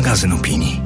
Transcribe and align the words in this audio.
magazyn 0.00 0.32
opinii. 0.32 0.80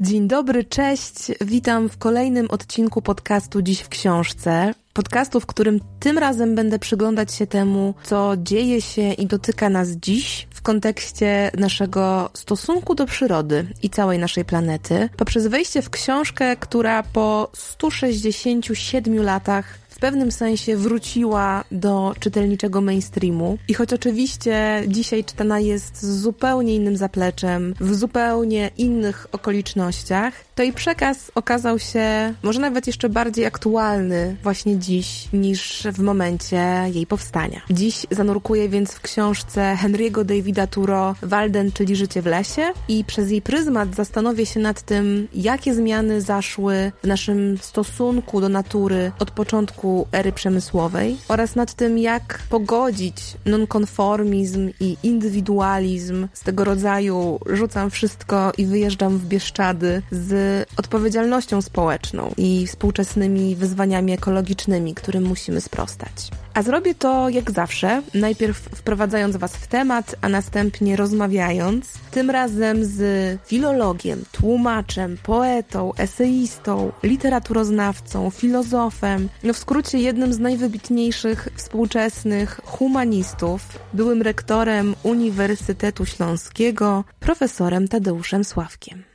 Dzień 0.00 0.28
dobry, 0.28 0.64
cześć. 0.64 1.14
Witam 1.40 1.88
w 1.88 1.98
kolejnym 1.98 2.50
odcinku 2.50 3.02
podcastu 3.02 3.62
Dziś 3.62 3.80
w 3.80 3.88
Książce. 3.88 4.74
Podcastu, 4.92 5.40
w 5.40 5.46
którym 5.46 5.80
tym 6.00 6.18
razem 6.18 6.54
będę 6.54 6.78
przyglądać 6.78 7.34
się 7.34 7.46
temu, 7.46 7.94
co 8.04 8.32
dzieje 8.36 8.80
się 8.80 9.12
i 9.12 9.26
dotyka 9.26 9.68
nas 9.68 9.88
dziś 9.88 10.48
w 10.50 10.62
kontekście 10.62 11.50
naszego 11.58 12.30
stosunku 12.34 12.94
do 12.94 13.06
przyrody 13.06 13.66
i 13.82 13.90
całej 13.90 14.18
naszej 14.18 14.44
planety, 14.44 15.08
poprzez 15.16 15.46
wejście 15.46 15.82
w 15.82 15.90
książkę, 15.90 16.56
która 16.56 17.02
po 17.02 17.50
167 17.54 19.22
latach 19.22 19.81
pewnym 20.02 20.32
sensie 20.32 20.76
wróciła 20.76 21.64
do 21.72 22.14
czytelniczego 22.20 22.80
mainstreamu. 22.80 23.58
I 23.68 23.74
choć 23.74 23.92
oczywiście 23.92 24.84
dzisiaj 24.88 25.24
czytana 25.24 25.60
jest 25.60 26.02
z 26.02 26.20
zupełnie 26.20 26.74
innym 26.74 26.96
zapleczem, 26.96 27.74
w 27.80 27.94
zupełnie 27.94 28.70
innych 28.78 29.26
okolicznościach, 29.32 30.34
jej 30.62 30.72
przekaz 30.72 31.32
okazał 31.34 31.78
się 31.78 32.34
może 32.42 32.60
nawet 32.60 32.86
jeszcze 32.86 33.08
bardziej 33.08 33.46
aktualny 33.46 34.36
właśnie 34.42 34.78
dziś 34.78 35.28
niż 35.32 35.82
w 35.92 35.98
momencie 35.98 36.84
jej 36.94 37.06
powstania. 37.06 37.60
Dziś 37.70 38.06
zanurkuję 38.10 38.68
więc 38.68 38.92
w 38.92 39.00
książce 39.00 39.76
Henry'ego 39.82 40.24
Davida 40.24 40.66
Turo 40.66 41.14
Walden, 41.22 41.72
czyli 41.72 41.96
Życie 41.96 42.22
w 42.22 42.26
lesie 42.26 42.62
i 42.88 43.04
przez 43.04 43.30
jej 43.30 43.42
pryzmat 43.42 43.94
zastanowię 43.94 44.46
się 44.46 44.60
nad 44.60 44.82
tym, 44.82 45.28
jakie 45.34 45.74
zmiany 45.74 46.20
zaszły 46.20 46.92
w 47.02 47.06
naszym 47.06 47.58
stosunku 47.58 48.40
do 48.40 48.48
natury 48.48 49.12
od 49.18 49.30
początku 49.30 50.06
ery 50.12 50.32
przemysłowej 50.32 51.16
oraz 51.28 51.56
nad 51.56 51.74
tym, 51.74 51.98
jak 51.98 52.38
pogodzić 52.48 53.16
nonkonformizm 53.46 54.70
i 54.80 54.96
indywidualizm 55.02 56.28
z 56.32 56.40
tego 56.40 56.64
rodzaju 56.64 57.40
rzucam 57.46 57.90
wszystko 57.90 58.52
i 58.58 58.66
wyjeżdżam 58.66 59.18
w 59.18 59.26
Bieszczady 59.26 60.02
z 60.10 60.51
odpowiedzialnością 60.76 61.62
społeczną 61.62 62.32
i 62.36 62.66
współczesnymi 62.66 63.56
wyzwaniami 63.56 64.12
ekologicznymi, 64.12 64.94
którym 64.94 65.24
musimy 65.24 65.60
sprostać. 65.60 66.30
A 66.54 66.62
zrobię 66.62 66.94
to 66.94 67.28
jak 67.28 67.50
zawsze, 67.50 68.02
najpierw 68.14 68.56
wprowadzając 68.56 69.36
Was 69.36 69.56
w 69.56 69.66
temat, 69.66 70.16
a 70.20 70.28
następnie 70.28 70.96
rozmawiając, 70.96 71.92
tym 72.10 72.30
razem 72.30 72.84
z 72.84 73.00
filologiem, 73.46 74.24
tłumaczem, 74.32 75.16
poetą, 75.22 75.92
eseistą, 75.96 76.92
literaturoznawcą, 77.02 78.30
filozofem, 78.30 79.28
no 79.42 79.52
w 79.52 79.58
skrócie 79.58 79.98
jednym 79.98 80.32
z 80.32 80.38
najwybitniejszych 80.38 81.48
współczesnych 81.56 82.60
humanistów, 82.64 83.78
byłym 83.92 84.22
rektorem 84.22 84.94
Uniwersytetu 85.02 86.06
Śląskiego, 86.06 87.04
profesorem 87.20 87.88
Tadeuszem 87.88 88.44
Sławkiem. 88.44 89.11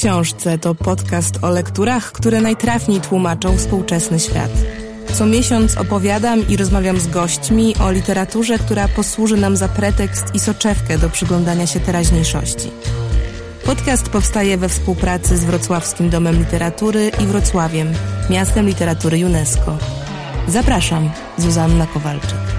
Książce 0.00 0.58
to 0.58 0.74
podcast 0.74 1.38
o 1.44 1.50
lekturach, 1.50 2.12
które 2.12 2.40
najtrafniej 2.40 3.00
tłumaczą 3.00 3.56
współczesny 3.56 4.20
świat. 4.20 4.50
Co 5.12 5.26
miesiąc 5.26 5.76
opowiadam 5.76 6.48
i 6.48 6.56
rozmawiam 6.56 7.00
z 7.00 7.06
gośćmi 7.06 7.74
o 7.76 7.90
literaturze, 7.92 8.58
która 8.58 8.88
posłuży 8.88 9.36
nam 9.36 9.56
za 9.56 9.68
pretekst 9.68 10.34
i 10.34 10.38
soczewkę 10.38 10.98
do 10.98 11.10
przyglądania 11.10 11.66
się 11.66 11.80
teraźniejszości. 11.80 12.70
Podcast 13.64 14.08
powstaje 14.08 14.58
we 14.58 14.68
współpracy 14.68 15.36
z 15.36 15.44
Wrocławskim 15.44 16.10
Domem 16.10 16.38
Literatury 16.38 17.10
i 17.22 17.26
Wrocławiem, 17.26 17.92
miastem 18.30 18.66
literatury 18.66 19.26
UNESCO. 19.26 19.78
Zapraszam, 20.48 21.10
Zuzanna 21.38 21.86
Kowalczyk. 21.86 22.49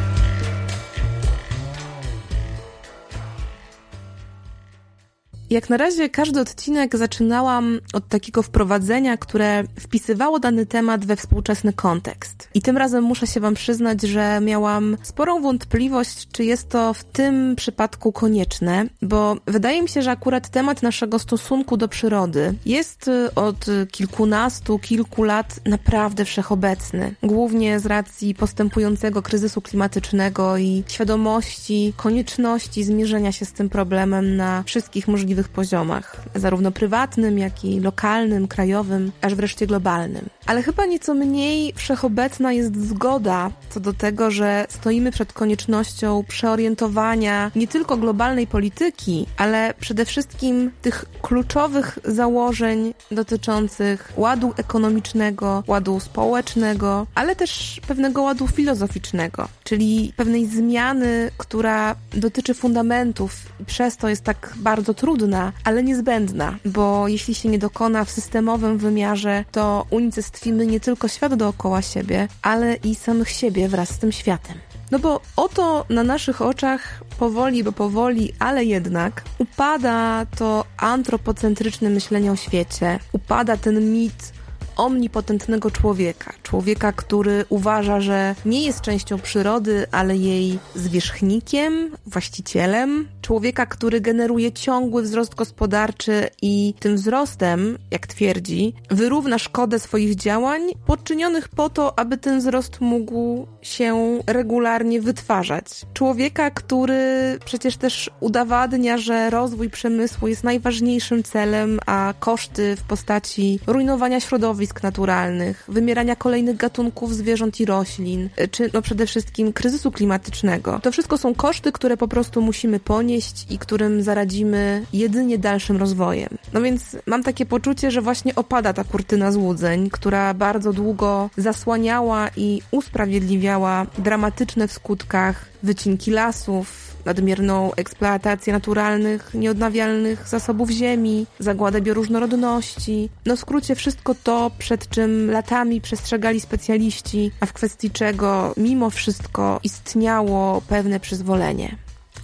Jak 5.52 5.70
na 5.70 5.78
razie 5.78 6.10
każdy 6.10 6.40
odcinek 6.40 6.98
zaczynałam 6.98 7.80
od 7.94 8.08
takiego 8.08 8.44
wprowadzenia, 8.44 9.18
które 9.18 9.64
wpisywało 9.80 10.40
dany 10.40 10.66
temat 10.66 11.06
we 11.06 11.16
współczesny 11.16 11.74
kontekst. 11.74 12.50
I 12.54 12.62
tym 12.62 12.78
razem 12.78 13.04
muszę 13.04 13.28
się 13.28 13.40
Wam 13.40 13.54
przyznać, 13.54 14.02
że 14.02 14.40
miałam 14.42 14.98
sporą 15.04 15.42
wątpliwość, 15.42 16.28
czy 16.32 16.44
jest 16.44 16.70
to 16.70 16.94
w 16.94 17.04
tym 17.04 17.56
przypadku 17.56 18.12
konieczne, 18.12 18.86
bo 19.02 19.38
wydaje 19.48 19.82
mi 19.82 19.90
się, 19.90 20.02
że 20.02 20.12
akurat 20.12 20.50
temat 20.50 20.84
naszego 20.84 21.20
stosunku 21.20 21.78
do 21.78 21.88
przyrody 21.88 22.54
jest 22.66 23.08
y, 23.08 23.34
od 23.36 23.66
kilkunastu, 23.92 24.80
kilku 24.80 25.24
lat 25.24 25.60
naprawdę 25.66 26.26
wszechobecny. 26.26 27.16
Głównie 27.24 27.80
z 27.80 27.86
racji 27.86 28.36
postępującego 28.36 29.22
kryzysu 29.22 29.62
klimatycznego 29.62 30.58
i 30.58 30.84
świadomości 30.88 31.94
konieczności 31.98 32.84
zmierzenia 32.84 33.32
się 33.32 33.46
z 33.46 33.54
tym 33.54 33.70
problemem 33.70 34.36
na 34.36 34.64
wszystkich 34.66 35.08
możliwych 35.08 35.41
poziomach, 35.50 36.16
zarówno 36.36 36.72
prywatnym, 36.72 37.38
jak 37.38 37.66
i 37.66 37.80
lokalnym, 37.80 38.48
krajowym, 38.48 39.12
aż 39.22 39.36
wreszcie 39.36 39.68
globalnym. 39.68 40.26
Ale 40.46 40.64
chyba 40.64 40.86
nieco 40.86 41.14
mniej 41.14 41.74
wszechobecna 41.76 42.54
jest 42.54 42.88
zgoda 42.88 43.52
co 43.70 43.80
do 43.80 43.94
tego, 43.94 44.32
że 44.32 44.66
stoimy 44.70 45.12
przed 45.12 45.34
koniecznością 45.34 46.24
przeorientowania 46.28 47.52
nie 47.56 47.68
tylko 47.68 47.98
globalnej 47.98 48.48
polityki, 48.48 49.26
ale 49.38 49.74
przede 49.80 50.06
wszystkim 50.06 50.72
tych 50.82 51.06
kluczowych 51.22 52.00
założeń 52.06 52.94
dotyczących 53.12 54.14
ładu 54.18 54.54
ekonomicznego, 54.58 55.64
ładu 55.68 56.00
społecznego, 56.00 57.08
ale 57.16 57.36
też 57.36 57.82
pewnego 57.88 58.22
ładu 58.22 58.48
filozoficznego, 58.48 59.48
czyli 59.64 60.14
pewnej 60.18 60.46
zmiany, 60.46 61.32
która 61.38 61.96
dotyczy 62.14 62.54
fundamentów 62.54 63.36
przez 63.66 63.98
to 63.98 64.10
jest 64.10 64.24
tak 64.24 64.54
bardzo 64.56 64.94
trudna 64.94 65.31
trudna, 65.32 65.54
ale 65.64 65.84
niezbędna, 65.84 66.58
bo 66.66 67.08
jeśli 67.08 67.36
się 67.36 67.50
nie 67.50 67.60
dokona 67.60 68.06
w 68.06 68.12
systemowym 68.12 68.78
wymiarze, 68.78 69.46
to 69.52 69.86
unicestwimy 69.90 70.68
nie 70.68 70.80
tylko 70.80 71.08
świat 71.08 71.36
dookoła 71.36 71.82
siebie, 71.82 72.28
ale 72.42 72.76
i 72.76 72.96
samych 72.96 73.30
siebie 73.30 73.70
wraz 73.70 73.90
z 73.90 73.98
tym 73.98 74.12
światem. 74.12 74.58
No 74.92 75.00
bo 75.00 75.22
oto 75.36 75.86
na 75.90 76.04
naszych 76.04 76.42
oczach 76.42 77.04
powoli, 77.20 77.64
bo 77.64 77.72
powoli, 77.72 78.34
ale 78.40 78.66
jednak 78.66 79.24
upada 79.38 80.26
to 80.38 80.66
antropocentryczne 80.78 81.90
myślenie 81.90 82.32
o 82.32 82.36
świecie, 82.36 83.00
upada 83.14 83.58
ten 83.58 83.94
mit 83.94 84.34
omnipotentnego 84.78 85.72
człowieka. 85.72 86.34
Człowieka, 86.44 86.92
który 86.92 87.46
uważa, 87.50 88.02
że 88.02 88.36
nie 88.46 88.66
jest 88.66 88.82
częścią 88.82 89.20
przyrody, 89.20 89.86
ale 89.92 90.18
jej 90.18 90.60
zwierzchnikiem, 90.76 91.92
właścicielem. 92.06 93.08
Człowieka, 93.22 93.66
który 93.66 94.02
generuje 94.02 94.52
ciągły 94.52 95.02
wzrost 95.02 95.36
gospodarczy 95.36 96.30
i 96.42 96.74
tym 96.80 96.96
wzrostem, 96.96 97.78
jak 97.92 98.08
twierdzi, 98.08 98.74
wyrówna 98.90 99.40
szkodę 99.40 99.80
swoich 99.80 100.16
działań 100.16 100.62
podczynionych 100.86 101.50
po 101.50 101.70
to, 101.70 102.00
aby 102.00 102.18
ten 102.18 102.40
wzrost 102.40 102.82
mógł 102.82 103.48
się 103.62 104.20
regularnie 104.28 105.02
wytwarzać. 105.02 105.66
Człowieka, 105.94 106.52
który 106.52 107.00
przecież 107.46 107.78
też 107.78 108.10
udowadnia, 108.20 108.98
że 108.98 109.30
rozwój 109.30 109.70
przemysłu 109.70 110.28
jest 110.28 110.44
najważniejszym 110.44 111.24
celem, 111.24 111.80
a 111.86 112.14
koszty 112.20 112.76
w 112.76 112.84
postaci 112.84 113.60
rujnowania 113.68 114.20
środowisk 114.20 114.84
naturalnych, 114.84 115.66
wymierania 115.68 116.16
kolejnych 116.16 116.58
gatunków 116.58 117.16
zwierząt 117.16 117.60
i 117.60 117.66
roślin, 117.66 118.30
czy 118.52 118.70
no 118.74 118.82
przede 118.82 119.06
wszystkim 119.06 119.54
kryzysu 119.54 119.92
klimatycznego. 119.92 120.80
To 120.84 120.92
wszystko 120.92 121.18
są 121.18 121.36
koszty, 121.36 121.72
które 121.72 121.98
po 121.98 122.08
prostu 122.08 122.42
musimy 122.42 122.80
ponieść 122.80 123.11
i 123.50 123.58
którym 123.58 124.04
zaradzimy 124.04 124.86
jedynie 124.94 125.38
dalszym 125.38 125.78
rozwojem. 125.78 126.30
No 126.54 126.62
więc 126.62 126.98
mam 127.06 127.24
takie 127.24 127.46
poczucie, 127.46 127.92
że 127.92 128.02
właśnie 128.02 128.36
opada 128.36 128.74
ta 128.74 128.84
kurtyna 128.84 129.32
złudzeń, 129.32 129.90
która 129.90 130.34
bardzo 130.34 130.74
długo 130.74 131.30
zasłaniała 131.38 132.30
i 132.36 132.62
usprawiedliwiała 132.72 133.86
dramatyczne 133.98 134.68
w 134.68 134.72
skutkach 134.74 135.46
wycinki 135.64 136.12
lasów, 136.12 136.92
nadmierną 137.06 137.72
eksploatację 137.76 138.54
naturalnych, 138.54 139.34
nieodnawialnych 139.34 140.28
zasobów 140.28 140.70
ziemi, 140.70 141.26
zagładę 141.40 141.82
bioróżnorodności. 141.82 143.10
No 143.26 143.36
w 143.36 143.40
skrócie 143.40 143.76
wszystko 143.76 144.16
to, 144.24 144.52
przed 144.58 144.90
czym 144.90 145.32
latami 145.32 145.82
przestrzegali 145.82 146.40
specjaliści, 146.40 147.32
a 147.40 147.46
w 147.46 147.54
kwestii 147.54 147.92
czego 147.92 148.54
mimo 148.58 148.90
wszystko 148.90 149.60
istniało 149.64 150.62
pewne 150.62 151.00
przyzwolenie. 151.00 151.76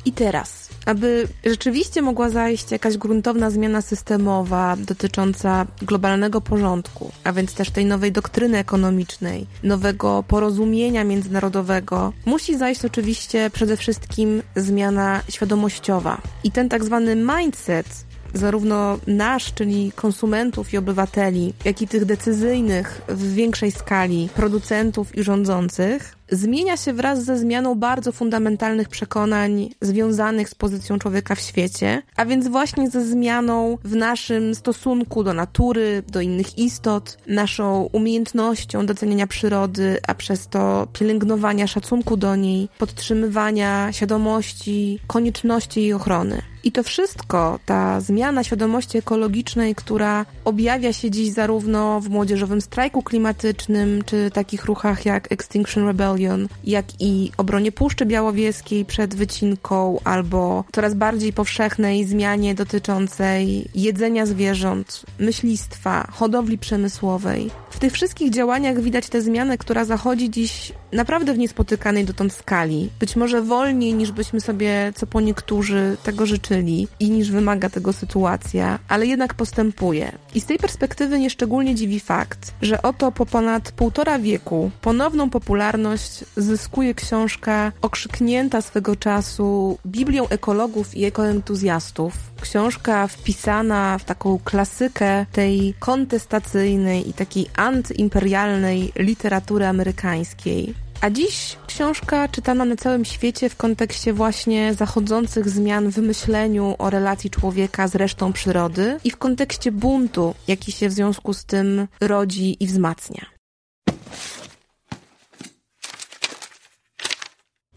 I 0.05 0.11
teraz 0.11 0.66
aby 0.87 1.27
rzeczywiście 1.45 2.01
mogła 2.01 2.29
zajść 2.29 2.71
jakaś 2.71 2.97
gruntowna 2.97 3.49
zmiana 3.49 3.81
systemowa 3.81 4.75
dotycząca 4.79 5.67
globalnego 5.81 6.41
porządku, 6.41 7.11
a 7.23 7.33
więc 7.33 7.53
też 7.53 7.69
tej 7.71 7.85
nowej 7.85 8.11
doktryny 8.11 8.57
ekonomicznej, 8.57 9.47
nowego 9.63 10.23
porozumienia 10.27 11.03
międzynarodowego, 11.03 12.13
musi 12.25 12.57
zajść 12.57 12.85
oczywiście 12.85 13.49
przede 13.53 13.77
wszystkim 13.77 14.41
zmiana 14.55 15.21
świadomościowa. 15.29 16.21
I 16.43 16.51
ten 16.51 16.69
tak 16.69 16.83
zwany 16.83 17.15
mindset 17.15 18.06
zarówno 18.33 18.99
nasz, 19.07 19.53
czyli 19.53 19.91
konsumentów 19.95 20.73
i 20.73 20.77
obywateli, 20.77 21.53
jak 21.65 21.81
i 21.81 21.87
tych 21.87 22.05
decyzyjnych 22.05 23.01
w 23.07 23.33
większej 23.33 23.71
skali 23.71 24.29
producentów 24.35 25.17
i 25.17 25.23
rządzących, 25.23 26.17
zmienia 26.31 26.77
się 26.77 26.93
wraz 26.93 27.23
ze 27.23 27.37
zmianą 27.37 27.75
bardzo 27.75 28.11
fundamentalnych 28.11 28.89
przekonań 28.89 29.69
związanych 29.81 30.49
z 30.49 30.55
pozycją 30.55 30.99
człowieka 30.99 31.35
w 31.35 31.39
świecie, 31.39 32.01
a 32.15 32.25
więc 32.25 32.47
właśnie 32.47 32.89
ze 32.89 33.05
zmianą 33.05 33.77
w 33.83 33.95
naszym 33.95 34.55
stosunku 34.55 35.23
do 35.23 35.33
natury, 35.33 36.03
do 36.07 36.21
innych 36.21 36.57
istot, 36.57 37.17
naszą 37.27 37.89
umiejętnością 37.91 38.85
doceniania 38.85 39.27
przyrody, 39.27 39.99
a 40.07 40.15
przez 40.15 40.47
to 40.47 40.87
pielęgnowania 40.93 41.67
szacunku 41.67 42.17
do 42.17 42.35
niej, 42.35 42.69
podtrzymywania 42.77 43.91
świadomości 43.91 44.99
konieczności 45.07 45.81
jej 45.81 45.93
ochrony. 45.93 46.41
I 46.67 46.71
to 46.71 46.83
wszystko, 46.83 47.59
ta 47.65 48.01
zmiana 48.01 48.43
świadomości 48.43 48.97
ekologicznej, 48.97 49.75
która 49.75 50.25
objawia 50.45 50.93
się 50.93 51.11
dziś 51.11 51.31
zarówno 51.31 52.01
w 52.01 52.09
młodzieżowym 52.09 52.61
strajku 52.61 53.03
klimatycznym, 53.03 54.03
czy 54.05 54.31
takich 54.31 54.65
ruchach 54.65 55.05
jak 55.05 55.31
Extinction 55.31 55.87
Rebellion, 55.87 56.47
jak 56.63 56.85
i 56.99 57.31
obronie 57.37 57.71
Puszczy 57.71 58.05
Białowieskiej 58.05 58.85
przed 58.85 59.15
wycinką, 59.15 59.99
albo 60.03 60.63
coraz 60.71 60.93
bardziej 60.93 61.33
powszechnej 61.33 62.05
zmianie 62.05 62.55
dotyczącej 62.55 63.67
jedzenia 63.75 64.25
zwierząt, 64.25 65.05
myślistwa, 65.19 66.07
hodowli 66.11 66.57
przemysłowej. 66.57 67.51
W 67.77 67.79
tych 67.79 67.93
wszystkich 67.93 68.29
działaniach 68.29 68.81
widać 68.81 69.09
tę 69.09 69.21
zmianę, 69.21 69.57
która 69.57 69.85
zachodzi 69.85 70.29
dziś 70.29 70.73
naprawdę 70.91 71.33
w 71.33 71.37
niespotykanej 71.37 72.05
dotąd 72.05 72.33
skali. 72.33 72.89
Być 72.99 73.15
może 73.15 73.41
wolniej 73.41 73.93
niż 73.93 74.11
byśmy 74.11 74.41
sobie, 74.41 74.93
co 74.95 75.07
po 75.07 75.21
niektórzy, 75.21 75.97
tego 76.03 76.25
życzyli 76.25 76.87
i 76.99 77.09
niż 77.09 77.31
wymaga 77.31 77.69
tego 77.69 77.93
sytuacja, 77.93 78.79
ale 78.87 79.05
jednak 79.05 79.33
postępuje. 79.33 80.11
I 80.35 80.41
z 80.41 80.45
tej 80.45 80.57
perspektywy 80.57 81.19
nieszczególnie 81.19 81.75
dziwi 81.75 81.99
fakt, 81.99 82.53
że 82.61 82.81
oto 82.81 83.11
po 83.11 83.25
ponad 83.25 83.71
półtora 83.71 84.19
wieku 84.19 84.71
ponowną 84.81 85.29
popularność 85.29 86.25
zyskuje 86.37 86.93
książka 86.93 87.71
okrzyknięta 87.81 88.61
swego 88.61 88.95
czasu 88.95 89.77
Biblią 89.85 90.27
ekologów 90.27 90.95
i 90.95 91.05
ekoentuzjastów. 91.05 92.13
Książka 92.41 93.07
wpisana 93.07 93.97
w 93.97 94.03
taką 94.03 94.39
klasykę 94.43 95.25
tej 95.31 95.73
kontestacyjnej 95.79 97.09
i 97.09 97.13
takiej 97.13 97.45
antyimperialnej 97.67 98.91
literatury 98.95 99.65
amerykańskiej. 99.65 100.73
A 101.01 101.09
dziś 101.09 101.57
książka 101.67 102.27
czytana 102.27 102.65
na 102.65 102.75
całym 102.75 103.05
świecie 103.05 103.49
w 103.49 103.55
kontekście 103.55 104.13
właśnie 104.13 104.73
zachodzących 104.73 105.49
zmian 105.49 105.89
w 105.89 105.97
myśleniu 105.97 106.75
o 106.77 106.89
relacji 106.89 107.29
człowieka 107.29 107.87
z 107.87 107.95
resztą 107.95 108.33
przyrody 108.33 108.99
i 109.03 109.11
w 109.11 109.17
kontekście 109.17 109.71
buntu, 109.71 110.35
jaki 110.47 110.71
się 110.71 110.89
w 110.89 110.93
związku 110.93 111.33
z 111.33 111.45
tym 111.45 111.87
rodzi 112.01 112.63
i 112.63 112.67
wzmacnia. 112.67 113.25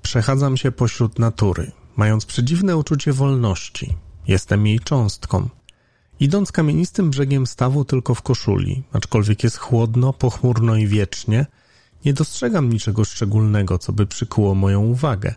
Przechadzam 0.03 0.57
się 0.57 0.73
pośród 0.73 1.19
natury, 1.19 1.73
mając 1.97 2.27
przedziwne 2.27 2.77
uczucie 2.77 3.13
wolności. 3.13 3.97
Jestem 4.29 4.67
jej 4.67 4.81
cząstką. 4.81 5.49
Idąc 6.21 6.53
kamienistym 6.53 7.11
brzegiem 7.11 7.47
stawu 7.47 7.85
tylko 7.85 8.15
w 8.15 8.23
koszuli, 8.23 8.83
aczkolwiek 8.93 9.45
jest 9.45 9.57
chłodno, 9.57 10.13
pochmurno 10.13 10.77
i 10.77 10.87
wiecznie– 10.87 11.47
nie 12.05 12.13
dostrzegam 12.13 12.73
niczego 12.73 13.05
szczególnego, 13.05 13.79
co 13.79 13.93
by 13.93 14.07
przykuło 14.07 14.55
moją 14.55 14.81
uwagę. 14.81 15.35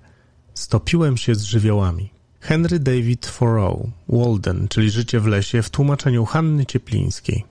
Stopiłem 0.54 1.18
się 1.18 1.36
z 1.36 1.44
żywiołami. 1.44 2.10
Henry 2.40 2.80
David 2.80 3.38
Thoreau, 3.38 3.90
Walden, 4.10 4.68
czyli 4.68 4.90
Życie 4.90 5.20
w 5.20 5.26
lesie 5.26 5.62
w 5.62 5.70
tłumaczeniu 5.70 6.26
Hanny 6.26 6.66
Cieplińskiej. 6.66 7.44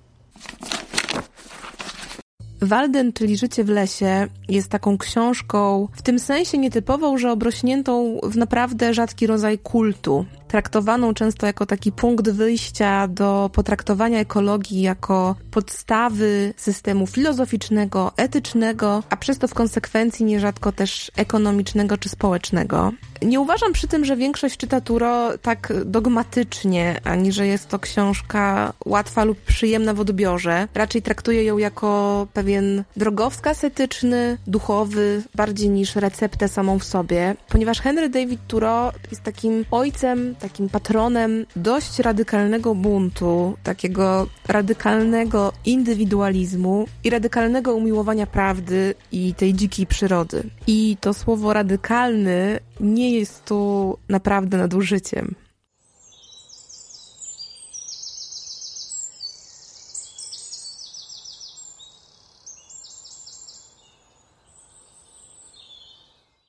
Walden, 2.62 3.12
czyli 3.12 3.36
Życie 3.36 3.64
w 3.64 3.68
lesie, 3.68 4.26
jest 4.48 4.68
taką 4.68 4.98
książką 4.98 5.88
w 5.92 6.02
tym 6.02 6.18
sensie 6.18 6.58
nietypową, 6.58 7.18
że 7.18 7.32
obrośniętą 7.32 8.20
w 8.22 8.36
naprawdę 8.36 8.94
rzadki 8.94 9.26
rodzaj 9.26 9.58
kultu 9.58 10.26
traktowaną 10.52 11.14
często 11.14 11.46
jako 11.46 11.66
taki 11.66 11.92
punkt 11.92 12.30
wyjścia 12.30 13.08
do 13.08 13.50
potraktowania 13.52 14.18
ekologii 14.18 14.82
jako 14.82 15.36
podstawy 15.50 16.54
systemu 16.56 17.06
filozoficznego, 17.06 18.12
etycznego, 18.16 19.02
a 19.10 19.16
przez 19.16 19.38
to 19.38 19.48
w 19.48 19.54
konsekwencji 19.54 20.24
nierzadko 20.24 20.72
też 20.72 21.10
ekonomicznego 21.16 21.98
czy 21.98 22.08
społecznego. 22.08 22.92
Nie 23.24 23.40
uważam 23.40 23.72
przy 23.72 23.88
tym, 23.88 24.04
że 24.04 24.16
większość 24.16 24.56
czyta 24.56 24.80
Turo 24.80 25.38
tak 25.38 25.72
dogmatycznie, 25.84 27.00
ani 27.04 27.32
że 27.32 27.46
jest 27.46 27.69
to 27.69 27.78
książka 27.78 28.72
łatwa 28.86 29.24
lub 29.24 29.38
przyjemna 29.38 29.94
w 29.94 30.00
odbiorze. 30.00 30.69
Raczej 30.74 31.02
traktuję 31.02 31.44
ją 31.44 31.58
jako 31.58 32.26
pewien 32.32 32.84
drogowskaz 32.96 33.64
etyczny, 33.64 34.38
duchowy, 34.46 35.22
bardziej 35.34 35.69
niż 35.70 35.96
receptę 35.96 36.48
samą 36.48 36.78
w 36.78 36.84
sobie, 36.84 37.34
ponieważ 37.48 37.80
Henry 37.80 38.08
David 38.08 38.40
Turo 38.48 38.92
jest 39.10 39.22
takim 39.22 39.64
ojcem 39.70 40.34
takim 40.40 40.69
patronem 40.69 41.46
dość 41.56 41.98
radykalnego 41.98 42.74
buntu, 42.74 43.56
takiego 43.62 44.26
radykalnego 44.48 45.52
indywidualizmu 45.64 46.86
i 47.04 47.10
radykalnego 47.10 47.74
umiłowania 47.74 48.26
prawdy 48.26 48.94
i 49.12 49.34
tej 49.34 49.54
dzikiej 49.54 49.86
przyrody. 49.86 50.42
I 50.66 50.96
to 51.00 51.14
słowo 51.14 51.52
radykalny 51.52 52.60
nie 52.80 53.10
jest 53.10 53.44
tu 53.44 53.98
naprawdę 54.08 54.58
nadużyciem. 54.58 55.34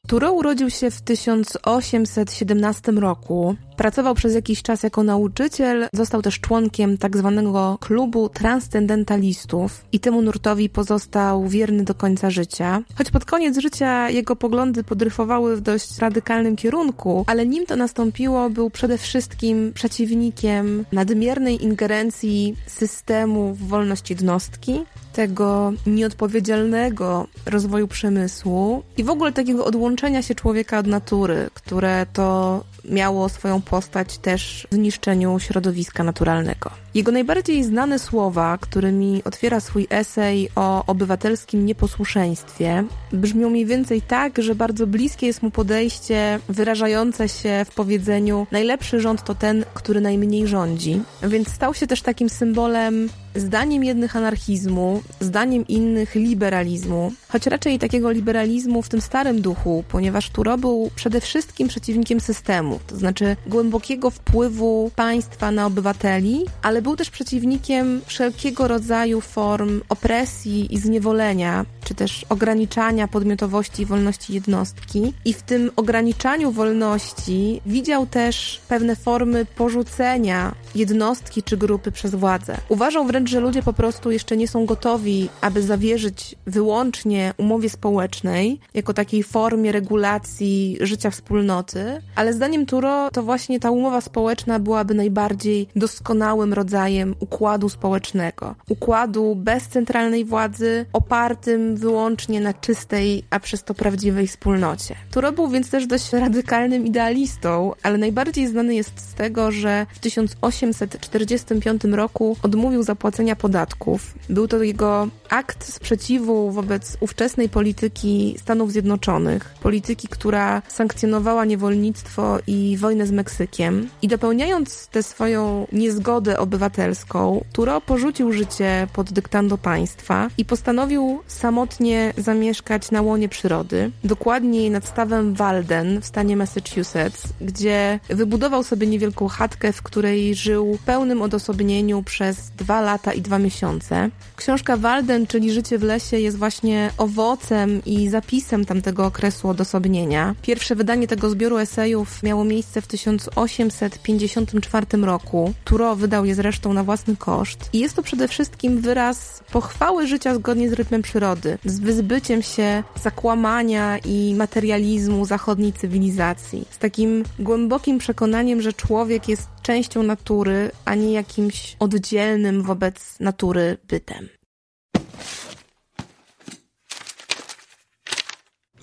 Turo 0.08 0.34
urodził 0.34 0.70
się 0.70 0.92
w 0.92 1.02
1817 1.02 2.92
roku. 2.92 3.56
Pracował 3.84 4.16
przez 4.16 4.36
jakiś 4.36 4.62
czas 4.62 4.84
jako 4.84 5.04
nauczyciel, 5.04 5.88
został 5.94 6.22
też 6.22 6.40
członkiem 6.40 6.98
tak 6.98 7.18
zwanego 7.18 7.78
klubu 7.82 8.30
transcendentalistów 8.30 9.86
i 9.92 10.00
temu 10.00 10.22
nurtowi 10.22 10.70
pozostał 10.70 11.48
wierny 11.48 11.84
do 11.84 11.94
końca 11.94 12.30
życia. 12.30 12.82
Choć 12.98 13.12
pod 13.12 13.26
koniec 13.26 13.58
życia 13.58 14.10
jego 14.10 14.36
poglądy 14.36 14.84
podryfowały 14.84 15.58
w 15.58 15.62
dość 15.62 16.00
radykalnym 16.00 16.56
kierunku, 16.56 17.24
ale 17.28 17.46
nim 17.46 17.66
to 17.66 17.76
nastąpiło, 17.76 18.50
był 18.50 18.70
przede 18.70 18.98
wszystkim 18.98 19.72
przeciwnikiem 19.74 20.86
nadmiernej 20.92 21.64
ingerencji 21.64 22.56
systemu 22.68 23.54
w 23.54 23.68
wolność 23.68 24.10
jednostki, 24.10 24.82
tego 25.14 25.74
nieodpowiedzialnego 25.88 27.28
rozwoju 27.46 27.88
przemysłu 27.88 28.84
i 28.98 29.04
w 29.04 29.10
ogóle 29.10 29.32
takiego 29.32 29.66
odłączenia 29.66 30.22
się 30.22 30.36
człowieka 30.36 30.80
od 30.80 30.88
natury, 30.88 31.50
które 31.54 32.06
to 32.14 32.64
miało 32.86 33.30
swoją 33.30 33.62
postać 33.62 34.18
też 34.18 34.68
w 34.72 34.78
niszczeniu 34.78 35.40
środowiska 35.40 36.04
naturalnego. 36.04 36.83
Jego 36.94 37.12
najbardziej 37.12 37.64
znane 37.64 38.00
słowa, 38.00 38.58
którymi 38.62 39.22
otwiera 39.24 39.60
swój 39.60 39.88
esej 39.90 40.50
o 40.56 40.86
obywatelskim 40.86 41.66
nieposłuszeństwie, 41.66 42.84
brzmią 43.14 43.50
mniej 43.50 43.66
więcej 43.66 44.02
tak, 44.02 44.42
że 44.42 44.56
bardzo 44.56 44.88
bliskie 44.88 45.28
jest 45.28 45.44
mu 45.44 45.52
podejście 45.52 46.40
wyrażające 46.50 47.30
się 47.30 47.66
w 47.66 47.76
powiedzeniu 47.76 48.48
najlepszy 48.52 49.00
rząd 49.00 49.24
to 49.24 49.36
ten, 49.36 49.66
który 49.74 50.02
najmniej 50.02 50.48
rządzi. 50.48 51.02
Więc 51.24 51.48
stał 51.48 51.74
się 51.74 51.88
też 51.88 52.02
takim 52.02 52.30
symbolem 52.30 53.10
zdaniem 53.36 53.84
jednych 53.84 54.16
anarchizmu, 54.16 55.02
zdaniem 55.20 55.68
innych 55.68 56.16
liberalizmu, 56.16 57.12
choć 57.30 57.48
raczej 57.48 57.80
takiego 57.80 58.12
liberalizmu 58.12 58.82
w 58.82 58.90
tym 58.90 59.02
starym 59.02 59.42
duchu, 59.42 59.84
ponieważ 59.90 60.30
Turo 60.30 60.58
był 60.58 60.92
przede 60.96 61.22
wszystkim 61.22 61.68
przeciwnikiem 61.68 62.20
systemu, 62.20 62.80
to 62.88 62.96
znaczy 62.96 63.36
głębokiego 63.48 64.10
wpływu 64.10 64.92
państwa 64.96 65.52
na 65.52 65.66
obywateli, 65.66 66.46
ale 66.62 66.82
był 66.84 66.96
też 66.96 67.10
przeciwnikiem 67.10 68.02
wszelkiego 68.06 68.68
rodzaju 68.68 69.22
form 69.22 69.82
opresji 69.90 70.74
i 70.76 70.80
zniewolenia, 70.80 71.66
czy 71.84 71.96
też 71.96 72.26
ograniczania 72.30 73.08
podmiotowości 73.08 73.82
i 73.82 73.86
wolności 73.86 74.34
jednostki. 74.34 75.14
I 75.26 75.34
w 75.34 75.42
tym 75.42 75.72
ograniczaniu 75.76 76.52
wolności 76.52 77.62
widział 77.66 78.06
też 78.06 78.62
pewne 78.68 78.96
formy 78.96 79.46
porzucenia 79.46 80.56
jednostki 80.76 81.44
czy 81.44 81.58
grupy 81.58 81.92
przez 81.92 82.16
władzę. 82.16 82.58
Uważał 82.70 83.06
wręcz, 83.06 83.30
że 83.30 83.40
ludzie 83.40 83.64
po 83.64 83.74
prostu 83.74 84.12
jeszcze 84.12 84.38
nie 84.38 84.48
są 84.48 84.66
gotowi, 84.66 85.30
aby 85.42 85.62
zawierzyć 85.62 86.36
wyłącznie 86.48 87.34
umowie 87.38 87.70
społecznej, 87.70 88.60
jako 88.74 88.94
takiej 88.94 89.24
formie 89.24 89.72
regulacji 89.72 90.78
życia 90.82 91.12
wspólnoty, 91.12 92.02
ale 92.16 92.34
zdaniem 92.34 92.66
Turo 92.66 93.10
to 93.14 93.24
właśnie 93.24 93.60
ta 93.60 93.72
umowa 93.72 94.02
społeczna 94.02 94.60
byłaby 94.60 94.94
najbardziej 94.94 95.68
doskonałym 95.76 96.54
rodzajem 96.54 96.73
układu 97.20 97.70
społecznego. 97.70 98.56
Układu 98.70 99.36
bez 99.36 99.68
centralnej 99.68 100.26
władzy, 100.26 100.86
opartym 100.94 101.76
wyłącznie 101.76 102.42
na 102.42 102.54
czystej, 102.54 103.24
a 103.30 103.40
przez 103.40 103.64
to 103.64 103.74
prawdziwej 103.74 104.28
wspólnocie. 104.28 104.96
Turo 105.12 105.32
był 105.32 105.50
więc 105.50 105.70
też 105.70 105.88
dość 105.88 106.14
radykalnym 106.14 106.86
idealistą, 106.86 107.72
ale 107.84 107.98
najbardziej 107.98 108.48
znany 108.48 108.76
jest 108.76 109.00
z 109.00 109.14
tego, 109.14 109.52
że 109.52 109.86
w 109.94 110.00
1845 110.00 111.84
roku 111.84 112.38
odmówił 112.44 112.84
zapłacenia 112.84 113.36
podatków. 113.36 114.14
Był 114.30 114.48
to 114.48 114.64
jego 114.64 115.08
akt 115.34 115.74
sprzeciwu 115.74 116.52
wobec 116.52 116.98
ówczesnej 117.00 117.50
polityki 117.50 118.36
Stanów 118.40 118.72
Zjednoczonych, 118.72 119.56
polityki, 119.62 120.08
która 120.08 120.62
sankcjonowała 120.68 121.46
niewolnictwo 121.46 122.40
i 122.48 122.78
wojnę 122.78 123.08
z 123.08 123.12
Meksykiem. 123.12 123.90
I 124.02 124.08
dopełniając 124.08 124.88
tę 124.88 125.04
swoją 125.04 125.68
niezgodę 125.72 126.40
obywatelską, 126.40 127.44
Turo 127.54 127.82
porzucił 127.82 128.34
życie 128.34 128.88
pod 128.94 129.12
dyktando 129.12 129.58
państwa 129.58 130.30
i 130.38 130.46
postanowił 130.46 131.20
samotnie 131.28 132.14
zamieszkać 132.18 132.92
na 132.92 133.02
łonie 133.02 133.30
przyrody, 133.30 133.92
dokładniej 134.04 134.72
nad 134.72 134.86
stawem 134.86 135.34
Walden 135.34 136.02
w 136.02 136.06
stanie 136.06 136.38
Massachusetts, 136.38 137.24
gdzie 137.42 138.00
wybudował 138.10 138.64
sobie 138.64 138.88
niewielką 138.88 139.28
chatkę, 139.28 139.74
w 139.74 139.82
której 139.82 140.36
żył 140.36 140.78
w 140.82 140.86
pełnym 140.86 141.22
odosobnieniu 141.22 142.04
przez 142.04 142.50
dwa 142.58 142.82
lata 142.82 143.14
i 143.14 143.22
dwa 143.22 143.40
miesiące. 143.40 144.10
Książka 144.36 144.78
Walden, 144.78 145.23
czyli 145.28 145.52
Życie 145.52 145.78
w 145.78 145.84
lesie, 145.84 146.20
jest 146.20 146.38
właśnie 146.38 146.92
owocem 146.98 147.82
i 147.86 148.10
zapisem 148.10 148.66
tamtego 148.66 149.06
okresu 149.06 149.50
odosobnienia. 149.50 150.36
Pierwsze 150.42 150.76
wydanie 150.76 151.08
tego 151.08 151.30
zbioru 151.30 151.58
esejów 151.58 152.24
miało 152.24 152.44
miejsce 152.44 152.82
w 152.82 152.88
1854 152.88 154.86
roku. 155.02 155.54
Turo 155.64 155.96
wydał 155.96 156.26
je 156.26 156.36
zresztą 156.36 156.74
na 156.74 156.84
własny 156.84 157.16
koszt. 157.16 157.70
I 157.74 157.80
jest 157.80 157.96
to 157.96 158.04
przede 158.04 158.28
wszystkim 158.28 158.82
wyraz 158.82 159.44
pochwały 159.52 160.08
życia 160.08 160.36
zgodnie 160.36 160.70
z 160.70 160.74
rytmem 160.74 161.02
przyrody, 161.02 161.58
z 161.66 161.80
wyzbyciem 161.80 162.42
się 162.42 162.84
zakłamania 163.04 163.98
i 163.98 164.36
materializmu 164.38 165.26
zachodniej 165.26 165.74
cywilizacji, 165.74 166.66
z 166.72 166.78
takim 166.78 167.24
głębokim 167.40 167.98
przekonaniem, 167.98 168.62
że 168.62 168.74
człowiek 168.74 169.28
jest 169.28 169.48
częścią 169.62 170.04
natury, 170.04 170.72
a 170.86 170.96
nie 170.96 171.12
jakimś 171.12 171.76
oddzielnym 171.80 172.64
wobec 172.64 173.20
natury 173.20 173.78
bytem. 173.88 174.43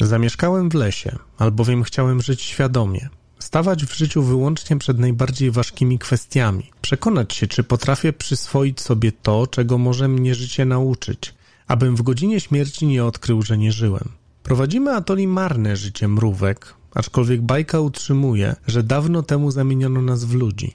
Zamieszkałem 0.01 0.71
w 0.71 0.75
lesie, 0.75 1.19
albowiem 1.39 1.83
chciałem 1.83 2.23
żyć 2.23 2.43
świadomie. 2.43 3.09
Stawać 3.39 3.85
w 3.85 3.97
życiu 3.97 4.23
wyłącznie 4.23 4.79
przed 4.79 4.99
najbardziej 4.99 5.51
ważkimi 5.51 5.99
kwestiami. 5.99 6.71
Przekonać 6.83 7.35
się, 7.35 7.47
czy 7.47 7.65
potrafię 7.65 8.13
przyswoić 8.13 8.81
sobie 8.81 9.13
to, 9.13 9.47
czego 9.47 9.79
może 9.79 10.09
mnie 10.09 10.35
życie 10.35 10.65
nauczyć, 10.65 11.35
abym 11.67 11.97
w 11.97 12.03
godzinie 12.03 12.41
śmierci 12.41 12.87
nie 12.87 13.05
odkrył, 13.05 13.43
że 13.43 13.59
nie 13.59 13.73
żyłem. 13.73 14.09
Prowadzimy 14.43 14.95
atoli 14.95 15.29
marne 15.29 15.77
życie 15.77 16.09
mrówek, 16.09 16.75
aczkolwiek 16.95 17.43
bajka 17.43 17.81
utrzymuje, 17.81 18.57
że 18.67 18.83
dawno 18.83 19.23
temu 19.23 19.51
zamieniono 19.51 20.03
nas 20.03 20.25
w 20.25 20.35
ludzi. 20.35 20.75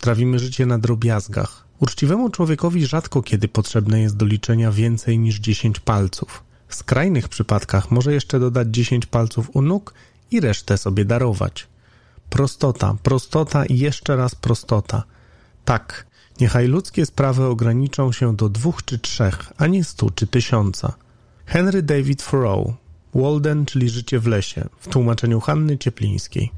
Trawimy 0.00 0.38
życie 0.38 0.66
na 0.66 0.78
drobiazgach. 0.78 1.69
Uczciwemu 1.80 2.30
człowiekowi 2.30 2.86
rzadko 2.86 3.22
kiedy 3.22 3.48
potrzebne 3.48 4.00
jest 4.00 4.16
do 4.16 4.26
liczenia 4.26 4.72
więcej 4.72 5.18
niż 5.18 5.38
10 5.38 5.80
palców. 5.80 6.44
W 6.68 6.74
skrajnych 6.74 7.28
przypadkach 7.28 7.90
może 7.90 8.12
jeszcze 8.12 8.40
dodać 8.40 8.68
10 8.70 9.06
palców 9.06 9.50
u 9.56 9.62
nóg 9.62 9.94
i 10.30 10.40
resztę 10.40 10.78
sobie 10.78 11.04
darować. 11.04 11.66
Prostota, 12.30 12.96
prostota 13.02 13.66
i 13.66 13.78
jeszcze 13.78 14.16
raz 14.16 14.34
prostota. 14.34 15.02
Tak, 15.64 16.06
niechaj 16.40 16.66
ludzkie 16.66 17.06
sprawy 17.06 17.44
ograniczą 17.44 18.12
się 18.12 18.36
do 18.36 18.48
dwóch 18.48 18.84
czy 18.84 18.98
trzech, 18.98 19.52
a 19.58 19.66
nie 19.66 19.84
stu 19.84 20.10
czy 20.10 20.26
tysiąca. 20.26 20.92
Henry 21.46 21.82
David 21.82 22.30
Thoreau, 22.30 22.74
Walden, 23.14 23.66
czyli 23.66 23.88
Życie 23.88 24.20
w 24.20 24.26
lesie, 24.26 24.68
w 24.80 24.88
tłumaczeniu 24.88 25.40
Hanny 25.40 25.78
Cieplińskiej. 25.78 26.50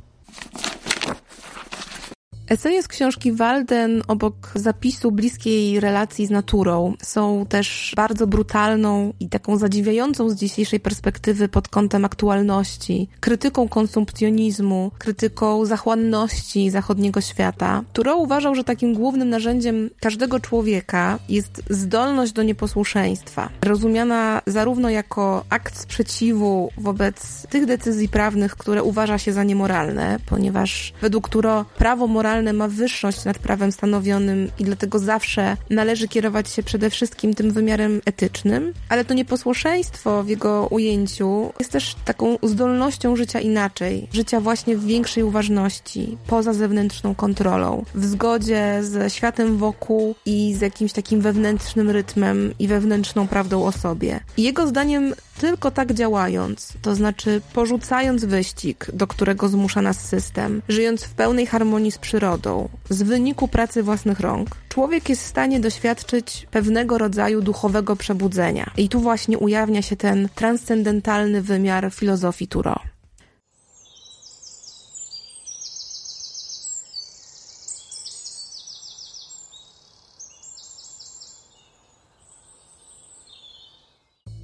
Eseje 2.53 2.83
z 2.83 2.89
książki 2.89 3.33
Walden 3.33 4.03
obok 4.09 4.35
zapisu 4.55 5.13
bliskiej 5.13 5.81
relacji 5.81 6.27
z 6.27 6.31
naturą 6.31 6.95
są 7.03 7.47
też 7.49 7.93
bardzo 7.97 8.27
brutalną 8.27 9.13
i 9.21 9.29
taką 9.29 9.57
zadziwiającą 9.57 10.31
z 10.31 10.35
dzisiejszej 10.35 10.81
perspektywy 10.81 11.49
pod 11.49 11.69
kątem 11.69 12.05
aktualności, 12.05 13.09
krytyką 13.21 13.69
konsumpcjonizmu, 13.69 14.91
krytyką 14.99 15.65
zachłanności 15.67 16.71
zachodniego 16.71 17.21
świata. 17.21 17.85
Turo 17.93 18.17
uważał, 18.17 18.55
że 18.55 18.65
takim 18.65 18.95
głównym 18.95 19.29
narzędziem 19.31 19.91
każdego 20.01 20.41
człowieka 20.41 21.19
jest 21.29 21.63
zdolność 21.71 22.33
do 22.33 22.43
nieposłuszeństwa, 22.43 23.49
rozumiana 23.63 24.43
zarówno 24.47 24.91
jako 24.91 25.45
akt 25.51 25.79
sprzeciwu 25.79 26.71
wobec 26.79 27.47
tych 27.47 27.67
decyzji 27.67 28.09
prawnych, 28.09 28.57
które 28.57 28.83
uważa 28.83 29.19
się 29.19 29.33
za 29.33 29.45
niemoralne, 29.45 30.19
ponieważ 30.27 30.93
według 31.01 31.29
Turo 31.29 31.65
prawo 31.79 32.07
moralne 32.07 32.42
moralne 32.43 32.53
ma 32.53 32.69
wyższość 32.69 33.25
nad 33.25 33.39
prawem 33.39 33.73
stanowionym 33.73 34.51
i 34.59 34.65
dlatego 34.65 34.99
zawsze 34.99 35.57
należy 35.71 36.09
kierować 36.09 36.51
się 36.51 36.63
przede 36.63 36.91
wszystkim 36.91 37.35
tym 37.35 37.51
wymiarem 37.51 38.01
etycznym, 38.05 38.73
ale 38.89 39.05
to 39.05 39.15
nieposłuszeństwo 39.15 40.23
w 40.23 40.29
jego 40.29 40.67
ujęciu 40.71 41.53
jest 41.59 41.73
też 41.73 41.97
taką 42.05 42.39
zdolnością 42.43 43.17
życia 43.17 43.41
inaczej, 43.41 44.09
życia 44.13 44.41
właśnie 44.41 44.77
w 44.77 44.87
większej 44.87 45.23
uważności, 45.25 46.19
poza 46.27 46.53
zewnętrzną 46.53 47.15
kontrolą, 47.15 47.85
w 47.95 48.05
zgodzie 48.05 48.79
ze 48.83 49.11
światem 49.11 49.57
wokół 49.57 50.15
i 50.27 50.55
z 50.55 50.61
jakimś 50.61 50.93
takim 50.93 51.21
wewnętrznym 51.21 51.91
rytmem 51.91 52.55
i 52.59 52.69
wewnętrzną 52.69 53.29
prawdą 53.29 53.65
o 53.65 53.73
sobie. 53.73 54.21
I 54.37 54.43
jego 54.43 54.67
zdaniem 54.67 55.15
tylko 55.43 55.71
tak 55.71 55.93
działając, 55.93 56.73
to 56.83 56.95
znaczy 56.95 57.41
porzucając 57.53 58.25
wyścig, 58.25 58.87
do 58.93 59.07
którego 59.07 59.49
zmusza 59.49 59.83
nas 59.83 60.01
system, 60.01 60.63
żyjąc 60.69 61.05
w 61.05 61.15
pełnej 61.15 61.47
harmonii 61.47 61.93
z 61.93 61.99
przyrodą, 61.99 62.69
z 62.91 63.03
wyniku 63.03 63.49
pracy 63.49 63.83
własnych 63.83 64.21
rąk, 64.21 64.49
człowiek 64.69 65.09
jest 65.09 65.23
w 65.23 65.27
stanie 65.27 65.61
doświadczyć 65.61 66.47
pewnego 66.51 66.99
rodzaju 66.99 67.41
duchowego 67.41 67.97
przebudzenia. 67.97 68.71
I 68.77 68.89
tu 68.89 69.01
właśnie 69.01 69.39
ujawnia 69.39 69.83
się 69.83 69.97
ten 69.97 70.29
transcendentalny 70.35 71.43
wymiar 71.43 71.91
filozofii 71.93 72.49
Turo. 72.49 72.92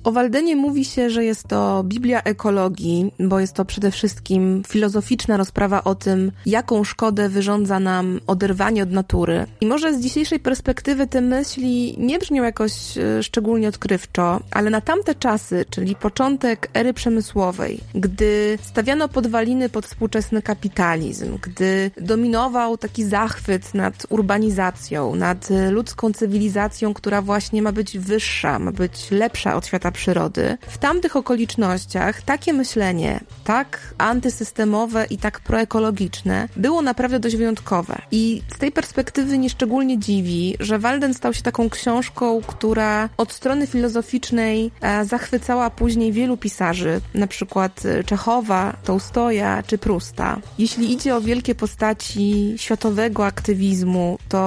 O 0.09 0.13
Waldenie 0.13 0.57
mówi 0.57 0.85
się, 0.85 1.11
że 1.11 1.25
jest 1.25 1.49
to 1.49 1.85
Biblia 1.85 2.23
ekologii, 2.23 3.13
bo 3.21 3.41
jest 3.41 3.53
to 3.53 3.65
przede 3.65 3.91
wszystkim 3.91 4.63
filozoficzna 4.69 5.37
rozprawa 5.37 5.85
o 5.85 5.95
tym, 5.95 6.33
jaką 6.47 6.85
szkodę 6.85 7.29
wyrządza 7.29 7.81
nam 7.81 8.21
oderwanie 8.27 8.83
od 8.83 8.91
natury. 8.91 9.47
I 9.61 9.67
może 9.67 9.95
z 9.95 10.01
dzisiejszej 10.01 10.41
perspektywy 10.41 11.07
te 11.07 11.21
myśli 11.21 11.95
nie 11.99 12.19
brzmią 12.19 12.43
jakoś 12.43 12.99
e, 12.99 13.23
szczególnie 13.23 13.69
odkrywczo, 13.69 14.41
ale 14.51 14.71
na 14.71 14.81
tamte 14.81 15.15
czasy, 15.15 15.65
czyli 15.71 15.97
początek 15.97 16.71
ery 16.75 16.95
przemysłowej, 16.95 17.81
gdy 17.95 18.59
stawiano 18.63 19.09
podwaliny 19.09 19.69
pod 19.69 19.87
współczesny 19.87 20.43
kapitalizm, 20.43 21.39
gdy 21.43 21.91
dominował 22.01 22.79
taki 22.79 23.05
zachwyt 23.05 23.75
nad 23.75 24.07
urbanizacją, 24.09 25.15
nad 25.15 25.49
ludzką 25.71 26.13
cywilizacją, 26.13 26.95
która 26.95 27.23
właśnie 27.23 27.63
ma 27.63 27.73
być 27.73 27.99
wyższa, 27.99 28.59
ma 28.59 28.73
być 28.73 29.11
lepsza 29.11 29.57
od 29.57 29.67
świata 29.67 29.91
przyrody. 29.99 30.59
W 30.69 30.79
tamtych 30.79 31.17
okolicznościach 31.17 32.23
takie 32.23 32.53
myślenie, 32.53 33.21
tak 33.45 33.95
antysystemowe 33.99 35.07
i 35.11 35.19
tak 35.19 35.41
proekologiczne, 35.41 36.49
było 36.57 36.83
naprawdę 36.83 37.21
dość 37.21 37.37
wyjątkowe. 37.37 37.99
I 38.11 38.43
z 38.55 38.59
tej 38.59 38.73
perspektywy 38.73 39.39
nieszczególnie 39.39 39.99
dziwi, 39.99 40.57
że 40.61 40.79
Walden 40.79 41.15
stał 41.15 41.35
się 41.35 41.43
taką 41.43 41.71
książką, 41.71 42.41
która 42.47 43.09
od 43.17 43.33
strony 43.33 43.67
filozoficznej 43.67 44.71
e, 44.81 45.05
zachwycała 45.05 45.71
później 45.71 46.13
wielu 46.13 46.37
pisarzy, 46.37 47.01
na 47.15 47.27
przykład 47.27 47.83
e, 47.85 48.05
Czechowa, 48.05 48.77
Tołstoja 48.85 49.63
czy 49.63 49.79
Prusta. 49.79 50.37
Jeśli 50.59 50.93
idzie 50.93 51.17
o 51.17 51.21
wielkie 51.21 51.55
postaci 51.55 52.55
światowego 52.57 53.27
aktywizmu, 53.27 54.19
to 54.29 54.39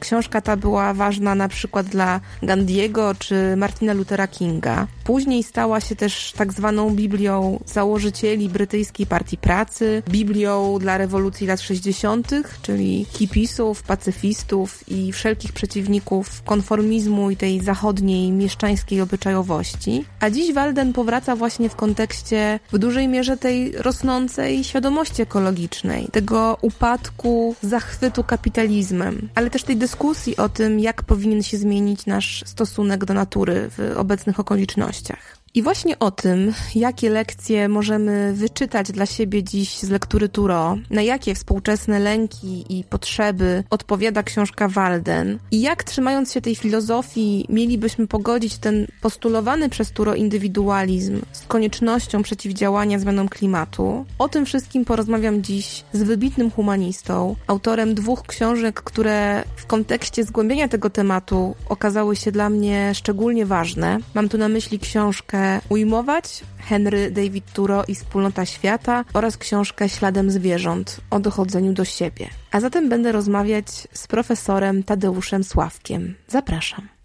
książka 0.00 0.40
ta 0.40 0.56
była 0.56 0.94
ważna 0.94 1.34
na 1.34 1.48
przykład 1.48 1.86
dla 1.86 2.20
Gandiego 2.42 3.14
czy 3.18 3.56
Martina 3.56 3.92
Luthera 3.92 4.28
Kinga. 4.28 4.79
Później 5.04 5.42
stała 5.42 5.80
się 5.80 5.96
też 5.96 6.32
tak 6.36 6.52
zwaną 6.52 6.90
Biblią 6.90 7.60
założycieli 7.66 8.48
brytyjskiej 8.48 9.06
Partii 9.06 9.38
Pracy, 9.38 10.02
Biblią 10.08 10.78
dla 10.80 10.98
rewolucji 10.98 11.46
lat 11.46 11.60
60., 11.60 12.30
czyli 12.62 13.06
hipisów, 13.12 13.82
pacyfistów 13.82 14.88
i 14.88 15.12
wszelkich 15.12 15.52
przeciwników 15.52 16.42
konformizmu 16.42 17.30
i 17.30 17.36
tej 17.36 17.60
zachodniej 17.60 18.32
mieszczańskiej 18.32 19.00
obyczajowości. 19.00 20.04
A 20.20 20.30
dziś 20.30 20.52
Walden 20.52 20.92
powraca 20.92 21.36
właśnie 21.36 21.68
w 21.68 21.76
kontekście 21.76 22.60
w 22.72 22.78
dużej 22.78 23.08
mierze 23.08 23.36
tej 23.36 23.72
rosnącej 23.72 24.64
świadomości 24.64 25.22
ekologicznej, 25.22 26.08
tego 26.12 26.58
upadku, 26.62 27.54
zachwytu 27.62 28.24
kapitalizmem, 28.24 29.28
ale 29.34 29.50
też 29.50 29.62
tej 29.62 29.76
dyskusji 29.76 30.36
o 30.36 30.48
tym, 30.48 30.80
jak 30.80 31.02
powinien 31.02 31.42
się 31.42 31.58
zmienić 31.58 32.06
nasz 32.06 32.44
stosunek 32.46 33.04
do 33.04 33.14
natury 33.14 33.70
w 33.70 33.94
obecnych 33.96 34.40
okolicznościach 34.40 34.59
okolicznościach. 34.60 35.39
I 35.54 35.62
właśnie 35.62 35.98
o 35.98 36.10
tym, 36.10 36.52
jakie 36.74 37.10
lekcje 37.10 37.68
możemy 37.68 38.32
wyczytać 38.32 38.92
dla 38.92 39.06
siebie 39.06 39.42
dziś 39.42 39.78
z 39.78 39.90
lektury 39.90 40.28
Turo, 40.28 40.76
na 40.90 41.02
jakie 41.02 41.34
współczesne 41.34 41.98
lęki 41.98 42.78
i 42.78 42.84
potrzeby 42.84 43.64
odpowiada 43.70 44.22
książka 44.22 44.68
Walden 44.68 45.38
i 45.50 45.60
jak 45.60 45.84
trzymając 45.84 46.32
się 46.32 46.40
tej 46.40 46.56
filozofii 46.56 47.46
mielibyśmy 47.48 48.06
pogodzić 48.06 48.58
ten 48.58 48.86
postulowany 49.00 49.68
przez 49.68 49.90
Turo 49.90 50.14
indywidualizm 50.14 51.20
z 51.32 51.46
koniecznością 51.46 52.22
przeciwdziałania 52.22 52.98
zmianom 52.98 53.28
klimatu. 53.28 54.04
O 54.18 54.28
tym 54.28 54.46
wszystkim 54.46 54.84
porozmawiam 54.84 55.42
dziś 55.42 55.84
z 55.92 56.02
wybitnym 56.02 56.50
humanistą, 56.50 57.36
autorem 57.46 57.94
dwóch 57.94 58.22
książek, 58.22 58.82
które 58.82 59.44
w 59.56 59.66
kontekście 59.66 60.24
zgłębienia 60.24 60.68
tego 60.68 60.90
tematu 60.90 61.54
okazały 61.68 62.16
się 62.16 62.32
dla 62.32 62.50
mnie 62.50 62.92
szczególnie 62.94 63.46
ważne. 63.46 63.98
Mam 64.14 64.28
tu 64.28 64.38
na 64.38 64.48
myśli 64.48 64.78
książkę 64.78 65.39
Ujmować 65.68 66.44
Henry 66.58 67.10
David 67.10 67.52
Turo 67.52 67.84
i 67.88 67.94
Wspólnota 67.94 68.46
Świata 68.46 69.04
oraz 69.12 69.36
książkę 69.36 69.88
Śladem 69.88 70.30
zwierząt 70.30 71.00
o 71.10 71.20
dochodzeniu 71.20 71.72
do 71.72 71.84
siebie. 71.84 72.28
A 72.50 72.60
zatem 72.60 72.88
będę 72.88 73.12
rozmawiać 73.12 73.66
z 73.92 74.06
profesorem 74.06 74.82
Tadeuszem 74.82 75.44
Sławkiem. 75.44 76.14
Zapraszam. 76.28 76.99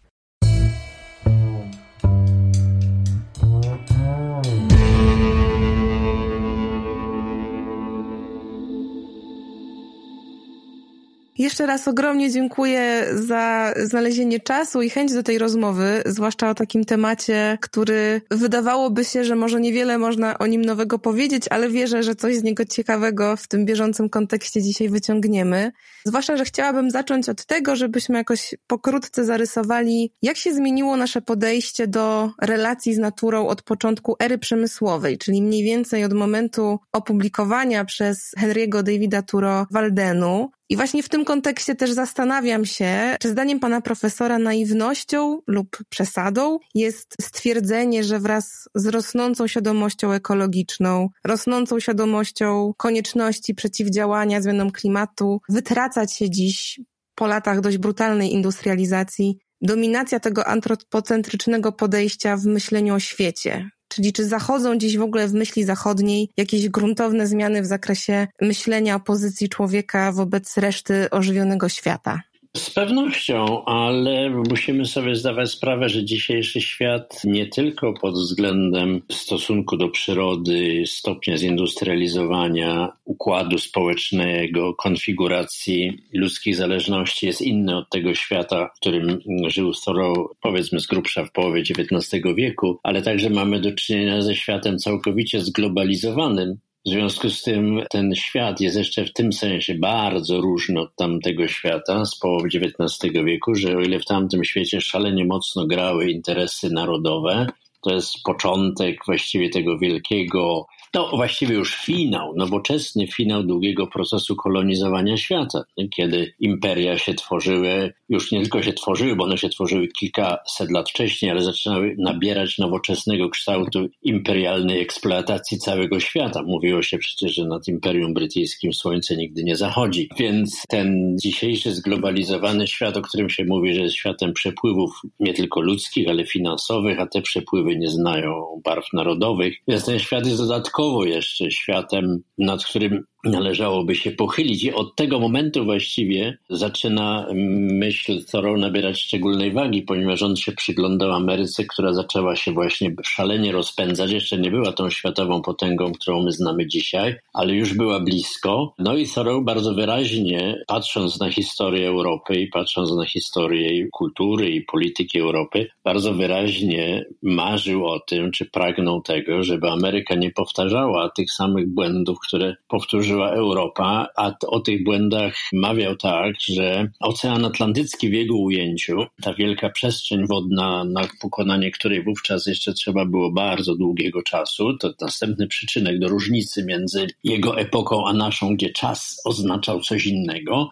Jeszcze 11.38 11.66
raz 11.66 11.88
ogromnie 11.88 12.32
dziękuję 12.32 13.06
za 13.14 13.74
znalezienie 13.84 14.40
czasu 14.40 14.82
i 14.82 14.90
chęć 14.90 15.14
do 15.14 15.24
tej 15.24 15.38
rozmowy, 15.38 16.04
zwłaszcza 16.06 16.50
o 16.50 16.56
takim 16.56 16.86
temacie, 16.86 17.58
który 17.62 18.22
wydawałoby 18.32 19.06
się, 19.06 19.24
że 19.24 19.36
może 19.36 19.62
niewiele 19.62 19.98
można 19.98 20.38
o 20.38 20.48
nim 20.48 20.62
nowego 20.62 21.00
powiedzieć, 21.00 21.44
ale 21.50 21.70
wierzę, 21.70 22.04
że 22.04 22.16
coś 22.16 22.36
z 22.36 22.44
niego 22.44 22.66
ciekawego 22.66 23.38
w 23.38 23.48
tym 23.48 23.66
bieżącym 23.66 24.10
kontekście 24.10 24.62
dzisiaj 24.62 24.90
wyciągniemy. 24.90 25.72
Zwłaszcza, 26.06 26.38
że 26.38 26.46
chciałabym 26.46 26.92
zacząć 26.92 27.30
od 27.30 27.46
tego, 27.46 27.76
żebyśmy 27.76 28.18
jakoś 28.18 28.56
pokrótce 28.68 29.26
zarysowali, 29.26 30.12
jak 30.22 30.38
się 30.38 30.54
zmieniło 30.54 30.98
nasze 30.98 31.22
podejście 31.22 31.88
do 31.88 32.32
relacji 32.42 32.94
z 32.94 32.98
naturą 32.98 33.48
od 33.48 33.62
początku 33.62 34.16
ery 34.20 34.38
przemysłowej, 34.38 35.18
czyli 35.18 35.42
mniej 35.42 35.64
więcej 35.64 36.04
od 36.04 36.14
momentu 36.14 36.80
opublikowania 36.92 37.86
przez 37.86 38.32
Henry'ego 38.40 38.84
Davida 38.84 39.22
Turo 39.22 39.68
Waldenu, 39.72 40.50
i 40.70 40.76
właśnie 40.76 41.04
w 41.04 41.10
tym 41.10 41.26
kontekście 41.26 41.76
też 41.76 41.92
zastanawiam 41.92 42.66
się, 42.66 43.16
czy 43.20 43.30
zdaniem 43.30 43.60
pana 43.60 43.82
profesora 43.82 44.40
naiwnością 44.40 45.40
lub 45.48 45.78
przesadą 45.90 46.60
jest 46.76 47.16
stwierdzenie, 47.22 48.04
że 48.04 48.20
wraz 48.20 48.70
z 48.76 48.86
rosnącą 48.86 49.48
świadomością 49.48 50.12
ekologiczną, 50.12 51.10
rosnącą 51.26 51.80
świadomością 51.80 52.74
konieczności 52.78 53.56
przeciwdziałania 53.56 54.42
zmianom 54.42 54.72
klimatu, 54.72 55.42
wytracać 55.50 56.14
się 56.14 56.30
dziś 56.30 56.80
po 57.16 57.28
latach 57.28 57.62
dość 57.62 57.78
brutalnej 57.78 58.34
industrializacji 58.34 59.38
dominacja 59.62 60.20
tego 60.20 60.48
antropocentrycznego 60.48 61.72
podejścia 61.72 62.38
w 62.38 62.46
myśleniu 62.46 62.96
o 62.96 63.00
świecie, 63.00 63.70
Czyli 63.88 64.14
czy 64.14 64.26
zachodzą 64.26 64.78
dziś 64.78 64.98
w 64.98 65.02
ogóle 65.02 65.28
w 65.28 65.34
myśli 65.34 65.64
zachodniej 65.64 66.30
jakieś 66.38 66.70
gruntowne 66.70 67.28
zmiany 67.28 67.62
w 67.62 67.66
zakresie 67.66 68.28
myślenia 68.42 68.96
o 68.96 69.00
pozycji 69.00 69.50
człowieka 69.50 70.12
wobec 70.12 70.58
reszty 70.58 71.10
ożywionego 71.10 71.70
świata? 71.70 72.22
Z 72.56 72.70
pewnością, 72.70 73.66
ale 73.66 74.30
musimy 74.30 74.86
sobie 74.86 75.16
zdawać 75.16 75.52
sprawę, 75.52 75.90
że 75.90 76.06
dzisiejszy 76.06 76.62
świat 76.62 77.22
nie 77.24 77.48
tylko 77.48 77.94
pod 77.94 78.16
względem 78.16 79.02
stosunku 79.12 79.78
do 79.78 79.90
przyrody, 79.90 80.84
stopnia 80.86 81.38
zindustrializowania, 81.38 82.92
układu 83.06 83.58
społecznego, 83.58 84.74
konfiguracji 84.74 86.04
ludzkich 86.14 86.56
zależności 86.56 87.26
jest 87.26 87.42
inny 87.42 87.78
od 87.78 87.90
tego 87.90 88.14
świata, 88.14 88.70
w 88.76 88.80
którym 88.80 89.20
żył 89.48 89.72
Thoreau, 89.86 90.30
powiedzmy 90.42 90.80
z 90.80 90.88
grubsza 90.88 91.26
w 91.26 91.32
połowie 91.32 91.62
XIX 91.62 92.24
wieku, 92.36 92.80
ale 92.84 93.02
także 93.02 93.30
mamy 93.30 93.62
do 93.62 93.72
czynienia 93.72 94.22
ze 94.22 94.36
światem 94.36 94.78
całkowicie 94.78 95.42
zglobalizowanym, 95.42 96.58
w 96.86 96.90
związku 96.90 97.30
z 97.30 97.42
tym 97.42 97.82
ten 97.90 98.16
świat 98.16 98.62
jest 98.62 98.78
jeszcze 98.78 99.06
w 99.06 99.14
tym 99.14 99.34
sensie 99.34 99.76
bardzo 99.76 100.42
różny 100.42 100.80
od 100.80 100.96
tamtego 100.96 101.48
świata 101.48 102.06
z 102.06 102.20
połowy 102.20 102.48
XIX 102.48 103.14
wieku, 103.26 103.56
że 103.56 103.78
o 103.78 103.82
ile 103.82 104.00
w 104.00 104.06
tamtym 104.06 104.44
świecie 104.44 104.82
szalenie 104.82 105.26
mocno 105.26 105.68
grały 105.68 106.12
interesy 106.12 106.70
narodowe, 106.70 107.48
to 107.82 107.94
jest 107.94 108.24
początek 108.24 109.06
właściwie 109.06 109.50
tego 109.50 109.78
wielkiego 109.78 110.66
no 110.94 111.10
właściwie 111.10 111.56
już 111.56 111.76
finał, 111.76 112.34
nowoczesny 112.36 113.08
finał 113.08 113.44
długiego 113.44 113.88
procesu 113.88 114.36
kolonizowania 114.36 115.18
świata, 115.18 115.64
kiedy 115.96 116.34
imperia 116.40 116.98
się 116.98 117.14
tworzyły, 117.14 117.94
już 118.10 118.32
nie 118.32 118.42
tylko 118.42 118.64
się 118.64 118.74
tworzyły, 118.74 119.16
bo 119.16 119.24
one 119.24 119.38
się 119.38 119.50
tworzyły 119.50 119.88
kilkaset 119.88 120.72
lat 120.72 120.90
wcześniej, 120.90 121.32
ale 121.32 121.44
zaczynały 121.44 121.96
nabierać 122.00 122.58
nowoczesnego 122.58 123.30
kształtu 123.30 123.88
imperialnej 124.04 124.82
eksploatacji 124.82 125.58
całego 125.58 126.00
świata. 126.00 126.44
Mówiło 126.44 126.82
się 126.82 126.98
przecież, 126.98 127.36
że 127.36 127.46
nad 127.46 127.68
Imperium 127.68 128.14
Brytyjskim 128.14 128.74
słońce 128.74 129.18
nigdy 129.18 129.44
nie 129.44 129.56
zachodzi. 129.56 130.10
Więc 130.20 130.64
ten 130.70 131.18
dzisiejszy 131.20 131.74
zglobalizowany 131.74 132.68
świat, 132.68 132.98
o 132.98 133.02
którym 133.02 133.30
się 133.30 133.46
mówi, 133.46 133.74
że 133.74 133.82
jest 133.82 133.96
światem 133.96 134.34
przepływów 134.34 135.02
nie 135.20 135.34
tylko 135.34 135.62
ludzkich, 135.62 136.10
ale 136.10 136.26
finansowych, 136.26 137.00
a 137.00 137.08
te 137.08 137.22
przepływy 137.22 137.76
nie 137.76 137.90
znają 137.90 138.62
barw 138.64 138.94
narodowych, 138.94 139.56
więc 139.68 139.86
ten 139.86 140.00
świat 140.00 140.26
jest 140.26 140.38
dodatkowo 140.38 140.75
dodatkowo 140.78 141.06
jeszcze 141.06 141.52
światem, 141.52 142.24
nad 142.38 142.66
którym 142.66 143.04
należałoby 143.26 143.96
się 143.96 144.12
pochylić. 144.12 144.64
I 144.64 144.74
od 144.74 144.96
tego 144.96 145.20
momentu 145.20 145.66
właściwie 145.66 146.38
zaczyna 146.50 147.28
myśl 147.34 148.26
Thoreau 148.32 148.58
nabierać 148.58 149.00
szczególnej 149.00 149.52
wagi, 149.52 149.82
ponieważ 149.82 150.22
on 150.22 150.36
się 150.36 150.52
przyglądał 150.52 151.12
Ameryce, 151.12 151.66
która 151.66 151.94
zaczęła 151.94 152.36
się 152.36 152.52
właśnie 152.52 152.96
szalenie 153.04 153.52
rozpędzać. 153.52 154.12
Jeszcze 154.12 154.38
nie 154.38 154.52
była 154.52 154.72
tą 154.72 154.90
światową 154.90 155.42
potęgą, 155.42 155.92
którą 155.92 156.24
my 156.24 156.32
znamy 156.32 156.68
dzisiaj, 156.68 157.16
ale 157.34 157.54
już 157.54 157.74
była 157.74 158.00
blisko. 158.00 158.74
No 158.80 158.96
i 158.96 159.08
Thoreau 159.08 159.42
bardzo 159.42 159.74
wyraźnie, 159.74 160.64
patrząc 160.68 161.20
na 161.20 161.32
historię 161.32 161.88
Europy 161.88 162.42
i 162.42 162.48
patrząc 162.48 162.92
na 162.92 163.06
historię 163.06 163.88
kultury 163.92 164.50
i 164.50 164.62
polityki 164.62 165.20
Europy, 165.20 165.68
bardzo 165.84 166.14
wyraźnie 166.14 167.06
marzył 167.22 167.86
o 167.88 168.00
tym, 168.00 168.32
czy 168.32 168.46
pragnął 168.46 169.02
tego, 169.02 169.44
żeby 169.44 169.70
Ameryka 169.70 170.16
nie 170.16 170.32
powtarzała 170.32 171.10
tych 171.10 171.32
samych 171.32 171.68
błędów, 171.74 172.18
które 172.28 172.56
powtórzyła 172.68 173.15
Europa, 173.24 174.08
a 174.16 174.32
o 174.48 174.60
tych 174.60 174.84
błędach 174.84 175.36
mawiał 175.54 175.96
tak, 175.96 176.36
że 176.48 176.92
Ocean 177.00 177.46
Atlantycki 177.46 178.10
w 178.10 178.14
jego 178.14 178.38
ujęciu, 178.38 179.06
ta 179.22 179.34
wielka 179.34 179.70
przestrzeń 179.70 180.28
wodna, 180.28 180.84
na 180.84 181.02
pokonanie 181.22 181.72
której 181.72 182.04
wówczas 182.04 182.48
jeszcze 182.48 182.74
trzeba 182.74 183.06
było 183.06 183.32
bardzo 183.32 183.76
długiego 183.76 184.24
czasu, 184.24 184.78
to 184.78 184.94
następny 185.02 185.48
przyczynek 185.48 186.00
do 186.00 186.08
różnicy 186.08 186.66
między 186.66 187.08
jego 187.24 187.60
epoką 187.60 188.08
a 188.08 188.14
naszą, 188.14 188.56
gdzie 188.56 188.70
czas 188.70 189.22
oznaczał 189.26 189.82
coś 189.82 190.06
innego, 190.06 190.70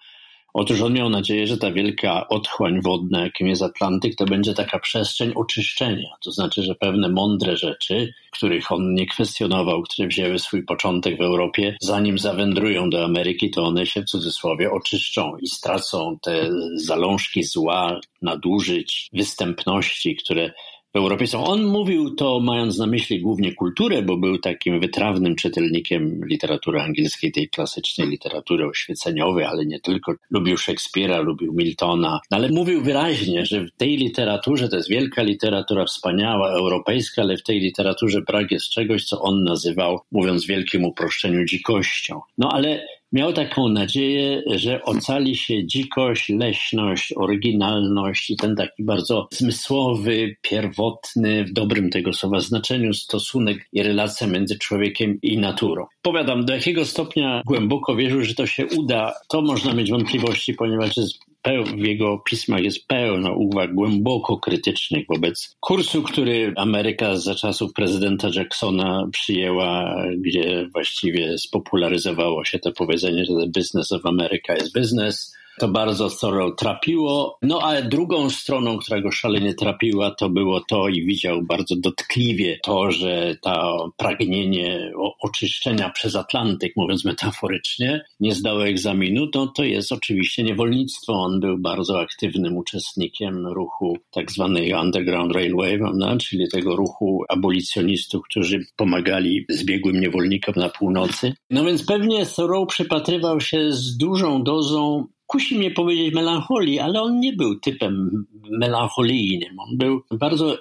Otóż 0.54 0.82
on 0.82 0.94
miał 0.94 1.10
nadzieję, 1.10 1.48
że 1.48 1.58
ta 1.58 1.72
wielka 1.72 2.28
otchłań 2.28 2.82
wodna, 2.82 3.24
jakim 3.24 3.48
jest 3.48 3.62
Atlantyk, 3.62 4.16
to 4.16 4.26
będzie 4.26 4.54
taka 4.54 4.80
przestrzeń 4.80 5.32
oczyszczenia. 5.36 6.10
To 6.24 6.32
znaczy, 6.32 6.63
że 6.63 6.76
pewne 6.76 7.10
mądre 7.10 7.58
rzeczy, 7.58 8.13
których 8.32 8.72
on 8.72 8.94
nie 8.94 9.08
kwestionował, 9.08 9.82
które 9.82 10.08
wzięły 10.08 10.39
swój 10.39 10.63
początek 10.63 11.18
w 11.18 11.22
Europie, 11.22 11.78
zanim 11.82 12.18
zawędrują 12.18 12.89
do 12.89 13.04
Ameryki, 13.04 13.52
to 13.52 13.63
one 13.63 13.86
się 13.86 14.02
w 14.02 14.06
cudzysłowie 14.06 14.72
oczyszczą 14.72 15.38
i 15.38 15.48
stracą 15.48 16.18
te 16.22 16.50
zalążki 16.76 17.44
zła, 17.44 18.00
nadużyć, 18.22 19.10
występności, 19.13 20.16
które 20.16 20.52
w. 20.93 21.43
On 21.43 21.63
mówił 21.63 22.15
to 22.15 22.39
mając 22.39 22.77
na 22.77 22.88
myśli 22.88 23.21
głównie 23.21 23.53
kulturę, 23.53 24.01
bo 24.01 24.17
był 24.17 24.38
takim 24.38 24.79
wytrawnym 24.79 25.36
czytelnikiem 25.36 26.25
literatury 26.25 26.82
angielskiej, 26.82 27.32
tej 27.32 27.49
klasycznej 27.49 28.08
literatury 28.08 28.67
oświeceniowej, 28.67 29.45
ale 29.45 29.65
nie 29.65 29.79
tylko. 29.79 30.13
Lubił 30.32 30.58
Szekspira, 30.58 31.21
lubił 31.21 31.53
Miltona, 31.53 32.19
no, 32.32 32.38
ale 32.38 32.49
mówił 32.49 32.84
wyraźnie, 32.84 33.45
że 33.45 33.65
w 33.65 33.71
tej 33.71 33.97
literaturze, 33.97 34.69
to 34.69 34.75
jest 34.75 34.89
wielka 34.89 35.23
literatura, 35.23 35.86
wspaniała, 35.86 36.49
europejska, 36.49 37.21
ale 37.21 37.38
w 37.38 37.43
tej 37.43 37.60
literaturze 37.60 38.21
brak 38.21 38.51
jest 38.51 38.69
czegoś, 38.69 39.06
co 39.06 39.21
on 39.21 39.43
nazywał, 39.43 39.99
mówiąc 40.12 40.45
w 40.45 40.47
wielkim 40.47 40.86
uproszczeniu, 40.86 41.45
dzikością. 41.45 42.21
No 42.38 42.49
ale 42.51 42.88
miał 43.13 43.34
taką 43.34 43.69
nadzieję, 43.69 44.43
że 44.56 44.84
ocali 44.84 45.36
się 45.36 45.67
dzikość, 45.67 46.30
leśność, 46.30 47.13
oryginalność 47.17 48.30
i 48.30 48.36
ten 48.36 48.56
taki 48.56 48.84
bardzo 48.84 49.28
zmysłowy, 49.32 50.36
pierwotny, 50.41 51.45
w 51.45 51.54
dobrym 51.54 51.89
tego 51.89 52.13
słowa 52.13 52.39
znaczeniu 52.39 52.93
stosunek 52.93 53.67
i 53.73 53.84
relacja 53.84 54.28
między 54.28 54.58
człowiekiem 54.58 55.19
i 55.21 55.38
naturą. 55.38 55.86
Powiadam, 56.02 56.45
do 56.45 56.54
jakiego 56.54 56.86
stopnia 56.86 57.41
głęboko 57.45 57.95
wierzył, 57.95 58.21
że 58.21 58.36
to 58.36 58.47
się 58.47 58.65
uda, 58.65 59.13
to 59.30 59.41
można 59.41 59.73
mieć 59.73 59.91
wątpliwości, 59.91 60.54
ponieważ 60.54 60.97
jest 60.97 61.33
w 61.75 61.86
jego 61.86 62.17
pismach 62.17 62.63
jest 62.63 62.88
pełno 62.88 63.34
uwag 63.34 63.73
głęboko 63.73 64.38
krytycznych 64.38 65.06
wobec 65.10 65.56
kursu, 65.60 66.03
który 66.03 66.53
Ameryka 66.58 67.17
za 67.17 67.36
czasów 67.36 67.73
prezydenta 67.73 68.29
Jacksona 68.36 69.08
przyjęła, 69.12 69.95
gdzie 70.17 70.67
właściwie 70.73 71.38
spopularyzowało 71.38 72.45
się 72.45 72.60
to 72.60 72.71
powiedzenie, 72.71 73.25
że 73.25 73.34
the 73.34 73.47
business 73.60 73.91
of 73.91 74.06
America 74.06 74.56
is 74.56 74.71
business 74.71 75.34
to 75.60 75.68
bardzo 75.68 76.10
Thoreau 76.10 76.56
trapiło. 76.56 77.38
No 77.42 77.60
a 77.62 77.82
drugą 77.82 78.30
stroną, 78.30 78.78
która 78.78 79.02
go 79.02 79.12
szalenie 79.12 79.54
trapiła, 79.54 80.12
to 80.12 80.30
było 80.30 80.62
to 80.70 80.88
i 80.88 81.06
widział 81.06 81.42
bardzo 81.42 81.76
dotkliwie 81.76 82.60
to, 82.63 82.92
że 82.92 83.36
to 83.42 83.89
pragnienie 83.98 84.92
oczyszczenia 85.22 85.89
przez 85.89 86.16
Atlantyk, 86.16 86.74
mówiąc 86.76 87.06
metaforycznie, 87.06 88.06
nie 88.20 88.36
zdało 88.36 88.68
egzaminu, 88.68 89.28
to, 89.28 89.48
to 89.48 89.63
jest 89.63 89.92
oczywiście 89.92 90.44
niewolnictwo. 90.44 91.13
On 91.13 91.39
był 91.39 91.58
bardzo 91.58 92.00
aktywnym 92.00 92.58
uczestnikiem 92.58 93.48
ruchu 93.48 93.98
tak 94.12 94.32
zwanej 94.32 94.74
Underground 94.74 95.36
Railway, 95.36 95.78
prawda? 95.78 96.18
czyli 96.18 96.50
tego 96.50 96.76
ruchu 96.76 97.24
abolicjonistów, 97.30 98.24
którzy 98.30 98.60
pomagali 98.76 99.46
zbiegłym 99.50 100.00
niewolnikom 100.00 100.54
na 100.58 100.70
północy. 100.70 101.34
No 101.50 101.66
więc 101.66 101.86
pewnie 101.86 102.26
Thoreau 102.26 102.66
przypatrywał 102.66 103.42
się 103.42 103.72
z 103.72 103.98
dużą 103.98 104.44
dozą 104.44 105.08
kusi 105.34 105.58
mnie 105.58 105.72
powiedzieć 105.72 106.13
melancholii, 106.13 106.80
ale 106.80 107.02
on 107.02 107.19
nie 107.19 107.34
był 107.34 107.60
typem 107.60 108.26
melancholijnym. 108.52 109.60
On 109.60 109.78
był 109.78 110.02
bardzo 110.12 110.58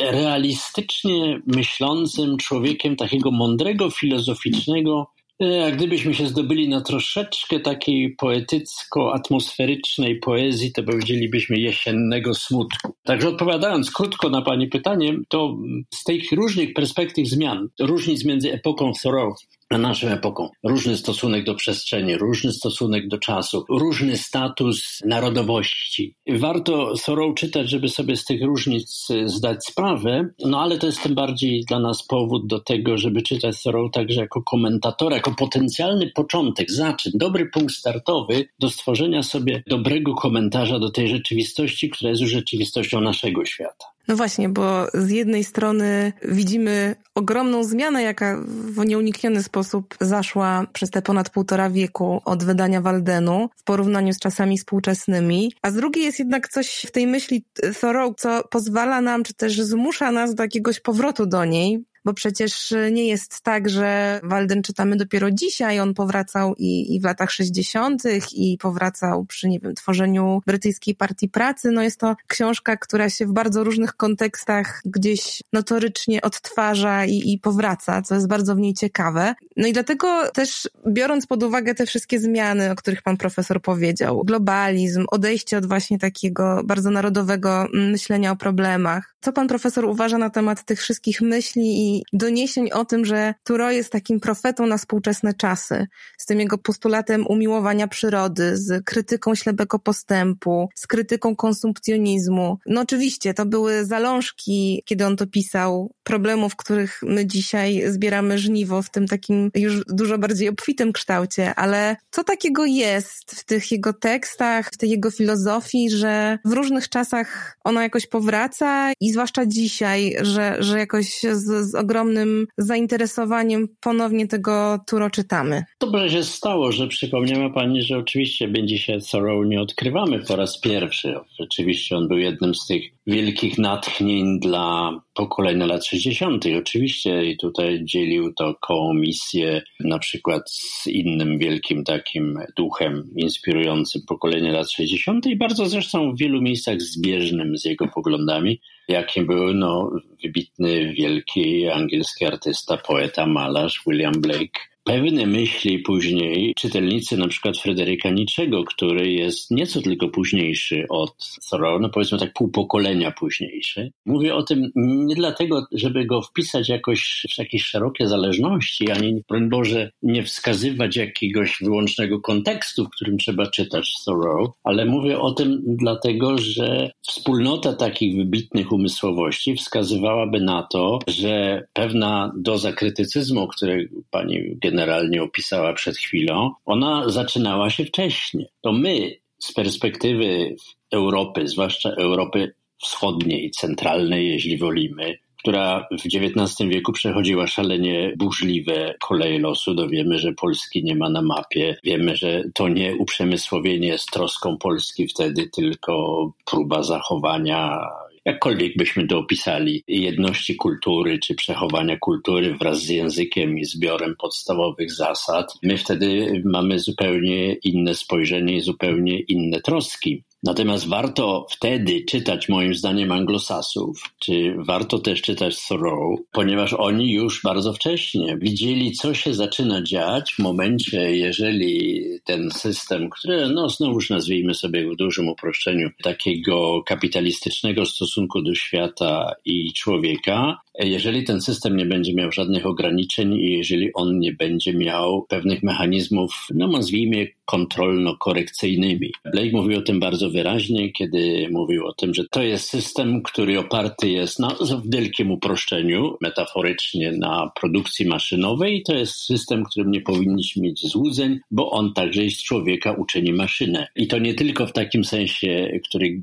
realistycznie 0.00 1.40
myślącym 1.46 2.36
człowiekiem 2.36 2.96
takiego 2.96 3.30
mądrego, 3.30 3.90
filozoficznego, 3.90 5.06
e, 5.40 5.46
jak 5.46 5.76
gdybyśmy 5.76 6.14
się 6.14 6.26
zdobyli 6.26 6.68
na 6.68 6.80
troszeczkę 6.80 7.60
takiej 7.60 8.16
poetycko-atmosferycznej 8.16 10.18
poezji, 10.18 10.72
to 10.72 10.82
powiedzielibyśmy 10.82 11.58
jesiennego 11.58 12.34
smutku. 12.34 12.94
Także 13.02 13.28
odpowiadając 13.28 13.90
krótko 13.90 14.30
na 14.30 14.42
Pani 14.42 14.68
pytanie, 14.68 15.14
to 15.28 15.56
z 15.94 16.04
tych 16.04 16.32
różnych 16.32 16.74
perspektyw 16.74 17.28
zmian, 17.28 17.68
różnic 17.80 18.24
między 18.24 18.52
epoką 18.52 18.92
Thoreau 19.02 19.34
naszą 19.70 20.08
epoką. 20.08 20.48
Różny 20.62 20.96
stosunek 20.96 21.44
do 21.44 21.54
przestrzeni, 21.54 22.16
różny 22.16 22.52
stosunek 22.52 23.08
do 23.08 23.18
czasu, 23.18 23.64
różny 23.68 24.16
status 24.16 25.00
narodowości. 25.04 26.16
Warto 26.28 26.94
Thoreau 27.04 27.34
czytać, 27.34 27.70
żeby 27.70 27.88
sobie 27.88 28.16
z 28.16 28.24
tych 28.24 28.42
różnic 28.42 29.08
zdać 29.24 29.66
sprawę, 29.66 30.28
no 30.44 30.60
ale 30.60 30.78
to 30.78 30.86
jest 30.86 31.02
tym 31.02 31.14
bardziej 31.14 31.64
dla 31.68 31.78
nas 31.78 32.06
powód 32.06 32.46
do 32.46 32.60
tego, 32.60 32.98
żeby 32.98 33.22
czytać 33.22 33.62
Thoreau 33.62 33.90
także 33.90 34.20
jako 34.20 34.42
komentatora, 34.42 35.16
jako 35.16 35.34
potencjalny 35.34 36.10
początek, 36.14 36.70
zaczyn, 36.70 37.12
dobry 37.14 37.50
punkt 37.50 37.74
startowy 37.74 38.48
do 38.58 38.70
stworzenia 38.70 39.22
sobie 39.22 39.62
dobrego 39.66 40.14
komentarza 40.14 40.78
do 40.78 40.90
tej 40.90 41.08
rzeczywistości, 41.08 41.90
która 41.90 42.10
jest 42.10 42.22
już 42.22 42.30
rzeczywistością 42.30 43.00
naszego 43.00 43.44
świata. 43.44 43.93
No 44.08 44.16
właśnie, 44.16 44.48
bo 44.48 44.86
z 44.94 45.10
jednej 45.10 45.44
strony 45.44 46.12
widzimy 46.22 46.96
ogromną 47.14 47.64
zmianę, 47.64 48.02
jaka 48.02 48.40
w 48.46 48.86
nieunikniony 48.86 49.42
sposób 49.42 49.94
zaszła 50.00 50.66
przez 50.72 50.90
te 50.90 51.02
ponad 51.02 51.30
półtora 51.30 51.70
wieku 51.70 52.20
od 52.24 52.44
wydania 52.44 52.80
Waldenu 52.80 53.48
w 53.56 53.64
porównaniu 53.64 54.12
z 54.12 54.18
czasami 54.18 54.58
współczesnymi, 54.58 55.52
a 55.62 55.70
z 55.70 55.74
drugiej 55.74 56.04
jest 56.04 56.18
jednak 56.18 56.48
coś 56.48 56.86
w 56.88 56.90
tej 56.90 57.06
myśli 57.06 57.44
Thoreau, 57.80 58.14
co 58.14 58.42
pozwala 58.50 59.00
nam, 59.00 59.24
czy 59.24 59.34
też 59.34 59.60
zmusza 59.60 60.12
nas 60.12 60.34
do 60.34 60.42
jakiegoś 60.42 60.80
powrotu 60.80 61.26
do 61.26 61.44
niej, 61.44 61.84
bo 62.04 62.14
przecież 62.14 62.74
nie 62.92 63.06
jest 63.06 63.40
tak, 63.40 63.68
że 63.68 64.20
Walden 64.22 64.62
czytamy 64.62 64.96
dopiero 64.96 65.30
dzisiaj, 65.30 65.80
on 65.80 65.94
powracał 65.94 66.54
i, 66.58 66.94
i 66.94 67.00
w 67.00 67.04
latach 67.04 67.30
60. 67.30 68.02
i 68.32 68.58
powracał 68.58 69.24
przy, 69.24 69.48
nie 69.48 69.60
wiem, 69.60 69.74
tworzeniu 69.74 70.40
brytyjskiej 70.46 70.94
partii 70.94 71.28
pracy. 71.28 71.70
No 71.70 71.82
jest 71.82 72.00
to 72.00 72.16
książka, 72.26 72.76
która 72.76 73.10
się 73.10 73.26
w 73.26 73.32
bardzo 73.32 73.64
różnych 73.64 73.94
kontekstach 73.94 74.80
gdzieś 74.84 75.42
notorycznie 75.52 76.22
odtwarza 76.22 77.04
i, 77.04 77.32
i 77.32 77.38
powraca, 77.38 78.02
co 78.02 78.14
jest 78.14 78.28
bardzo 78.28 78.54
w 78.54 78.58
niej 78.58 78.74
ciekawe. 78.74 79.34
No 79.56 79.66
i 79.66 79.72
dlatego 79.72 80.30
też 80.30 80.68
biorąc 80.88 81.26
pod 81.26 81.42
uwagę 81.42 81.74
te 81.74 81.86
wszystkie 81.86 82.20
zmiany, 82.20 82.70
o 82.70 82.74
których 82.74 83.02
pan 83.02 83.16
profesor 83.16 83.62
powiedział, 83.62 84.24
globalizm, 84.24 85.04
odejście 85.10 85.58
od 85.58 85.66
właśnie 85.66 85.98
takiego 85.98 86.62
bardzo 86.64 86.90
narodowego 86.90 87.68
myślenia 87.72 88.30
o 88.30 88.36
problemach. 88.36 89.14
Co 89.20 89.32
pan 89.32 89.48
profesor 89.48 89.84
uważa 89.84 90.18
na 90.18 90.30
temat 90.30 90.64
tych 90.64 90.80
wszystkich 90.80 91.20
myśli 91.20 91.62
i 91.64 91.93
doniesień 92.12 92.70
o 92.70 92.84
tym, 92.84 93.04
że 93.04 93.34
Turo 93.44 93.70
jest 93.70 93.92
takim 93.92 94.20
profetą 94.20 94.66
na 94.66 94.78
współczesne 94.78 95.34
czasy, 95.34 95.86
z 96.18 96.26
tym 96.26 96.40
jego 96.40 96.58
postulatem 96.58 97.26
umiłowania 97.26 97.88
przyrody, 97.88 98.56
z 98.56 98.84
krytyką 98.84 99.34
ślepego 99.34 99.78
postępu, 99.78 100.68
z 100.74 100.86
krytyką 100.86 101.36
konsumpcjonizmu. 101.36 102.58
No 102.66 102.80
oczywiście, 102.80 103.34
to 103.34 103.46
były 103.46 103.84
zalążki, 103.84 104.82
kiedy 104.84 105.06
on 105.06 105.16
to 105.16 105.26
pisał, 105.26 105.90
problemów, 106.04 106.56
których 106.56 107.00
my 107.02 107.26
dzisiaj 107.26 107.82
zbieramy 107.88 108.38
żniwo 108.38 108.82
w 108.82 108.90
tym 108.90 109.06
takim 109.06 109.50
już 109.54 109.84
dużo 109.88 110.18
bardziej 110.18 110.48
obfitym 110.48 110.92
kształcie, 110.92 111.54
ale 111.54 111.96
co 112.10 112.24
takiego 112.24 112.64
jest 112.64 113.30
w 113.30 113.44
tych 113.44 113.72
jego 113.72 113.92
tekstach, 113.92 114.70
w 114.72 114.76
tej 114.76 114.90
jego 114.90 115.10
filozofii, 115.10 115.90
że 115.90 116.38
w 116.44 116.52
różnych 116.52 116.88
czasach 116.88 117.58
ona 117.64 117.82
jakoś 117.82 118.06
powraca 118.06 118.92
i 119.00 119.12
zwłaszcza 119.12 119.46
dzisiaj, 119.46 120.16
że, 120.20 120.56
że 120.58 120.78
jakoś 120.78 121.20
z, 121.22 121.70
z 121.70 121.74
ogromnym 121.84 122.46
zainteresowaniem 122.58 123.68
ponownie 123.80 124.26
tego 124.28 124.78
Turo 124.86 125.10
czytamy. 125.10 125.64
Dobrze 125.80 126.10
się 126.10 126.24
stało, 126.24 126.72
że 126.72 126.88
przypomniała 126.88 127.50
Pani, 127.50 127.82
że 127.82 127.98
oczywiście 127.98 128.48
będzie 128.48 128.78
się 128.78 128.98
Thoreau 129.10 129.44
nie 129.44 129.60
odkrywamy 129.60 130.18
po 130.18 130.36
raz 130.36 130.60
pierwszy. 130.60 131.14
Rzeczywiście 131.40 131.96
on 131.96 132.08
był 132.08 132.18
jednym 132.18 132.54
z 132.54 132.66
tych 132.66 132.82
wielkich 133.06 133.58
natchnień 133.58 134.40
dla 134.40 134.92
pokolenia 135.14 135.66
lat 135.66 135.86
60. 135.86 136.44
Oczywiście 136.58 137.24
i 137.24 137.36
tutaj 137.36 137.80
dzielił 137.84 138.34
to 138.34 138.54
komisję 138.60 139.62
na 139.80 139.98
przykład 139.98 140.50
z 140.50 140.86
innym 140.86 141.38
wielkim 141.38 141.84
takim 141.84 142.38
duchem 142.56 143.10
inspirującym 143.16 144.02
pokolenie 144.08 144.52
lat 144.52 144.70
60. 144.70 145.26
i 145.26 145.36
bardzo 145.36 145.68
zresztą 145.68 146.12
w 146.12 146.18
wielu 146.18 146.42
miejscach 146.42 146.80
zbieżnym 146.80 147.58
z 147.58 147.64
jego 147.64 147.88
poglądami, 147.88 148.60
jakim 148.88 149.26
był 149.26 149.54
no, 149.54 149.90
wybitny, 150.24 150.94
wielki 150.94 151.68
angielski 151.68 152.24
artysta, 152.24 152.76
poeta, 152.76 153.26
malarz 153.26 153.82
William 153.86 154.14
Blake 154.20 154.73
pewne 154.84 155.26
myśli 155.26 155.78
później 155.78 156.54
czytelnicy 156.56 157.16
na 157.16 157.28
przykład 157.28 157.58
Fryderyka 157.58 158.10
Niczego, 158.10 158.64
który 158.64 159.12
jest 159.12 159.50
nieco 159.50 159.82
tylko 159.82 160.08
późniejszy 160.08 160.86
od 160.88 161.14
Thoreau, 161.50 161.80
no 161.80 161.88
powiedzmy 161.88 162.18
tak 162.18 162.32
pół 162.32 162.48
pokolenia 162.48 163.10
późniejszy. 163.10 163.90
Mówię 164.06 164.34
o 164.34 164.42
tym 164.42 164.70
nie 164.76 165.14
dlatego, 165.14 165.66
żeby 165.72 166.04
go 166.06 166.22
wpisać 166.22 166.68
jakoś 166.68 167.26
w 167.34 167.38
jakieś 167.38 167.64
szerokie 167.64 168.08
zależności, 168.08 168.90
ani 168.90 169.22
broń 169.28 169.48
Boże 169.48 169.90
nie 170.02 170.22
wskazywać 170.22 170.96
jakiegoś 170.96 171.58
wyłącznego 171.62 172.20
kontekstu, 172.20 172.84
w 172.84 172.90
którym 172.90 173.18
trzeba 173.18 173.46
czytać 173.46 173.94
Thoreau, 174.04 174.52
ale 174.64 174.84
mówię 174.84 175.20
o 175.20 175.32
tym 175.32 175.62
dlatego, 175.66 176.38
że 176.38 176.90
wspólnota 177.02 177.72
takich 177.72 178.16
wybitnych 178.16 178.72
umysłowości 178.72 179.54
wskazywałaby 179.54 180.40
na 180.40 180.62
to, 180.62 180.98
że 181.06 181.62
pewna 181.72 182.32
doza 182.36 182.72
krytycyzmu, 182.72 183.48
który 183.48 183.88
pani 184.10 184.56
generalnie 184.74 185.22
opisała 185.22 185.72
przed 185.72 185.96
chwilą, 185.96 186.50
ona 186.64 187.08
zaczynała 187.08 187.70
się 187.70 187.84
wcześniej. 187.84 188.46
To 188.60 188.72
my 188.72 189.16
z 189.38 189.52
perspektywy 189.52 190.56
Europy, 190.92 191.48
zwłaszcza 191.48 191.90
Europy 191.90 192.54
wschodniej, 192.82 193.50
centralnej, 193.50 194.28
jeśli 194.28 194.58
wolimy, 194.58 195.18
która 195.38 195.86
w 195.90 196.06
XIX 196.06 196.70
wieku 196.70 196.92
przechodziła 196.92 197.46
szalenie 197.46 198.14
burzliwe 198.16 198.94
koleje 199.00 199.38
losu. 199.38 199.74
Dowiemy, 199.74 200.18
że 200.18 200.32
Polski 200.32 200.84
nie 200.84 200.96
ma 200.96 201.08
na 201.08 201.22
mapie. 201.22 201.76
Wiemy, 201.84 202.16
że 202.16 202.44
to 202.54 202.68
nie 202.68 202.96
uprzemysłowienie 202.96 203.88
jest 203.88 204.10
troską 204.10 204.58
Polski 204.58 205.08
wtedy, 205.08 205.50
tylko 205.52 206.32
próba 206.44 206.82
zachowania 206.82 207.78
jakkolwiek 208.24 208.76
byśmy 208.76 209.06
to 209.06 209.18
opisali, 209.18 209.84
jedności 209.88 210.56
kultury 210.56 211.18
czy 211.18 211.34
przechowania 211.34 211.98
kultury 211.98 212.54
wraz 212.54 212.82
z 212.82 212.88
językiem 212.88 213.58
i 213.58 213.64
zbiorem 213.64 214.14
podstawowych 214.18 214.92
zasad, 214.92 215.54
my 215.62 215.78
wtedy 215.78 216.42
mamy 216.44 216.78
zupełnie 216.78 217.52
inne 217.52 217.94
spojrzenie 217.94 218.56
i 218.56 218.60
zupełnie 218.60 219.20
inne 219.20 219.60
troski. 219.60 220.24
Natomiast 220.44 220.88
warto 220.88 221.46
wtedy 221.50 222.04
czytać, 222.08 222.48
moim 222.48 222.74
zdaniem, 222.74 223.12
anglosasów, 223.12 224.02
czy 224.18 224.54
warto 224.58 224.98
też 224.98 225.22
czytać 225.22 225.66
Thoreau, 225.68 226.16
ponieważ 226.32 226.72
oni 226.72 227.12
już 227.12 227.42
bardzo 227.42 227.72
wcześnie 227.72 228.36
widzieli, 228.40 228.92
co 228.92 229.14
się 229.14 229.34
zaczyna 229.34 229.82
dziać 229.82 230.34
w 230.34 230.38
momencie, 230.38 231.16
jeżeli 231.16 232.02
ten 232.24 232.50
system, 232.50 233.10
który, 233.10 233.48
no 233.48 233.68
znowuż 233.68 234.10
nazwijmy 234.10 234.54
sobie 234.54 234.90
w 234.90 234.96
dużym 234.96 235.28
uproszczeniu, 235.28 235.90
takiego 236.02 236.82
kapitalistycznego 236.82 237.86
stosunku 237.86 238.42
do 238.42 238.54
świata 238.54 239.32
i 239.44 239.72
człowieka, 239.72 240.60
jeżeli 240.78 241.24
ten 241.24 241.40
system 241.40 241.76
nie 241.76 241.86
będzie 241.86 242.14
miał 242.14 242.32
żadnych 242.32 242.66
ograniczeń 242.66 243.34
i 243.34 243.52
jeżeli 243.52 243.92
on 243.94 244.18
nie 244.18 244.32
będzie 244.32 244.72
miał 244.72 245.26
pewnych 245.28 245.62
mechanizmów, 245.62 246.46
no 246.54 246.66
nazwijmy 246.66 247.28
kontrolno-korekcyjnymi. 247.44 249.12
Blake 249.24 249.50
mówił 249.52 249.78
o 249.78 249.82
tym 249.82 250.00
bardzo 250.00 250.30
wyraźnie, 250.30 250.92
kiedy 250.92 251.48
mówił 251.50 251.86
o 251.86 251.92
tym, 251.92 252.14
że 252.14 252.24
to 252.30 252.42
jest 252.42 252.68
system, 252.68 253.22
który 253.22 253.58
oparty 253.58 254.08
jest 254.08 254.38
na 254.38 254.48
w 254.48 254.90
wielkim 254.90 255.30
uproszczeniu, 255.30 256.16
metaforycznie 256.20 257.12
na 257.12 257.50
produkcji 257.60 258.06
maszynowej 258.06 258.82
to 258.82 258.94
jest 258.94 259.14
system, 259.14 259.64
którym 259.64 259.90
nie 259.90 260.00
powinniśmy 260.00 260.62
mieć 260.62 260.86
złudzeń, 260.86 261.40
bo 261.50 261.70
on 261.70 261.92
także 261.92 262.30
z 262.30 262.42
człowieka 262.42 262.92
uczyni 262.92 263.32
maszynę. 263.32 263.86
I 263.96 264.06
to 264.06 264.18
nie 264.18 264.34
tylko 264.34 264.66
w 264.66 264.72
takim 264.72 265.04
sensie, 265.04 265.78
który 265.88 266.22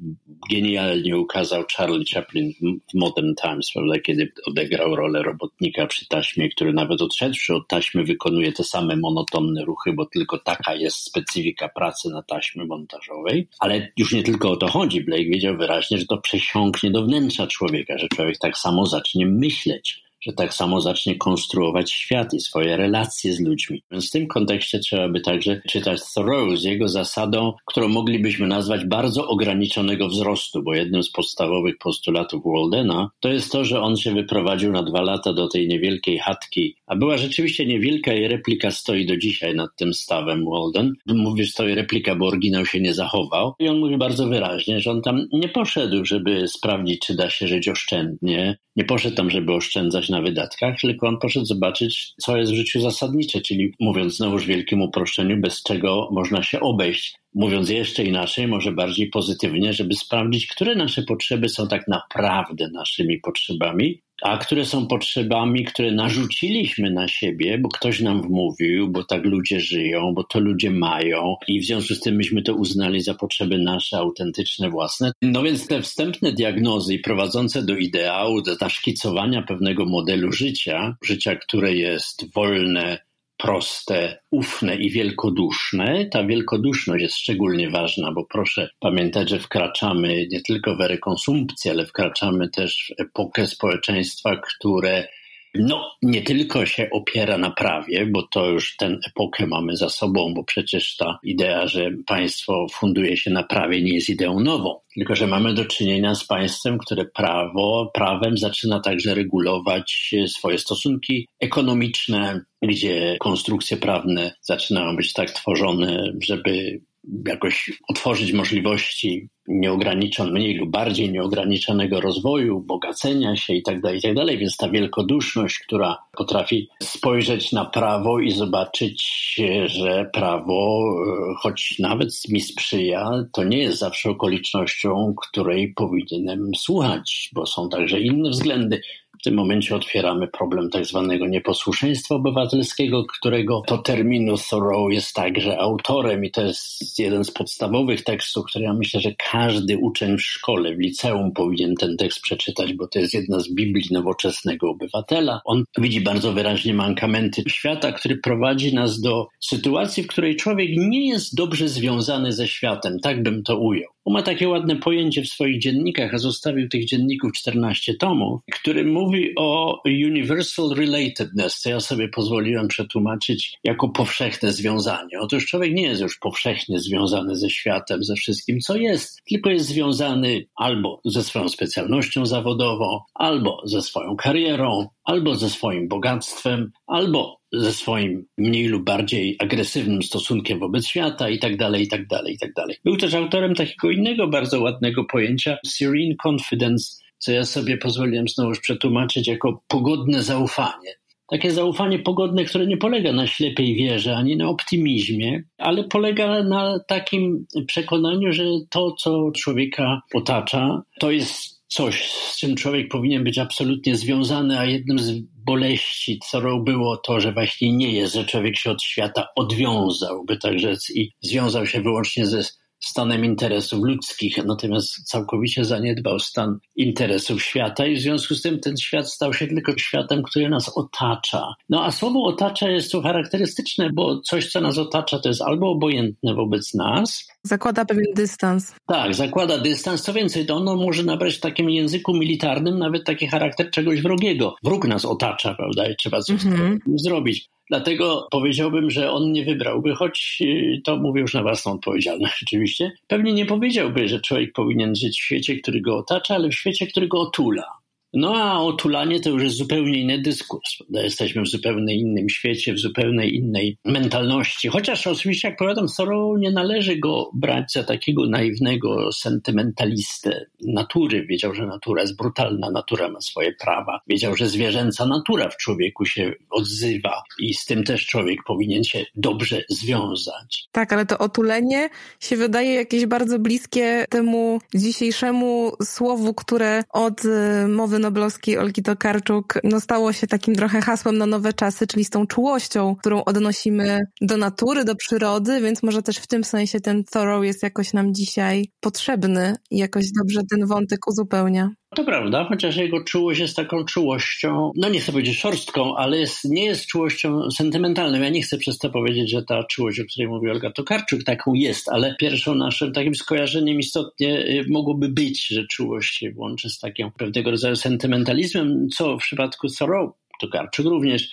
genialnie 0.52 1.18
ukazał 1.18 1.64
Charlie 1.78 2.06
Chaplin 2.14 2.54
w 2.62 2.94
Modern 2.94 3.34
Times, 3.42 3.72
prawda, 3.74 4.00
kiedy 4.00 4.32
odegrał 4.45 4.95
rolę 4.95 5.23
robotnika 5.23 5.88
przy 5.88 6.08
taśmie, 6.08 6.49
który 6.49 6.73
nawet 6.73 7.01
odszedłszy 7.01 7.56
od 7.56 7.67
taśmy 7.67 8.04
wykonuje 8.04 8.51
te 8.51 8.63
same 8.63 8.95
monotonne 8.95 9.65
ruchy, 9.65 9.93
bo 9.93 10.06
tylko 10.06 10.38
taka 10.38 10.75
jest 10.75 10.97
specyfika 10.97 11.69
pracy 11.69 12.10
na 12.10 12.23
taśmie 12.23 12.65
montażowej. 12.65 13.47
Ale 13.60 13.91
już 13.97 14.13
nie 14.13 14.23
tylko 14.23 14.51
o 14.51 14.58
to 14.58 14.67
chodzi. 14.67 15.04
Blake 15.04 15.23
wiedział 15.23 15.58
wyraźnie, 15.58 15.97
że 15.97 16.06
to 16.06 16.17
przesiąknie 16.17 16.91
do 16.91 17.04
wnętrza 17.04 17.47
człowieka, 17.47 17.97
że 17.97 18.08
człowiek 18.08 18.38
tak 18.38 18.58
samo 18.58 18.86
zacznie 18.86 19.25
myśleć 19.25 20.11
że 20.22 20.34
tak 20.34 20.54
samo 20.54 20.82
zacznie 20.82 21.16
konstruować 21.16 21.92
świat 21.92 22.34
i 22.34 22.40
swoje 22.40 22.78
relacje 22.78 23.34
z 23.34 23.40
ludźmi. 23.40 23.84
Więc 23.92 24.10
w 24.10 24.12
tym 24.12 24.28
kontekście 24.28 24.80
trzeba 24.80 25.10
by 25.10 25.22
także 25.22 25.62
czytać 25.70 26.00
Thoreau 26.16 26.58
z 26.58 26.64
jego 26.64 26.90
zasadą, 26.90 27.54
którą 27.66 27.88
moglibyśmy 27.88 28.48
nazwać 28.48 28.86
bardzo 28.86 29.28
ograniczonego 29.28 30.08
wzrostu, 30.08 30.64
bo 30.64 30.76
jednym 30.76 31.04
z 31.04 31.12
podstawowych 31.12 31.78
postulatów 31.78 32.44
Waldena 32.46 33.10
to 33.20 33.30
jest 33.30 33.52
to, 33.52 33.66
że 33.66 33.82
on 33.82 33.98
się 33.98 34.14
wyprowadził 34.14 34.72
na 34.72 34.84
dwa 34.84 35.02
lata 35.02 35.34
do 35.34 35.48
tej 35.48 35.68
niewielkiej 35.68 36.20
chatki, 36.20 36.76
a 36.88 36.96
była 36.96 37.18
rzeczywiście 37.18 37.66
niewielka 37.66 38.14
i 38.14 38.28
replika 38.28 38.72
stoi 38.72 39.06
do 39.06 39.18
dzisiaj 39.18 39.56
nad 39.56 39.70
tym 39.76 39.94
stawem 39.94 40.46
Walden. 40.46 40.94
Mówię, 41.08 41.44
że 41.44 41.52
stoi 41.52 41.76
replika, 41.76 42.16
bo 42.16 42.28
oryginał 42.28 42.66
się 42.66 42.80
nie 42.80 42.94
zachował. 42.94 43.54
I 43.60 43.68
on 43.68 43.80
mówi 43.80 43.98
bardzo 43.98 44.28
wyraźnie, 44.28 44.80
że 44.80 44.92
on 44.92 45.02
tam 45.02 45.28
nie 45.34 45.50
poszedł, 45.50 46.06
żeby 46.06 46.48
sprawdzić, 46.48 47.00
czy 47.00 47.16
da 47.16 47.30
się 47.30 47.48
żyć 47.48 47.68
oszczędnie. 47.68 48.58
Nie 48.76 48.84
poszedł 48.84 49.16
tam, 49.16 49.30
żeby 49.30 49.54
oszczędzać 49.54 50.10
na 50.12 50.21
wydatkach, 50.21 50.80
tylko 50.82 51.08
on 51.08 51.17
poszedł 51.19 51.45
zobaczyć, 51.45 52.13
co 52.21 52.38
jest 52.38 52.52
w 52.52 52.56
życiu 52.56 52.82
zasadnicze, 52.82 53.41
czyli 53.41 53.74
mówiąc 53.80 54.17
znowuż 54.17 54.43
w 54.43 54.47
wielkim 54.47 54.82
uproszczeniu, 54.82 55.38
bez 55.38 55.63
czego 55.63 56.10
można 56.12 56.43
się 56.43 56.60
obejść. 56.60 57.15
Mówiąc 57.34 57.69
jeszcze 57.69 58.04
inaczej, 58.04 58.47
może 58.47 58.71
bardziej 58.71 59.10
pozytywnie, 59.10 59.74
żeby 59.74 59.93
sprawdzić, 59.93 60.47
które 60.47 60.76
nasze 60.76 61.04
potrzeby 61.04 61.50
są 61.50 61.67
tak 61.67 61.88
naprawdę 61.88 62.69
naszymi 62.74 63.19
potrzebami, 63.19 64.02
a 64.22 64.38
które 64.38 64.66
są 64.66 64.88
potrzebami, 64.88 65.66
które 65.66 65.92
narzuciliśmy 65.92 66.92
na 66.92 67.08
siebie, 67.08 67.58
bo 67.58 67.70
ktoś 67.70 68.00
nam 68.00 68.22
wmówił, 68.22 68.88
bo 68.90 69.04
tak 69.04 69.26
ludzie 69.26 69.60
żyją, 69.60 70.14
bo 70.14 70.24
to 70.24 70.40
ludzie 70.40 70.72
mają 70.72 71.36
i 71.48 71.60
w 71.60 71.66
związku 71.66 71.94
z 71.94 72.00
tym 72.00 72.16
myśmy 72.16 72.42
to 72.42 72.56
uznali 72.56 73.02
za 73.02 73.14
potrzeby 73.14 73.58
nasze, 73.58 73.98
autentyczne, 73.98 74.70
własne. 74.70 75.12
No 75.22 75.44
więc 75.44 75.68
te 75.68 75.82
wstępne 75.82 76.34
diagnozy 76.34 77.00
prowadzące 77.00 77.64
do 77.66 77.78
ideału, 77.78 78.42
do 78.42 78.56
zaszkicowania 78.56 79.42
pewnego 79.42 79.86
modelu 79.86 80.32
życia, 80.32 80.98
życia, 81.04 81.36
które 81.36 81.74
jest 81.74 82.34
wolne, 82.34 82.98
proste, 83.41 84.19
ufne 84.32 84.75
i 84.75 84.91
wielkoduszne. 84.91 86.06
Ta 86.06 86.23
wielkoduszność 86.23 87.01
jest 87.01 87.15
szczególnie 87.15 87.69
ważna, 87.69 88.12
bo 88.12 88.25
proszę 88.25 88.69
pamiętać, 88.80 89.30
że 89.30 89.39
wkraczamy 89.39 90.27
nie 90.32 90.41
tylko 90.41 90.75
w 90.75 90.80
rekonsumpcję, 90.80 91.71
ale 91.71 91.86
wkraczamy 91.86 92.49
też 92.49 92.93
w 92.97 93.01
epokę 93.01 93.47
społeczeństwa, 93.47 94.38
które 94.38 95.08
no, 95.56 95.92
nie 96.02 96.22
tylko 96.22 96.66
się 96.66 96.90
opiera 96.92 97.38
na 97.38 97.52
prawie, 97.52 98.06
bo 98.06 98.24
to 98.24 98.50
już 98.50 98.76
tę 98.76 98.98
epokę 99.10 99.48
mamy 99.48 99.78
za 99.78 99.90
sobą, 99.90 100.34
bo 100.34 100.44
przecież 100.44 100.96
ta 100.96 101.20
idea, 101.24 101.68
że 101.68 101.92
państwo 102.06 102.68
funduje 102.74 103.18
się 103.18 103.32
na 103.32 103.44
prawie, 103.44 103.82
nie 103.82 103.94
jest 103.94 104.10
ideą 104.10 104.40
nową. 104.40 104.80
Tylko, 104.96 105.16
że 105.16 105.28
mamy 105.28 105.54
do 105.54 105.66
czynienia 105.66 106.16
z 106.16 106.26
państwem, 106.26 106.78
które 106.78 107.06
prawo, 107.06 107.92
prawem 107.94 108.38
zaczyna 108.38 108.80
także 108.80 109.16
regulować 109.16 110.16
swoje 110.28 110.58
stosunki 110.58 111.28
ekonomiczne, 111.40 112.42
gdzie 112.62 113.18
konstrukcje 113.20 113.78
prawne 113.78 114.34
zaczynają 114.42 114.96
być 114.96 115.14
tak 115.14 115.32
tworzone, 115.32 116.14
żeby 116.22 116.82
jakoś 117.28 117.72
otworzyć 117.90 118.34
możliwości 118.34 119.30
nieograniczonego, 119.48 120.34
mniej 120.34 120.56
lub 120.56 120.72
bardziej 120.72 121.12
nieograniczonego 121.12 122.02
rozwoju, 122.02 122.60
bogacenia 122.60 123.36
się 123.36 123.54
itd., 123.54 123.82
tak 123.82 123.94
itd. 123.94 124.26
Tak 124.26 124.38
Więc 124.38 124.58
ta 124.58 124.70
wielkoduszność, 124.70 125.60
która 125.60 125.98
potrafi 126.12 126.70
spojrzeć 126.84 127.52
na 127.52 127.66
prawo 127.66 128.20
i 128.20 128.32
zobaczyć, 128.32 129.36
że 129.66 130.10
prawo, 130.14 130.84
e, 131.08 131.34
choć 131.42 131.76
nawet 131.80 132.10
mi 132.30 132.42
sprzyja, 132.42 133.12
to 133.34 133.44
nie 133.44 133.58
jest 133.58 133.80
zawsze 133.80 134.10
okolicznością, 134.10 135.14
której 135.28 135.74
powinienem 135.74 136.52
słuchać, 136.58 137.30
bo 137.34 137.46
są 137.46 137.70
także 137.70 138.00
inne 138.00 138.30
względy. 138.30 138.82
W 139.22 139.24
tym 139.24 139.36
momencie 139.36 139.76
otwieramy 139.76 140.28
problem 140.28 140.70
tak 140.70 140.86
zwanego 140.86 141.28
nieposłuszeństwa 141.28 142.16
obywatelskiego, 142.16 143.06
którego 143.06 143.62
to 143.68 143.78
terminu 143.78 144.36
Thoreau 144.50 144.90
jest 144.90 145.14
także 145.14 145.60
autorem 145.60 146.26
i 146.26 146.32
to 146.32 146.42
jest 146.42 147.00
jeden 147.00 147.24
z 147.24 147.32
podstawowych 147.32 148.04
tekstów, 148.04 148.46
który 148.46 148.66
ja 148.66 148.74
myślę, 148.74 149.02
że 149.02 149.12
każdy 149.32 149.78
uczeń 149.78 150.18
w 150.18 150.22
szkole, 150.22 150.76
w 150.76 150.80
liceum 150.80 151.32
powinien 151.32 151.76
ten 151.76 151.98
tekst 151.98 152.22
przeczytać, 152.22 152.74
bo 152.74 152.88
to 152.88 153.00
jest 153.00 153.14
jedna 153.14 153.40
z 153.40 153.54
Biblii 153.54 153.88
nowoczesnego 153.92 154.70
obywatela. 154.70 155.42
On 155.46 155.64
widzi 155.78 156.02
bardzo 156.02 156.34
wyraźnie 156.34 156.74
mankamenty 156.74 157.44
świata, 157.48 157.92
który 157.92 158.18
prowadzi 158.18 158.76
nas 158.76 159.02
do 159.02 159.28
sytuacji, 159.40 160.04
w 160.04 160.08
której 160.08 160.36
człowiek 160.36 160.70
nie 160.78 161.08
jest 161.08 161.36
dobrze 161.36 161.68
związany 161.68 162.34
ze 162.34 162.48
światem, 162.48 163.00
tak 163.00 163.24
bym 163.24 163.44
to 163.44 163.58
ujął. 163.58 163.92
On 164.06 164.14
ma 164.14 164.22
takie 164.22 164.50
ładne 164.50 164.76
pojęcie 164.76 165.22
w 165.22 165.28
swoich 165.28 165.60
dziennikach, 165.60 166.14
a 166.14 166.18
zostawił 166.18 166.70
tych 166.70 166.86
dzienników 166.86 167.32
14 167.32 167.94
tomów, 167.94 168.42
który 168.52 168.86
mówi 168.86 169.34
o 169.38 169.82
universal 169.86 170.70
relatedness, 170.76 171.60
co 171.60 171.70
ja 171.70 171.80
sobie 171.80 172.10
pozwoliłem 172.10 172.68
przetłumaczyć 172.68 173.58
jako 173.64 173.90
powszechne 173.90 174.52
związanie. 174.52 175.20
Otóż 175.20 175.46
człowiek 175.46 175.74
nie 175.74 175.84
jest 175.84 176.02
już 176.02 176.18
powszechnie 176.18 176.80
związany 176.80 177.36
ze 177.36 177.50
światem, 177.50 178.04
ze 178.04 178.16
wszystkim, 178.16 178.60
co 178.60 178.76
jest, 178.76 179.22
tylko 179.30 179.50
jest 179.50 179.66
związany 179.66 180.46
albo 180.56 181.02
ze 181.06 181.24
swoją 181.24 181.50
specjalnością 181.50 182.26
zawodową, 182.26 183.00
albo 183.14 183.62
ze 183.66 183.82
swoją 183.82 184.16
karierą, 184.16 184.88
albo 185.12 185.36
ze 185.36 185.50
swoim 185.50 185.88
bogactwem, 185.88 186.71
albo 186.88 187.38
ze 187.52 187.74
swoim 187.74 188.26
mniej 188.38 188.67
lub 188.67 188.84
bardziej 188.84 189.36
agresywnym 189.39 190.04
stosunkiem 190.04 190.60
wobec 190.60 190.88
świata 190.88 191.30
i 191.30 191.39
tak 191.39 191.58
dalej, 191.58 191.84
i 191.84 191.88
tak 191.88 192.08
dalej, 192.08 192.34
i 192.34 192.38
tak 192.38 192.54
dalej. 192.54 192.78
Był 192.84 192.97
też 192.97 193.13
autorem 193.13 193.56
takiego 193.56 193.91
innego 193.91 194.28
bardzo 194.28 194.62
ładnego 194.62 195.06
pojęcia 195.06 195.58
serene 195.65 196.15
confidence, 196.28 196.86
co 197.17 197.32
ja 197.32 197.43
sobie 197.43 197.78
pozwoliłem 197.78 198.28
znowu 198.28 198.52
przetłumaczyć 198.62 199.28
jako 199.28 199.63
pogodne 199.67 200.24
zaufanie. 200.24 200.91
Takie 201.28 201.52
zaufanie 201.52 202.00
pogodne, 202.00 202.45
które 202.45 202.67
nie 202.67 202.78
polega 202.78 203.13
na 203.13 203.28
ślepej 203.28 203.76
wierze 203.76 204.15
ani 204.15 204.38
na 204.38 204.50
optymizmie, 204.50 205.43
ale 205.58 205.84
polega 205.84 206.43
na 206.43 206.80
takim 206.88 207.45
przekonaniu, 207.67 208.34
że 208.34 208.43
to, 208.69 208.91
co 208.91 209.32
człowieka 209.36 210.02
otacza, 210.13 210.82
to 211.00 211.12
jest 211.12 211.61
coś, 211.72 212.12
z 212.12 212.38
czym 212.38 212.56
człowiek 212.56 212.88
powinien 212.92 213.24
być 213.24 213.38
absolutnie 213.38 213.96
związany, 213.96 214.60
a 214.60 214.66
jednym 214.66 215.00
z 215.00 215.12
boleści 215.46 216.20
Thoreau 216.32 216.64
było 216.64 216.98
to, 216.98 217.20
że 217.20 217.34
właśnie 217.34 217.74
nie 217.74 217.92
jest, 217.92 218.14
że 218.14 218.26
człowiek 218.26 218.58
się 218.58 218.72
od 218.72 218.84
świata 218.84 219.28
odwiązał, 219.36 220.26
by 220.26 220.38
tak 220.38 220.60
rzec, 220.60 220.90
i 220.90 221.12
związał 221.22 221.66
się 221.66 221.82
wyłącznie 221.82 222.26
ze 222.26 222.44
stanem 222.82 223.26
interesów 223.26 223.84
ludzkich, 223.84 224.46
natomiast 224.46 225.04
całkowicie 225.04 225.65
zaniedbał 225.65 226.20
stan 226.20 226.60
interesów 226.76 227.44
świata 227.44 227.86
i 227.86 227.96
w 227.96 228.00
związku 228.00 228.36
z 228.36 228.41
tym 228.41 228.60
ten 228.60 228.78
świat 228.78 229.12
stał 229.12 229.34
się 229.34 229.48
tylko 229.48 229.78
światem, 229.78 230.24
który 230.24 230.50
nas 230.50 230.78
otacza. 230.78 231.54
No 231.70 231.86
a 231.86 231.91
słowo 231.91 232.24
otacza 232.24 232.70
jest 232.70 232.91
tu 232.91 233.02
charakterystyczne, 233.02 233.89
bo 233.94 234.22
coś, 234.22 234.52
co 234.52 234.62
nas 234.62 234.78
otacza, 234.78 235.20
to 235.20 235.30
jest 235.30 235.41
albo 235.41 235.72
obojętne 235.72 236.34
wobec 236.34 236.74
nas. 236.74 237.28
Zakłada 237.44 237.86
pewien 237.86 238.13
dystans. 238.15 238.76
Tak, 238.88 239.15
zakłada 239.15 239.58
dystans. 239.58 240.02
Co 240.02 240.13
więcej, 240.13 240.46
to 240.46 240.56
ono 240.56 240.76
może 240.76 241.04
nabrać 241.04 241.36
w 241.36 241.39
takim 241.39 241.70
języku 241.70 242.13
militarnym 242.13 242.80
nawet 242.80 243.06
taki 243.06 243.28
charakter 243.28 243.72
czegoś 243.72 244.02
wrogiego. 244.02 244.56
Wróg 244.63 244.88
nas 244.88 245.06
otacza, 245.06 245.56
prawda, 245.56 245.88
i 245.88 245.96
trzeba 245.96 246.22
coś 246.22 246.46
mm 246.46 246.78
-hmm. 246.78 246.80
zrobić. 246.96 247.50
Dlatego 247.72 248.28
powiedziałbym, 248.32 248.90
że 248.90 249.12
on 249.12 249.32
nie 249.32 249.46
wybrałby, 249.46 249.96
choć 249.96 250.38
y, 250.42 250.82
to 250.84 250.98
mówię 250.98 251.22
już 251.22 251.34
na 251.34 251.42
własną 251.42 251.72
odpowiedzialność 251.72 252.44
oczywiście. 252.48 252.92
Pewnie 253.08 253.34
nie 253.34 253.46
powiedziałby, 253.46 254.08
że 254.08 254.20
człowiek 254.20 254.54
powinien 254.54 254.96
żyć 254.96 255.22
w 255.22 255.24
świecie, 255.24 255.56
który 255.56 255.82
go 255.82 255.98
otacza, 255.98 256.36
ale 256.36 256.50
w 256.50 256.56
świecie, 256.56 256.88
który 256.88 257.08
go 257.08 257.20
otula. 257.22 257.81
No 258.13 258.36
a 258.36 258.60
otulanie 258.60 259.19
to 259.19 259.30
już 259.30 259.43
jest 259.43 259.56
zupełnie 259.56 260.00
inny 260.00 260.21
dyskurs. 260.21 260.78
Jesteśmy 260.89 261.41
w 261.41 261.47
zupełnie 261.47 261.95
innym 261.95 262.30
świecie, 262.30 262.74
w 262.74 262.80
zupełnie 262.80 263.28
innej 263.28 263.78
mentalności. 263.86 264.67
Chociaż 264.67 265.08
oczywiście, 265.08 265.47
jak 265.47 265.58
powiadam, 265.58 265.88
Thoreau 265.97 266.38
nie 266.38 266.52
należy 266.52 266.95
go 266.95 267.32
brać 267.34 267.74
za 267.74 267.84
takiego 267.84 268.28
naiwnego 268.28 269.12
sentymentalistę 269.12 270.45
natury. 270.62 271.26
Wiedział, 271.26 271.54
że 271.56 271.65
natura 271.65 272.02
jest 272.02 272.17
brutalna, 272.17 272.71
natura 272.71 273.10
ma 273.10 273.21
swoje 273.21 273.54
prawa. 273.54 274.00
Wiedział, 274.08 274.36
że 274.36 274.47
zwierzęca 274.47 275.06
natura 275.06 275.50
w 275.50 275.58
człowieku 275.58 276.06
się 276.06 276.34
odzywa 276.50 277.24
i 277.39 277.54
z 277.54 277.65
tym 277.65 277.84
też 277.84 278.06
człowiek 278.06 278.39
powinien 278.47 278.84
się 278.84 279.06
dobrze 279.15 279.63
związać. 279.69 280.67
Tak, 280.71 280.93
ale 280.93 281.06
to 281.06 281.17
otulenie 281.17 281.89
się 282.19 282.38
wydaje 282.38 282.74
jakieś 282.74 283.06
bardzo 283.06 283.39
bliskie 283.39 284.06
temu 284.10 284.60
dzisiejszemu 284.76 285.71
słowu, 285.84 286.34
które 286.34 286.84
od 286.89 287.26
y, 287.26 287.67
mowy 287.67 288.01
noblowskiej 288.02 288.58
Olgi 288.58 288.84
Tokarczuk 288.84 289.54
no, 289.64 289.80
stało 289.80 290.14
się 290.14 290.28
takim 290.28 290.56
trochę 290.56 290.82
hasłem 290.82 291.18
na 291.18 291.26
nowe 291.26 291.54
czasy, 291.54 291.88
czyli 291.88 292.06
z 292.06 292.10
tą 292.10 292.28
czułością, 292.28 292.96
którą 292.96 293.24
odnosimy 293.24 294.00
do 294.22 294.38
natury, 294.38 294.86
do 294.86 294.96
przyrody, 294.96 295.62
więc 295.62 295.84
może 295.84 296.02
też 296.02 296.18
w 296.18 296.28
tym 296.28 296.44
sensie 296.44 296.80
ten 296.80 297.04
Thoreau 297.04 297.44
jest 297.44 297.64
jakoś 297.64 297.94
nam 297.94 298.14
dzisiaj 298.14 298.72
potrzebny 298.80 299.56
i 299.72 299.78
jakoś 299.78 300.06
dobrze 300.20 300.42
ten 300.50 300.68
wątek 300.68 301.08
uzupełnia. 301.08 301.70
To 301.95 302.04
prawda, 302.04 302.43
chociaż 302.43 302.75
jego 302.75 303.04
czułość 303.04 303.39
jest 303.39 303.56
taką 303.56 303.86
czułością, 303.86 304.71
no 304.75 304.89
nie 304.89 304.99
chcę 304.99 305.12
powiedzieć 305.12 305.39
szorstką, 305.39 305.95
ale 305.95 306.17
jest, 306.19 306.45
nie 306.45 306.65
jest 306.65 306.86
czułością 306.86 307.51
sentymentalną. 307.51 308.21
Ja 308.21 308.30
nie 308.30 308.41
chcę 308.41 308.58
przez 308.58 308.77
to 308.77 308.89
powiedzieć, 308.89 309.32
że 309.32 309.43
ta 309.43 309.63
czułość, 309.63 309.99
o 309.99 310.06
której 310.06 310.27
mówi 310.27 310.49
Olga 310.49 310.71
Tokarczuk, 310.71 311.23
taką 311.23 311.54
jest, 311.54 311.89
ale 311.89 312.15
pierwszą 312.19 312.56
naszym 312.56 312.93
takim 312.93 313.15
skojarzeniem 313.15 313.80
istotnie 313.80 314.39
y, 314.39 314.65
mogłoby 314.69 315.10
być, 315.10 315.47
że 315.47 315.67
czułość 315.67 316.17
się 316.17 316.32
łączy 316.36 316.69
z 316.69 316.80
takim 316.80 317.12
pewnego 317.12 317.51
rodzaju 317.51 317.75
sentymentalizmem, 317.75 318.88
co 318.89 319.17
w 319.17 319.19
przypadku 319.19 319.67
Thoreau, 319.80 320.13
Tokarczuk 320.39 320.86
również 320.86 321.30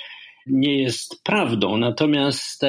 nie 0.46 0.82
jest 0.82 1.22
prawdą. 1.24 1.76
Natomiast 1.76 2.64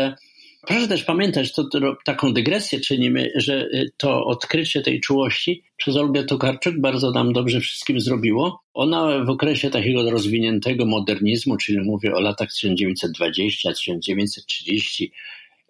Proszę 0.67 0.88
też 0.88 1.04
pamiętać, 1.04 1.54
to, 1.54 1.63
to, 1.63 1.80
taką 2.06 2.34
dygresję 2.34 2.80
czynimy, 2.80 3.32
że 3.36 3.65
y, 3.65 3.91
to 3.98 4.26
odkrycie 4.26 4.82
tej 4.82 5.02
czułości 5.02 5.63
przez 5.78 5.95
Olgę 5.95 6.24
Tokarczuk 6.24 6.80
bardzo 6.80 7.12
nam 7.12 7.34
dobrze 7.34 7.60
wszystkim 7.60 8.00
zrobiło. 8.00 8.63
Ona 8.74 9.26
w 9.26 9.30
okresie 9.30 9.69
takiego 9.69 10.12
rozwiniętego 10.12 10.86
modernizmu, 10.86 11.58
czyli 11.58 11.80
mówię 11.80 12.15
o 12.15 12.19
latach 12.19 12.50
1920-1930, 12.63 15.12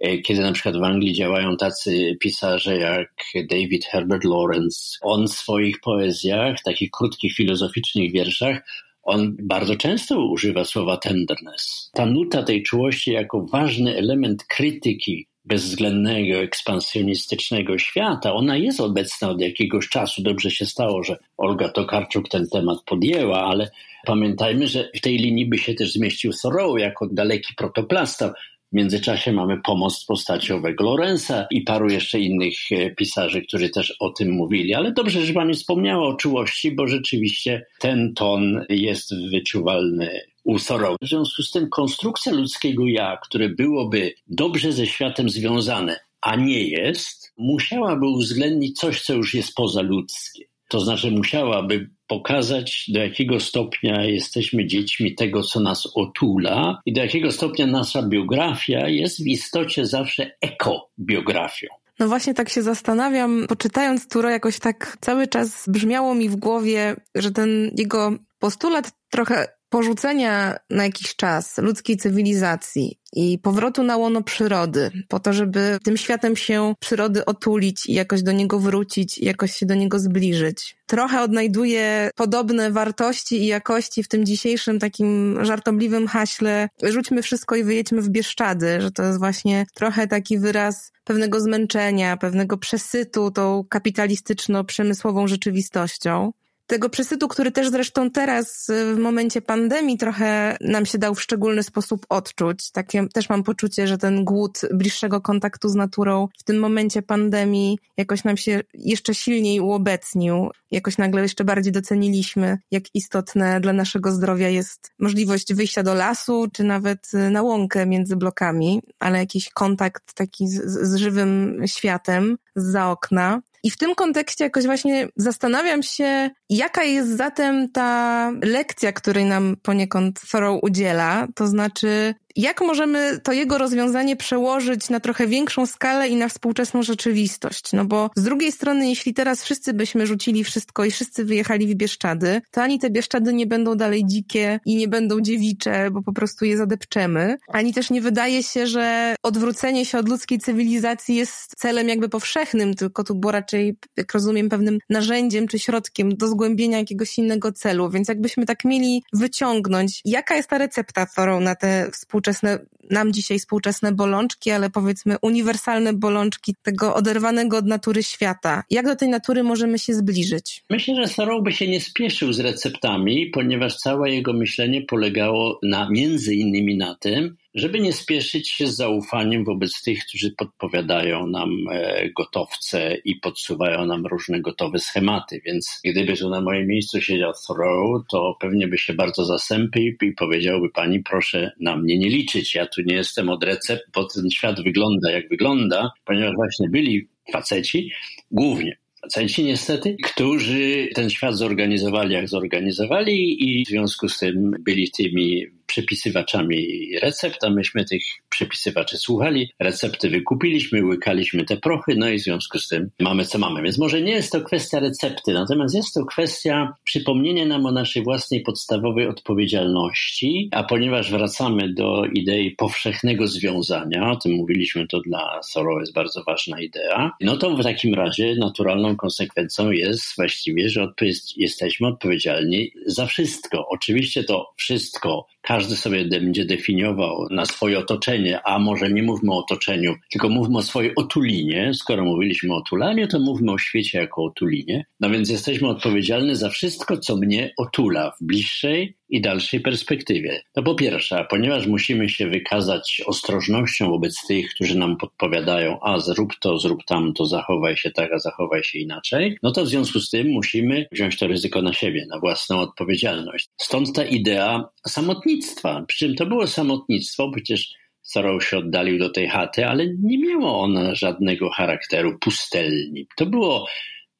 y, 0.05 0.21
kiedy 0.21 0.41
na 0.41 0.51
przykład 0.51 0.77
w 0.77 0.83
Anglii 0.83 1.13
działają 1.13 1.57
tacy 1.57 2.17
pisarze 2.19 2.77
jak 2.77 3.11
David 3.49 3.85
Herbert 3.85 4.23
Lawrence, 4.23 4.97
on 5.01 5.27
w 5.27 5.31
swoich 5.31 5.79
poezjach, 5.79 6.55
takich 6.65 6.91
krótkich 6.91 7.35
filozoficznych 7.35 8.11
wierszach, 8.11 8.61
on 9.09 9.35
bardzo 9.39 9.75
często 9.75 10.25
używa 10.25 10.65
słowa 10.65 10.97
tenderness. 10.97 11.91
Ta 11.93 12.05
nuta 12.05 12.43
tej 12.43 12.63
czułości 12.63 13.11
jako 13.11 13.45
ważny 13.45 13.97
element 13.97 14.43
krytyki 14.43 15.27
bezwzględnego, 15.45 16.37
ekspansjonistycznego 16.39 17.77
świata, 17.77 18.33
ona 18.33 18.57
jest 18.57 18.79
obecna 18.79 19.29
od 19.29 19.41
jakiegoś 19.41 19.89
czasu. 19.89 20.23
Dobrze 20.23 20.51
się 20.51 20.65
stało, 20.65 21.03
że 21.03 21.17
Olga 21.37 21.69
Tokarczuk 21.69 22.29
ten 22.29 22.47
temat 22.47 22.77
podjęła, 22.85 23.45
ale 23.45 23.71
pamiętajmy, 24.05 24.67
że 24.67 24.89
w 24.95 25.01
tej 25.01 25.17
linii 25.17 25.45
by 25.45 25.57
się 25.57 25.73
też 25.73 25.93
zmieścił 25.93 26.31
Thoreau 26.41 26.77
jako 26.77 27.07
daleki 27.11 27.53
protoplasta 27.57 28.33
w 28.71 28.75
międzyczasie 28.75 29.31
mamy 29.31 29.61
pomost 29.61 30.07
postaciowego 30.07 30.83
Lorenza 30.83 31.47
i 31.51 31.61
paru 31.61 31.89
jeszcze 31.89 32.19
innych 32.19 32.53
e, 32.71 32.89
pisarzy, 32.89 33.41
którzy 33.41 33.69
też 33.69 33.95
o 33.99 34.09
tym 34.09 34.31
mówili. 34.31 34.73
Ale 34.73 34.91
dobrze, 34.91 35.25
że 35.25 35.33
Pani 35.33 35.53
wspomniała 35.53 36.07
o 36.07 36.15
czułości, 36.15 36.71
bo 36.71 36.87
rzeczywiście 36.87 37.65
ten 37.79 38.13
ton 38.13 38.65
jest 38.69 39.13
wyczuwalny 39.31 40.19
u 40.43 40.59
Thoreau. 40.59 40.95
W 41.01 41.07
związku 41.07 41.43
z 41.43 41.51
tym 41.51 41.69
konstrukcja 41.69 42.31
ludzkiego 42.31 42.87
ja, 42.87 43.17
które 43.23 43.49
byłoby 43.49 44.13
dobrze 44.27 44.71
ze 44.71 44.87
światem 44.87 45.29
związane, 45.29 45.99
a 46.21 46.35
nie 46.35 46.63
jest, 46.63 47.33
musiałaby 47.37 48.07
uwzględnić 48.07 48.79
coś, 48.79 49.01
co 49.01 49.13
już 49.13 49.33
jest 49.33 49.55
pozaludzkie. 49.55 50.48
To 50.69 50.79
znaczy 50.79 51.11
musiałaby 51.11 51.89
pokazać, 52.07 52.85
do 52.87 52.99
jakiego 52.99 53.39
stopnia 53.39 54.03
jesteśmy 54.03 54.67
dziećmi 54.67 55.15
tego, 55.15 55.43
co 55.43 55.59
nas 55.59 55.87
otula 55.95 56.81
i 56.85 56.93
do 56.93 57.01
jakiego 57.01 57.31
stopnia 57.31 57.67
nasza 57.67 58.03
biografia 58.03 58.87
jest 58.87 59.23
w 59.23 59.27
istocie 59.27 59.85
zawsze 59.85 60.31
ekobiografią. 60.41 61.67
No 61.99 62.07
właśnie 62.07 62.33
tak 62.33 62.49
się 62.49 62.61
zastanawiam, 62.61 63.45
poczytając 63.49 64.07
Turo 64.07 64.29
jakoś 64.29 64.59
tak 64.59 64.97
cały 65.01 65.27
czas 65.27 65.69
brzmiało 65.69 66.15
mi 66.15 66.29
w 66.29 66.35
głowie, 66.35 66.95
że 67.15 67.31
ten 67.31 67.71
jego 67.77 68.13
postulat 68.39 68.91
trochę 69.09 69.47
porzucenia 69.69 70.57
na 70.69 70.83
jakiś 70.83 71.15
czas 71.15 71.57
ludzkiej 71.57 71.97
cywilizacji 71.97 72.99
i 73.13 73.39
powrotu 73.39 73.83
na 73.83 73.97
łono 73.97 74.23
przyrody, 74.23 74.91
po 75.07 75.19
to, 75.19 75.33
żeby 75.33 75.77
tym 75.83 75.97
światem 75.97 76.35
się 76.35 76.73
przyrody 76.79 77.25
otulić 77.25 77.85
i 77.85 77.93
jakoś 77.93 78.23
do 78.23 78.31
niego 78.31 78.59
wrócić 78.59 79.17
jakoś 79.17 79.55
się 79.55 79.65
do 79.65 79.75
niego 79.75 79.99
zbliżyć. 79.99 80.77
Trochę 80.85 81.21
odnajduję 81.21 82.09
podobne 82.15 82.71
wartości 82.71 83.41
i 83.43 83.45
jakości 83.45 84.03
w 84.03 84.07
tym 84.07 84.25
dzisiejszym 84.25 84.79
takim 84.79 85.37
żartobliwym 85.45 86.07
haśle 86.07 86.69
rzućmy 86.83 87.21
wszystko 87.21 87.55
i 87.55 87.63
wyjedźmy 87.63 88.01
w 88.01 88.09
Bieszczady, 88.09 88.81
że 88.81 88.91
to 88.91 89.03
jest 89.03 89.19
właśnie 89.19 89.65
trochę 89.75 90.07
taki 90.07 90.39
wyraz 90.39 90.91
pewnego 91.03 91.39
zmęczenia, 91.39 92.17
pewnego 92.17 92.57
przesytu 92.57 93.31
tą 93.31 93.63
kapitalistyczno-przemysłową 93.69 95.27
rzeczywistością 95.27 96.31
tego 96.69 96.89
przesytu, 96.89 97.27
który 97.27 97.51
też 97.51 97.69
zresztą 97.69 98.11
teraz 98.11 98.69
y, 98.69 98.95
w 98.95 98.99
momencie 98.99 99.41
pandemii 99.41 99.97
trochę 99.97 100.57
nam 100.61 100.85
się 100.85 100.97
dał 100.97 101.15
w 101.15 101.21
szczególny 101.21 101.63
sposób 101.63 102.05
odczuć. 102.09 102.71
Takie 102.71 103.07
też 103.13 103.29
mam 103.29 103.43
poczucie, 103.43 103.87
że 103.87 103.97
ten 103.97 104.25
głód 104.25 104.61
bliższego 104.73 105.21
kontaktu 105.21 105.69
z 105.69 105.75
naturą 105.75 106.27
w 106.39 106.43
tym 106.43 106.59
momencie 106.59 107.01
pandemii 107.01 107.79
jakoś 107.97 108.23
nam 108.23 108.37
się 108.37 108.61
jeszcze 108.73 109.13
silniej 109.13 109.59
uobecnił. 109.59 110.49
Jakoś 110.71 110.97
nagle 110.97 111.21
jeszcze 111.21 111.43
bardziej 111.43 111.71
doceniliśmy, 111.71 112.57
jak 112.71 112.83
istotne 112.93 113.61
dla 113.61 113.73
naszego 113.73 114.11
zdrowia 114.11 114.49
jest 114.49 114.91
możliwość 114.99 115.53
wyjścia 115.53 115.83
do 115.83 115.93
lasu, 115.93 116.47
czy 116.53 116.63
nawet 116.63 117.13
y, 117.13 117.29
na 117.29 117.41
łąkę 117.41 117.85
między 117.85 118.15
blokami, 118.15 118.81
ale 118.99 119.19
jakiś 119.19 119.49
kontakt 119.49 120.13
taki 120.13 120.47
z, 120.47 120.61
z 120.65 120.95
żywym 120.95 121.61
światem 121.65 122.37
za 122.55 122.91
okna. 122.91 123.41
I 123.63 123.71
w 123.71 123.77
tym 123.77 123.95
kontekście 123.95 124.43
jakoś 124.43 124.65
właśnie 124.65 125.07
zastanawiam 125.15 125.83
się, 125.83 126.29
jaka 126.49 126.83
jest 126.83 127.17
zatem 127.17 127.71
ta 127.71 128.31
lekcja, 128.43 128.91
której 128.91 129.25
nam 129.25 129.55
poniekąd 129.61 130.21
Thoreau 130.31 130.59
udziela, 130.61 131.27
to 131.35 131.47
znaczy 131.47 132.13
jak 132.39 132.61
możemy 132.61 133.19
to 133.23 133.31
jego 133.31 133.57
rozwiązanie 133.57 134.15
przełożyć 134.15 134.89
na 134.89 134.99
trochę 134.99 135.27
większą 135.27 135.65
skalę 135.65 136.09
i 136.09 136.15
na 136.15 136.27
współczesną 136.29 136.83
rzeczywistość? 136.83 137.73
No 137.73 137.85
bo 137.85 138.09
z 138.15 138.23
drugiej 138.23 138.51
strony, 138.51 138.89
jeśli 138.89 139.13
teraz 139.13 139.43
wszyscy 139.43 139.73
byśmy 139.73 140.07
rzucili 140.07 140.43
wszystko 140.43 140.85
i 140.85 140.91
wszyscy 140.91 141.25
wyjechali 141.25 141.67
w 141.67 141.75
Bieszczady, 141.75 142.41
to 142.51 142.61
ani 142.61 142.79
te 142.79 142.89
Bieszczady 142.89 143.33
nie 143.33 143.45
będą 143.45 143.75
dalej 143.75 144.05
dzikie 144.05 144.59
i 144.65 144.75
nie 144.75 144.87
będą 144.87 145.21
dziewicze, 145.21 145.91
bo 145.91 146.01
po 146.01 146.13
prostu 146.13 146.45
je 146.45 146.57
zadepczemy, 146.57 147.37
ani 147.47 147.73
też 147.73 147.89
nie 147.89 148.01
wydaje 148.01 148.43
się, 148.43 148.67
że 148.67 149.15
odwrócenie 149.23 149.85
się 149.85 149.97
od 149.97 150.09
ludzkiej 150.09 150.39
cywilizacji 150.39 151.15
jest 151.15 151.55
celem 151.57 151.89
jakby 151.89 152.09
powszechnym, 152.09 152.73
tylko 152.73 153.03
tu 153.03 153.15
było 153.15 153.31
raczej, 153.31 153.77
jak 153.97 154.13
rozumiem, 154.13 154.49
pewnym 154.49 154.79
narzędziem 154.89 155.47
czy 155.47 155.59
środkiem 155.59 156.17
do 156.17 156.27
zgłębienia 156.27 156.77
jakiegoś 156.77 157.17
innego 157.17 157.51
celu. 157.51 157.89
Więc 157.89 158.07
jakbyśmy 158.07 158.45
tak 158.45 158.65
mieli 158.65 159.03
wyciągnąć, 159.13 160.01
jaka 160.05 160.35
jest 160.35 160.49
ta 160.49 160.57
recepta 160.57 161.05
Thoreau 161.05 161.39
na 161.39 161.55
te 161.55 161.91
współczesne 161.91 162.28
współczesne, 162.33 162.65
nam 162.89 163.13
dzisiaj 163.13 163.39
współczesne 163.39 163.91
bolączki, 163.91 164.51
ale 164.51 164.69
powiedzmy 164.69 165.15
uniwersalne 165.21 165.93
bolączki 165.93 166.55
tego 166.63 166.95
oderwanego 166.95 167.57
od 167.57 167.65
natury 167.65 168.03
świata. 168.03 168.63
Jak 168.69 168.85
do 168.85 168.95
tej 168.95 169.09
natury 169.09 169.43
możemy 169.43 169.79
się 169.79 169.93
zbliżyć? 169.93 170.63
Myślę, 170.69 170.95
że 170.95 171.13
Thoreau 171.13 171.43
by 171.43 171.51
się 171.51 171.67
nie 171.67 171.81
spieszył 171.81 172.33
z 172.33 172.39
receptami, 172.39 173.25
ponieważ 173.25 173.77
całe 173.77 174.11
jego 174.11 174.33
myślenie 174.33 174.81
polegało 174.81 175.59
na 175.63 175.89
między 175.89 176.35
innymi 176.35 176.77
na 176.77 176.95
tym, 176.95 177.35
żeby 177.55 177.79
nie 177.79 177.93
spieszyć 177.93 178.49
się 178.49 178.67
z 178.67 178.75
zaufaniem 178.75 179.43
wobec 179.43 179.83
tych, 179.83 180.05
którzy 180.05 180.31
podpowiadają 180.37 181.27
nam 181.27 181.49
e, 181.71 182.09
gotowce 182.09 182.97
i 183.05 183.15
podsuwają 183.15 183.85
nam 183.85 184.05
różne 184.05 184.41
gotowe 184.41 184.79
schematy. 184.79 185.41
Więc 185.45 185.81
gdyby 185.85 186.17
tu 186.17 186.29
na 186.29 186.41
moim 186.41 186.67
miejscu 186.67 187.01
siedział 187.01 187.31
Thoreau, 187.47 188.03
to 188.11 188.37
pewnie 188.39 188.67
by 188.67 188.77
się 188.77 188.93
bardzo 188.93 189.25
zasępił 189.25 189.93
i 190.01 190.11
powiedziałby 190.11 190.69
pani, 190.69 190.99
proszę 190.99 191.51
na 191.59 191.77
mnie 191.77 191.97
nie 191.97 192.09
liczyć. 192.09 192.55
Ja 192.55 192.67
tu 192.67 192.81
nie 192.81 192.95
jestem 192.95 193.29
od 193.29 193.43
recept, 193.43 193.83
bo 193.93 194.05
ten 194.05 194.29
świat 194.29 194.63
wygląda 194.63 195.11
jak 195.11 195.29
wygląda, 195.29 195.91
ponieważ 196.05 196.35
właśnie 196.35 196.69
byli 196.69 197.07
faceci, 197.31 197.91
głównie 198.31 198.77
faceci 199.01 199.43
niestety, 199.43 199.95
którzy 200.03 200.89
ten 200.95 201.09
świat 201.09 201.37
zorganizowali 201.37 202.13
jak 202.13 202.29
zorganizowali 202.29 203.43
i 203.43 203.65
w 203.65 203.67
związku 203.67 204.09
z 204.09 204.19
tym 204.19 204.55
byli 204.59 204.91
tymi 204.91 205.45
przepisywaczami 205.69 206.89
recept, 207.01 207.43
a 207.43 207.49
myśmy 207.49 207.85
tych 207.85 208.03
przepisywaczy 208.29 208.97
słuchali, 208.97 209.51
recepty 209.59 210.09
wykupiliśmy, 210.09 210.85
łykaliśmy 210.85 211.45
te 211.45 211.57
prochy, 211.57 211.95
no 211.97 212.09
i 212.09 212.19
w 212.19 212.23
związku 212.23 212.59
z 212.59 212.67
tym 212.67 212.89
mamy 212.99 213.25
co 213.25 213.37
mamy. 213.37 213.61
Więc 213.61 213.77
może 213.77 214.01
nie 214.01 214.11
jest 214.11 214.31
to 214.31 214.41
kwestia 214.41 214.79
recepty, 214.79 215.33
natomiast 215.33 215.75
jest 215.75 215.93
to 215.93 216.05
kwestia 216.05 216.73
przypomnienia 216.83 217.45
nam 217.45 217.65
o 217.65 217.71
naszej 217.71 218.03
własnej 218.03 218.41
podstawowej 218.41 219.07
odpowiedzialności, 219.07 220.49
a 220.51 220.63
ponieważ 220.63 221.11
wracamy 221.11 221.73
do 221.73 222.05
idei 222.05 222.51
powszechnego 222.51 223.27
związania, 223.27 224.11
o 224.11 224.15
tym 224.15 224.31
mówiliśmy, 224.31 224.87
to 224.87 224.99
dla 224.99 225.39
Soro 225.43 225.79
jest 225.79 225.93
bardzo 225.93 226.23
ważna 226.23 226.61
idea, 226.61 227.11
no 227.21 227.37
to 227.37 227.55
w 227.55 227.63
takim 227.63 227.93
razie 227.93 228.35
naturalną 228.35 228.95
konsekwencją 228.95 229.71
jest 229.71 230.15
właściwie, 230.15 230.69
że 230.69 230.93
jesteśmy 231.37 231.87
odpowiedzialni 231.87 232.71
za 232.85 233.05
wszystko. 233.05 233.67
Oczywiście 233.69 234.23
to 234.23 234.53
wszystko 234.57 235.27
każdy 235.41 235.58
sobie 235.65 236.05
będzie 236.05 236.45
definiował 236.45 237.27
na 237.31 237.45
swoje 237.45 237.79
otoczenie, 237.79 238.39
a 238.45 238.59
może 238.59 238.91
nie 238.91 239.03
mówmy 239.03 239.33
o 239.33 239.37
otoczeniu, 239.37 239.95
tylko 240.11 240.29
mówmy 240.29 240.57
o 240.57 240.61
swojej 240.61 240.95
otulinie. 240.95 241.71
Skoro 241.73 242.03
mówiliśmy 242.05 242.53
o 242.53 242.57
otulaniu, 242.57 243.07
to 243.07 243.19
mówmy 243.19 243.51
o 243.51 243.57
świecie 243.57 243.99
jako 243.99 244.23
otulinie. 244.23 244.85
No 244.99 245.09
więc 245.09 245.29
jesteśmy 245.29 245.67
odpowiedzialni 245.67 246.35
za 246.35 246.49
wszystko, 246.49 246.97
co 246.97 247.17
mnie 247.17 247.53
otula 247.57 248.11
w 248.11 248.23
bliższej 248.25 248.98
i 249.09 249.21
dalszej 249.21 249.59
perspektywie. 249.59 250.41
To 250.53 250.63
po 250.63 250.75
pierwsze, 250.75 251.25
ponieważ 251.29 251.67
musimy 251.67 252.09
się 252.09 252.27
wykazać 252.27 253.01
ostrożnością 253.05 253.89
wobec 253.89 254.27
tych, 254.27 254.49
którzy 254.49 254.77
nam 254.77 254.97
podpowiadają, 254.97 255.79
a 255.81 255.99
zrób 255.99 256.33
to, 256.39 256.59
zrób 256.59 256.83
tamto, 256.83 257.25
zachowaj 257.25 257.77
się 257.77 257.91
tak, 257.91 258.13
a 258.13 258.19
zachowaj 258.19 258.63
się 258.63 258.79
inaczej, 258.79 259.37
no 259.43 259.51
to 259.51 259.63
w 259.63 259.67
związku 259.67 259.99
z 259.99 260.09
tym 260.09 260.27
musimy 260.27 260.87
wziąć 260.91 261.17
to 261.17 261.27
ryzyko 261.27 261.61
na 261.61 261.73
siebie, 261.73 262.05
na 262.09 262.19
własną 262.19 262.59
odpowiedzialność. 262.59 263.49
Stąd 263.57 263.93
ta 263.95 264.05
idea 264.05 264.69
samotnictwa. 264.87 265.85
Przy 265.87 265.97
czym 265.97 266.15
to 266.15 266.25
było 266.25 266.47
samotnictwo, 266.47 267.31
przecież 267.31 267.73
Sorrow 268.01 268.45
się 268.45 268.57
oddalił 268.57 268.99
do 268.99 269.09
tej 269.09 269.27
chaty, 269.27 269.65
ale 269.67 269.87
nie 270.03 270.17
miało 270.17 270.61
ona 270.61 270.95
żadnego 270.95 271.49
charakteru 271.49 272.19
pustelni. 272.19 273.07
To 273.17 273.25
było 273.25 273.67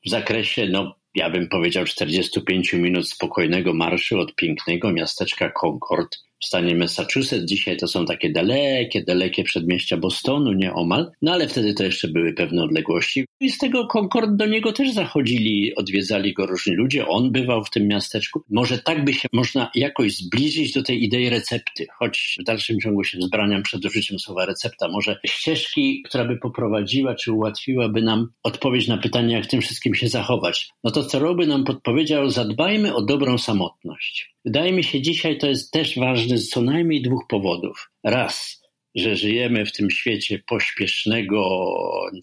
w 0.06 0.10
zakresie 0.10 0.68
no, 0.72 0.96
ja 1.16 1.30
bym 1.30 1.49
powiedział 1.49 1.86
45 1.86 2.74
minut 2.74 3.10
spokojnego 3.10 3.74
marszu 3.74 4.20
od 4.20 4.36
pięknego 4.36 4.91
miasteczka 4.91 5.51
Concord 5.62 6.18
w 6.42 6.46
stanie 6.46 6.76
Massachusetts. 6.76 7.46
Dzisiaj 7.46 7.78
to 7.78 7.88
są 7.88 8.06
takie 8.06 8.32
dalekie, 8.32 9.04
dalekie 9.04 9.44
przedmieścia 9.44 9.98
Bostonu, 9.98 10.54
nieomal, 10.54 11.12
no 11.22 11.34
ale 11.34 11.48
wtedy 11.48 11.74
to 11.74 11.84
jeszcze 11.84 12.08
były 12.08 12.34
pewne 12.34 12.64
odległości. 12.64 13.26
I 13.40 13.52
z 13.52 13.58
tego 13.58 13.88
Concord 13.88 14.36
do 14.36 14.46
niego 14.46 14.72
też 14.72 14.94
zachodzili, 14.94 15.76
odwiedzali 15.76 16.34
go 16.34 16.46
różni 16.46 16.76
ludzie, 16.76 17.08
on 17.08 17.32
bywał 17.32 17.66
w 17.66 17.70
tym 17.70 17.88
miasteczku. 17.88 18.44
Może 18.50 18.78
tak 18.78 19.06
by 19.06 19.14
się 19.14 19.28
można 19.34 19.72
jakoś 19.76 20.16
zbliżyć 20.16 20.74
do 20.74 20.84
tej 20.84 21.04
idei 21.04 21.30
recepty, 21.30 21.88
choć 21.98 22.38
w 22.40 22.44
dalszym 22.44 22.80
ciągu 22.80 23.04
się 23.04 23.18
wzbraniam 23.18 23.64
przed 23.64 23.86
użyciem 23.86 24.20
słowa 24.20 24.46
recepta. 24.46 24.88
Może 24.88 25.20
ścieżki, 25.26 26.04
która 26.06 26.26
by 26.26 26.38
poprowadziła 26.38 27.16
czy 27.16 27.32
ułatwiłaby 27.32 28.02
nam 28.02 28.28
odpowiedź 28.44 28.88
na 28.88 28.98
pytanie, 28.98 29.36
jak 29.36 29.46
tym 29.46 29.62
wszystkim 29.62 29.96
się 29.96 30.08
zachować. 30.08 30.70
No 30.84 30.92
to 30.92 31.04
co 31.04 31.36
by 31.36 31.48
nam 31.48 31.64
podpowiedział, 31.64 32.30
zadbajmy 32.30 32.96
o 32.96 33.02
dobrą 33.02 33.38
samotność. 33.38 34.36
Wydaje 34.50 34.72
mi 34.72 34.84
się, 34.84 35.02
dzisiaj 35.02 35.38
to 35.38 35.47
jest 35.47 35.72
też 35.72 36.00
ważne 36.00 36.38
z 36.38 36.50
co 36.50 36.62
najmniej 36.62 37.02
dwóch 37.02 37.28
powodów. 37.28 37.91
Raz, 38.04 38.62
że 38.95 39.16
żyjemy 39.16 39.66
w 39.66 39.72
tym 39.72 39.89
świecie 39.91 40.39
pośpiesznego, 40.47 41.70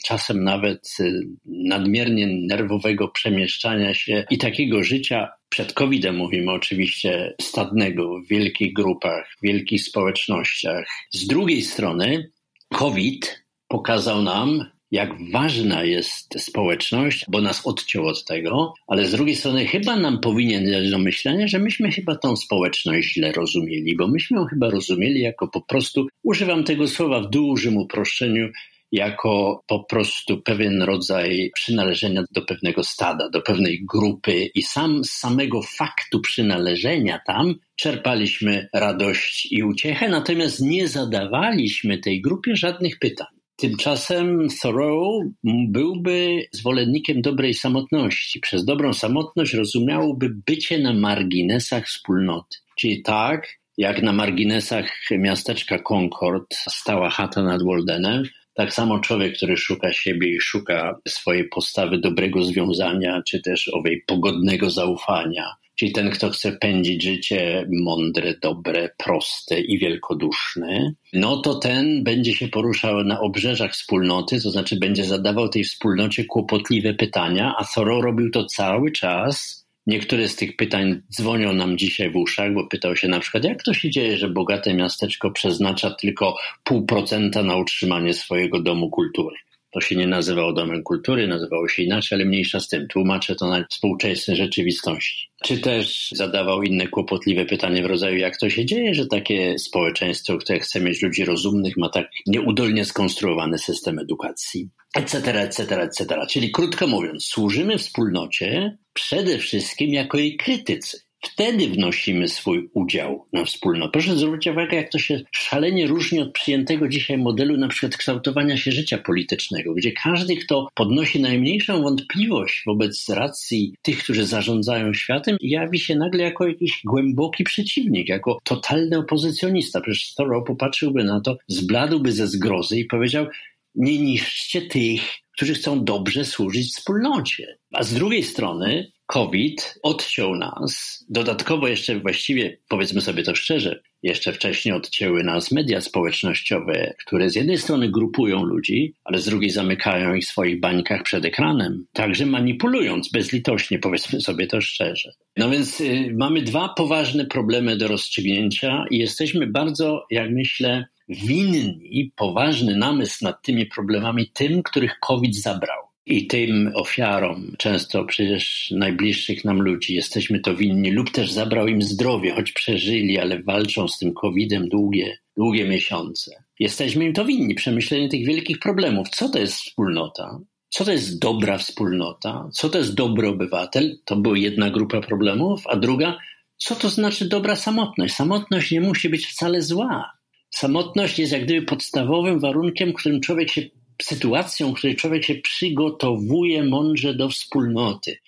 czasem 0.04 0.44
nawet 0.44 0.96
y, 1.00 1.20
nadmiernie 1.44 2.26
nerwowego 2.26 3.08
przemieszczania 3.08 3.94
się 3.94 4.24
i 4.30 4.38
takiego 4.38 4.84
życia 4.84 5.28
przed 5.48 5.72
COVID-em 5.72 6.16
mówimy 6.16 6.52
oczywiście 6.52 7.34
stadnego 7.40 8.20
w 8.20 8.28
wielkich 8.28 8.72
grupach, 8.72 9.28
w 9.38 9.46
wielkich 9.46 9.82
społecznościach. 9.82 10.86
Z 11.10 11.26
drugiej 11.26 11.62
strony 11.62 12.30
COVID 12.74 13.44
pokazał 13.68 14.22
nam, 14.22 14.64
jak 14.90 15.10
ważna 15.32 15.84
jest 15.84 16.40
społeczność, 16.40 17.24
bo 17.28 17.40
nas 17.40 17.66
odciął 17.66 18.06
od 18.06 18.24
tego, 18.24 18.74
ale 18.86 19.06
z 19.06 19.12
drugiej 19.12 19.36
strony 19.36 19.66
chyba 19.66 19.96
nam 19.96 20.20
powinien 20.20 20.70
dać 20.70 20.90
do 20.90 20.98
myślenia, 20.98 21.48
że 21.48 21.58
myśmy 21.58 21.90
chyba 21.90 22.16
tą 22.16 22.36
społeczność 22.36 23.12
źle 23.12 23.32
rozumieli, 23.32 23.96
bo 23.96 24.08
myśmy 24.08 24.38
ją 24.38 24.44
chyba 24.44 24.70
rozumieli 24.70 25.20
jako 25.20 25.48
po 25.48 25.60
prostu, 25.60 26.06
używam 26.22 26.64
tego 26.64 26.88
słowa 26.88 27.20
w 27.20 27.30
dużym 27.30 27.76
uproszczeniu, 27.76 28.48
jako 28.92 29.62
po 29.66 29.84
prostu 29.84 30.42
pewien 30.42 30.82
rodzaj 30.82 31.50
przynależenia 31.54 32.24
do 32.30 32.42
pewnego 32.42 32.84
stada, 32.84 33.28
do 33.30 33.42
pewnej 33.42 33.84
grupy 33.84 34.50
i 34.54 34.62
sam 34.62 35.04
z 35.04 35.10
samego 35.10 35.62
faktu 35.62 36.20
przynależenia 36.20 37.20
tam 37.26 37.54
czerpaliśmy 37.76 38.68
radość 38.74 39.48
i 39.50 39.62
uciechę, 39.62 40.08
natomiast 40.08 40.60
nie 40.60 40.88
zadawaliśmy 40.88 41.98
tej 41.98 42.20
grupie 42.20 42.56
żadnych 42.56 42.98
pytań. 42.98 43.35
Tymczasem 43.56 44.46
Thoreau 44.62 45.20
byłby 45.68 46.46
zwolennikiem 46.52 47.22
dobrej 47.22 47.54
samotności. 47.54 48.40
Przez 48.40 48.64
dobrą 48.64 48.92
samotność 48.92 49.54
rozumiałoby 49.54 50.30
bycie 50.46 50.78
na 50.78 50.92
marginesach 50.92 51.86
wspólnoty. 51.86 52.56
Czyli 52.76 53.02
tak, 53.02 53.48
jak 53.78 54.02
na 54.02 54.12
marginesach 54.12 54.90
miasteczka 55.10 55.78
Concord 55.78 56.54
stała 56.54 57.10
chata 57.10 57.42
nad 57.42 57.62
Waldenem, 57.62 58.22
tak 58.56 58.74
samo 58.74 59.00
człowiek, 59.00 59.36
który 59.36 59.56
szuka 59.56 59.92
siebie 59.92 60.36
i 60.36 60.40
szuka 60.40 60.96
swojej 61.08 61.48
postawy 61.48 61.98
dobrego 61.98 62.44
związania, 62.44 63.22
czy 63.26 63.42
też 63.42 63.68
owej 63.68 64.02
pogodnego 64.06 64.70
zaufania, 64.70 65.54
czyli 65.74 65.92
ten, 65.92 66.10
kto 66.10 66.30
chce 66.30 66.52
pędzić 66.52 67.02
życie 67.02 67.68
mądre, 67.82 68.34
dobre, 68.42 68.90
proste 68.96 69.60
i 69.60 69.78
wielkoduszne, 69.78 70.92
no 71.12 71.36
to 71.36 71.54
ten 71.54 72.04
będzie 72.04 72.34
się 72.34 72.48
poruszał 72.48 73.04
na 73.04 73.20
obrzeżach 73.20 73.72
wspólnoty, 73.72 74.40
to 74.42 74.50
znaczy 74.50 74.76
będzie 74.76 75.04
zadawał 75.04 75.48
tej 75.48 75.64
wspólnocie 75.64 76.24
kłopotliwe 76.24 76.94
pytania, 76.94 77.54
a 77.58 77.64
Thoreau 77.64 78.02
robił 78.02 78.30
to 78.30 78.44
cały 78.44 78.92
czas. 78.92 79.65
Niektóre 79.86 80.28
z 80.28 80.36
tych 80.36 80.56
pytań 80.56 81.02
dzwonią 81.10 81.52
nam 81.52 81.78
dzisiaj 81.78 82.10
w 82.10 82.16
uszach, 82.16 82.54
bo 82.54 82.66
pytał 82.66 82.96
się 82.96 83.08
na 83.08 83.20
przykład, 83.20 83.44
jak 83.44 83.62
to 83.62 83.74
się 83.74 83.90
dzieje, 83.90 84.16
że 84.16 84.28
bogate 84.28 84.74
miasteczko 84.74 85.30
przeznacza 85.30 85.90
tylko 85.90 86.36
pół 86.64 86.86
procenta 86.86 87.42
na 87.42 87.56
utrzymanie 87.56 88.14
swojego 88.14 88.62
domu 88.62 88.90
kultury. 88.90 89.36
To 89.76 89.80
się 89.80 89.96
nie 89.96 90.06
nazywało 90.06 90.52
Domem 90.52 90.82
Kultury, 90.82 91.28
nazywało 91.28 91.68
się 91.68 91.82
inaczej, 91.82 92.16
ale 92.16 92.24
mniejsza 92.24 92.60
z 92.60 92.68
tym. 92.68 92.88
Tłumaczę 92.88 93.34
to 93.34 93.48
na 93.48 93.64
współczesne 93.70 94.36
rzeczywistości. 94.36 95.28
Czy 95.44 95.58
też 95.58 96.08
zadawał 96.12 96.62
inne 96.62 96.88
kłopotliwe 96.88 97.44
pytanie 97.44 97.82
w 97.82 97.86
rodzaju, 97.86 98.16
jak 98.16 98.38
to 98.38 98.50
się 98.50 98.64
dzieje, 98.64 98.94
że 98.94 99.06
takie 99.06 99.58
społeczeństwo, 99.58 100.38
które 100.38 100.58
chce 100.58 100.80
mieć 100.80 101.02
ludzi 101.02 101.24
rozumnych, 101.24 101.76
ma 101.76 101.88
tak 101.88 102.06
nieudolnie 102.26 102.84
skonstruowany 102.84 103.58
system 103.58 103.98
edukacji, 103.98 104.68
etc., 104.94 105.40
etc., 105.42 105.82
etc. 105.82 106.26
Czyli 106.30 106.52
krótko 106.52 106.86
mówiąc, 106.86 107.24
służymy 107.24 107.78
wspólnocie 107.78 108.78
przede 108.92 109.38
wszystkim 109.38 109.90
jako 109.92 110.18
jej 110.18 110.36
krytycy. 110.36 111.05
Wtedy 111.32 111.68
wnosimy 111.68 112.28
swój 112.28 112.70
udział 112.74 113.26
na 113.32 113.44
wspólnotę. 113.44 113.92
Proszę 113.92 114.16
zwrócić 114.16 114.52
uwagę, 114.52 114.76
jak 114.76 114.92
to 114.92 114.98
się 114.98 115.20
szalenie 115.32 115.86
różni 115.86 116.20
od 116.20 116.32
przyjętego 116.32 116.88
dzisiaj 116.88 117.18
modelu 117.18 117.56
na 117.56 117.68
przykład 117.68 117.96
kształtowania 117.96 118.56
się 118.56 118.72
życia 118.72 118.98
politycznego, 118.98 119.74
gdzie 119.74 119.92
każdy, 119.92 120.36
kto 120.36 120.68
podnosi 120.74 121.20
najmniejszą 121.20 121.82
wątpliwość 121.82 122.62
wobec 122.66 123.08
racji 123.08 123.74
tych, 123.82 123.98
którzy 123.98 124.26
zarządzają 124.26 124.94
światem, 124.94 125.36
jawi 125.40 125.78
się 125.78 125.96
nagle 125.96 126.22
jako 126.22 126.48
jakiś 126.48 126.80
głęboki 126.84 127.44
przeciwnik, 127.44 128.08
jako 128.08 128.38
totalny 128.44 128.98
opozycjonista. 128.98 129.80
Przecież 129.80 130.14
Thoreau 130.14 130.44
popatrzyłby 130.44 131.04
na 131.04 131.20
to, 131.20 131.36
zbladłby 131.48 132.12
ze 132.12 132.28
zgrozy 132.28 132.78
i 132.78 132.84
powiedział, 132.84 133.26
nie 133.74 133.98
niszczcie 133.98 134.62
tych, 134.62 135.02
którzy 135.32 135.54
chcą 135.54 135.84
dobrze 135.84 136.24
służyć 136.24 136.66
wspólnocie. 136.66 137.58
A 137.72 137.82
z 137.82 137.94
drugiej 137.94 138.22
strony 138.22 138.92
COVID 139.06 139.78
odciął 139.82 140.36
nas. 140.36 141.04
Dodatkowo 141.08 141.68
jeszcze 141.68 142.00
właściwie, 142.00 142.58
powiedzmy 142.68 143.00
sobie 143.00 143.22
to 143.22 143.34
szczerze, 143.34 143.82
jeszcze 144.02 144.32
wcześniej 144.32 144.74
odcięły 144.74 145.24
nas 145.24 145.52
media 145.52 145.80
społecznościowe, 145.80 146.94
które 147.06 147.30
z 147.30 147.34
jednej 147.34 147.58
strony 147.58 147.90
grupują 147.90 148.44
ludzi, 148.44 148.94
ale 149.04 149.18
z 149.18 149.24
drugiej 149.24 149.50
zamykają 149.50 150.14
ich 150.14 150.24
w 150.24 150.28
swoich 150.28 150.60
bańkach 150.60 151.02
przed 151.02 151.24
ekranem, 151.24 151.86
także 151.92 152.26
manipulując 152.26 153.10
bezlitośnie, 153.10 153.78
powiedzmy 153.78 154.20
sobie 154.20 154.46
to 154.46 154.60
szczerze. 154.60 155.12
No 155.36 155.50
więc 155.50 155.80
y, 155.80 156.14
mamy 156.18 156.42
dwa 156.42 156.68
poważne 156.68 157.26
problemy 157.26 157.76
do 157.76 157.88
rozstrzygnięcia 157.88 158.84
i 158.90 158.98
jesteśmy 158.98 159.46
bardzo, 159.46 160.06
jak 160.10 160.30
myślę, 160.30 160.86
winni 161.08 162.12
poważny 162.16 162.76
namysł 162.76 163.24
nad 163.24 163.42
tymi 163.42 163.66
problemami 163.66 164.30
tym, 164.34 164.62
których 164.62 164.98
COVID 165.00 165.36
zabrał. 165.36 165.85
I 166.06 166.26
tym 166.26 166.72
ofiarom, 166.74 167.52
często 167.58 168.04
przecież 168.04 168.70
najbliższych 168.76 169.44
nam 169.44 169.62
ludzi, 169.62 169.94
jesteśmy 169.94 170.40
to 170.40 170.56
winni, 170.56 170.90
lub 170.90 171.10
też 171.10 171.32
zabrał 171.32 171.66
im 171.66 171.82
zdrowie, 171.82 172.32
choć 172.32 172.52
przeżyli, 172.52 173.18
ale 173.18 173.42
walczą 173.42 173.88
z 173.88 173.98
tym 173.98 174.14
COVID-em 174.14 174.68
długie, 174.68 175.18
długie 175.36 175.68
miesiące. 175.68 176.44
Jesteśmy 176.60 177.04
im 177.04 177.12
to 177.12 177.24
winni, 177.24 177.54
przemyślenie 177.54 178.08
tych 178.08 178.26
wielkich 178.26 178.58
problemów. 178.58 179.08
Co 179.08 179.28
to 179.28 179.38
jest 179.38 179.54
wspólnota? 179.54 180.40
Co 180.68 180.84
to 180.84 180.92
jest 180.92 181.18
dobra 181.18 181.58
wspólnota? 181.58 182.48
Co 182.52 182.68
to 182.68 182.78
jest 182.78 182.94
dobry 182.94 183.28
obywatel? 183.28 183.98
To 184.04 184.16
była 184.16 184.38
jedna 184.38 184.70
grupa 184.70 185.00
problemów, 185.00 185.62
a 185.66 185.76
druga, 185.76 186.18
co 186.56 186.74
to 186.74 186.90
znaczy 186.90 187.28
dobra 187.28 187.56
samotność. 187.56 188.14
Samotność 188.14 188.70
nie 188.70 188.80
musi 188.80 189.08
być 189.08 189.26
wcale 189.26 189.62
zła. 189.62 190.12
Samotność 190.50 191.18
jest 191.18 191.32
jak 191.32 191.44
gdyby 191.44 191.66
podstawowym 191.66 192.40
warunkiem, 192.40 192.92
którym 192.92 193.20
człowiek 193.20 193.50
się, 193.50 193.62
sytuacją, 194.02 194.72
w 194.72 194.74
której 194.74 194.96
człowiek 194.96 195.24
się 195.24 195.34
przygotowuje 195.34 196.64
mądrze 196.64 197.14
do 197.14 197.28
wspólnoty. 197.28 198.18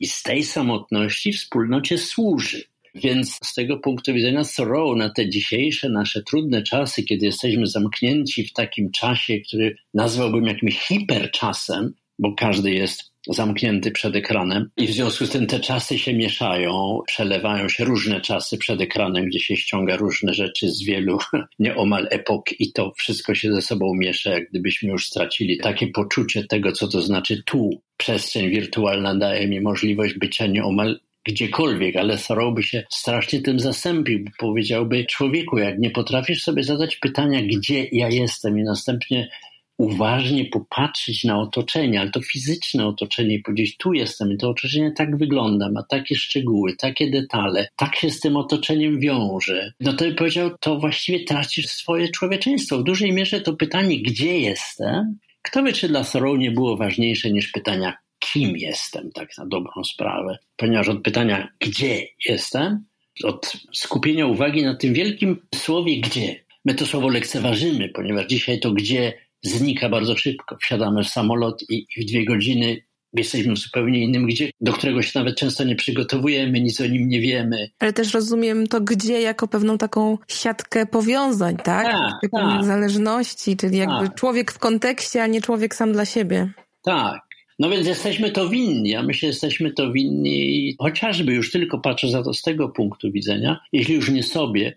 I 0.00 0.06
z 0.06 0.22
tej 0.22 0.44
samotności 0.44 1.32
wspólnocie 1.32 1.98
służy. 1.98 2.64
Więc 2.94 3.38
z 3.44 3.54
tego 3.54 3.78
punktu 3.78 4.14
widzenia 4.14 4.42
Thoreau 4.56 4.96
na 4.96 5.10
te 5.10 5.28
dzisiejsze 5.28 5.88
nasze 5.88 6.22
trudne 6.22 6.62
czasy, 6.62 7.02
kiedy 7.02 7.26
jesteśmy 7.26 7.66
zamknięci 7.66 8.44
w 8.44 8.52
takim 8.52 8.90
czasie, 8.90 9.40
który 9.40 9.76
nazwałbym 9.94 10.46
jakimś 10.46 10.78
hiperczasem, 10.78 11.94
bo 12.18 12.34
każdy 12.34 12.70
jest 12.70 13.09
zamknięty 13.28 13.90
przed 13.90 14.16
ekranem 14.16 14.70
i 14.76 14.86
w 14.86 14.92
związku 14.92 15.26
z 15.26 15.30
tym 15.30 15.46
te 15.46 15.60
czasy 15.60 15.98
się 15.98 16.14
mieszają, 16.14 17.00
przelewają 17.06 17.68
się 17.68 17.84
różne 17.84 18.20
czasy 18.20 18.58
przed 18.58 18.80
ekranem, 18.80 19.24
gdzie 19.24 19.38
się 19.38 19.56
ściąga 19.56 19.96
różne 19.96 20.34
rzeczy 20.34 20.70
z 20.70 20.82
wielu 20.82 21.18
nieomal 21.58 22.08
epok 22.10 22.60
i 22.60 22.72
to 22.72 22.92
wszystko 22.96 23.34
się 23.34 23.52
ze 23.52 23.62
sobą 23.62 23.94
miesza, 23.94 24.30
jak 24.30 24.50
gdybyśmy 24.50 24.90
już 24.90 25.06
stracili 25.06 25.58
takie 25.58 25.86
poczucie 25.86 26.44
tego, 26.44 26.72
co 26.72 26.88
to 26.88 27.02
znaczy 27.02 27.42
tu. 27.46 27.70
Przestrzeń 27.96 28.50
wirtualna 28.50 29.14
daje 29.14 29.48
mi 29.48 29.60
możliwość 29.60 30.14
bycia 30.14 30.46
nieomal 30.46 31.00
gdziekolwiek, 31.24 31.96
ale 31.96 32.18
Thoreau 32.18 32.54
by 32.54 32.62
się 32.62 32.84
strasznie 32.90 33.40
tym 33.40 33.60
zastąpił. 33.60 34.24
Powiedziałby, 34.38 35.04
człowieku, 35.04 35.58
jak 35.58 35.78
nie 35.78 35.90
potrafisz 35.90 36.42
sobie 36.42 36.62
zadać 36.62 36.96
pytania, 36.96 37.42
gdzie 37.42 37.84
ja 37.92 38.08
jestem 38.08 38.58
i 38.58 38.62
następnie 38.62 39.28
uważnie 39.80 40.44
popatrzeć 40.44 41.24
na 41.24 41.40
otoczenie, 41.40 42.00
ale 42.00 42.10
to 42.10 42.20
fizyczne 42.20 42.86
otoczenie 42.86 43.34
i 43.34 43.42
powiedzieć, 43.42 43.76
tu 43.76 43.92
jestem 43.92 44.36
to 44.38 44.50
otoczenie 44.50 44.92
tak 44.96 45.16
wygląda, 45.16 45.70
ma 45.70 45.82
takie 45.82 46.14
szczegóły, 46.14 46.76
takie 46.76 47.10
detale, 47.10 47.68
tak 47.76 47.96
się 47.96 48.10
z 48.10 48.20
tym 48.20 48.36
otoczeniem 48.36 49.00
wiąże, 49.00 49.72
no 49.80 49.92
to 49.92 50.04
by 50.04 50.14
powiedział, 50.14 50.50
to 50.60 50.78
właściwie 50.78 51.24
tracisz 51.24 51.66
swoje 51.66 52.08
człowieczeństwo. 52.08 52.78
W 52.78 52.84
dużej 52.84 53.12
mierze 53.12 53.40
to 53.40 53.52
pytanie, 53.52 54.02
gdzie 54.02 54.40
jestem, 54.40 55.18
kto 55.42 55.62
wie, 55.62 55.72
czy 55.72 55.88
dla 55.88 56.04
Thoreau 56.04 56.36
nie 56.36 56.50
było 56.50 56.76
ważniejsze 56.76 57.30
niż 57.30 57.48
pytania, 57.48 57.96
kim 58.18 58.56
jestem, 58.56 59.10
tak 59.12 59.38
na 59.38 59.46
dobrą 59.46 59.84
sprawę. 59.84 60.38
Ponieważ 60.56 60.88
od 60.88 61.02
pytania, 61.02 61.48
gdzie 61.60 62.06
jestem, 62.28 62.84
od 63.24 63.52
skupienia 63.72 64.26
uwagi 64.26 64.62
na 64.62 64.74
tym 64.74 64.94
wielkim 64.94 65.46
słowie 65.54 66.00
gdzie. 66.00 66.44
My 66.64 66.74
to 66.74 66.86
słowo 66.86 67.08
lekceważymy, 67.08 67.88
ponieważ 67.88 68.26
dzisiaj 68.26 68.60
to 68.60 68.72
gdzie 68.72 69.12
znika 69.42 69.88
bardzo 69.88 70.16
szybko. 70.16 70.56
Wsiadamy 70.56 71.04
w 71.04 71.08
samolot 71.08 71.64
i 71.68 71.86
w 71.96 72.04
dwie 72.04 72.24
godziny 72.24 72.82
jesteśmy 73.12 73.54
w 73.54 73.58
zupełnie 73.58 73.98
innym 73.98 74.26
gdzie, 74.26 74.50
do 74.60 74.72
którego 74.72 75.02
się 75.02 75.18
nawet 75.18 75.36
często 75.36 75.64
nie 75.64 75.76
przygotowujemy, 75.76 76.60
nic 76.60 76.80
o 76.80 76.86
nim 76.86 77.08
nie 77.08 77.20
wiemy. 77.20 77.70
Ale 77.78 77.92
też 77.92 78.14
rozumiem 78.14 78.66
to 78.66 78.80
gdzie 78.80 79.20
jako 79.20 79.48
pewną 79.48 79.78
taką 79.78 80.18
siatkę 80.28 80.86
powiązań, 80.86 81.56
tak? 81.56 81.86
Tak, 81.86 82.30
tak. 82.32 82.64
zależności, 82.64 83.56
czyli 83.56 83.78
jakby 83.78 84.06
tak. 84.06 84.14
człowiek 84.14 84.52
w 84.52 84.58
kontekście, 84.58 85.22
a 85.22 85.26
nie 85.26 85.40
człowiek 85.40 85.74
sam 85.74 85.92
dla 85.92 86.04
siebie. 86.04 86.52
Tak. 86.82 87.20
No 87.58 87.70
więc 87.70 87.86
jesteśmy 87.86 88.30
to 88.30 88.48
winni, 88.48 88.96
a 88.96 89.02
my 89.02 89.14
się 89.14 89.26
jesteśmy 89.26 89.72
to 89.72 89.92
winni 89.92 90.74
chociażby 90.78 91.32
już 91.32 91.52
tylko 91.52 91.78
patrzę 91.78 92.08
za 92.08 92.22
to 92.22 92.34
z 92.34 92.42
tego 92.42 92.68
punktu 92.68 93.12
widzenia, 93.12 93.60
jeśli 93.72 93.94
już 93.94 94.10
nie 94.10 94.22
sobie, 94.22 94.76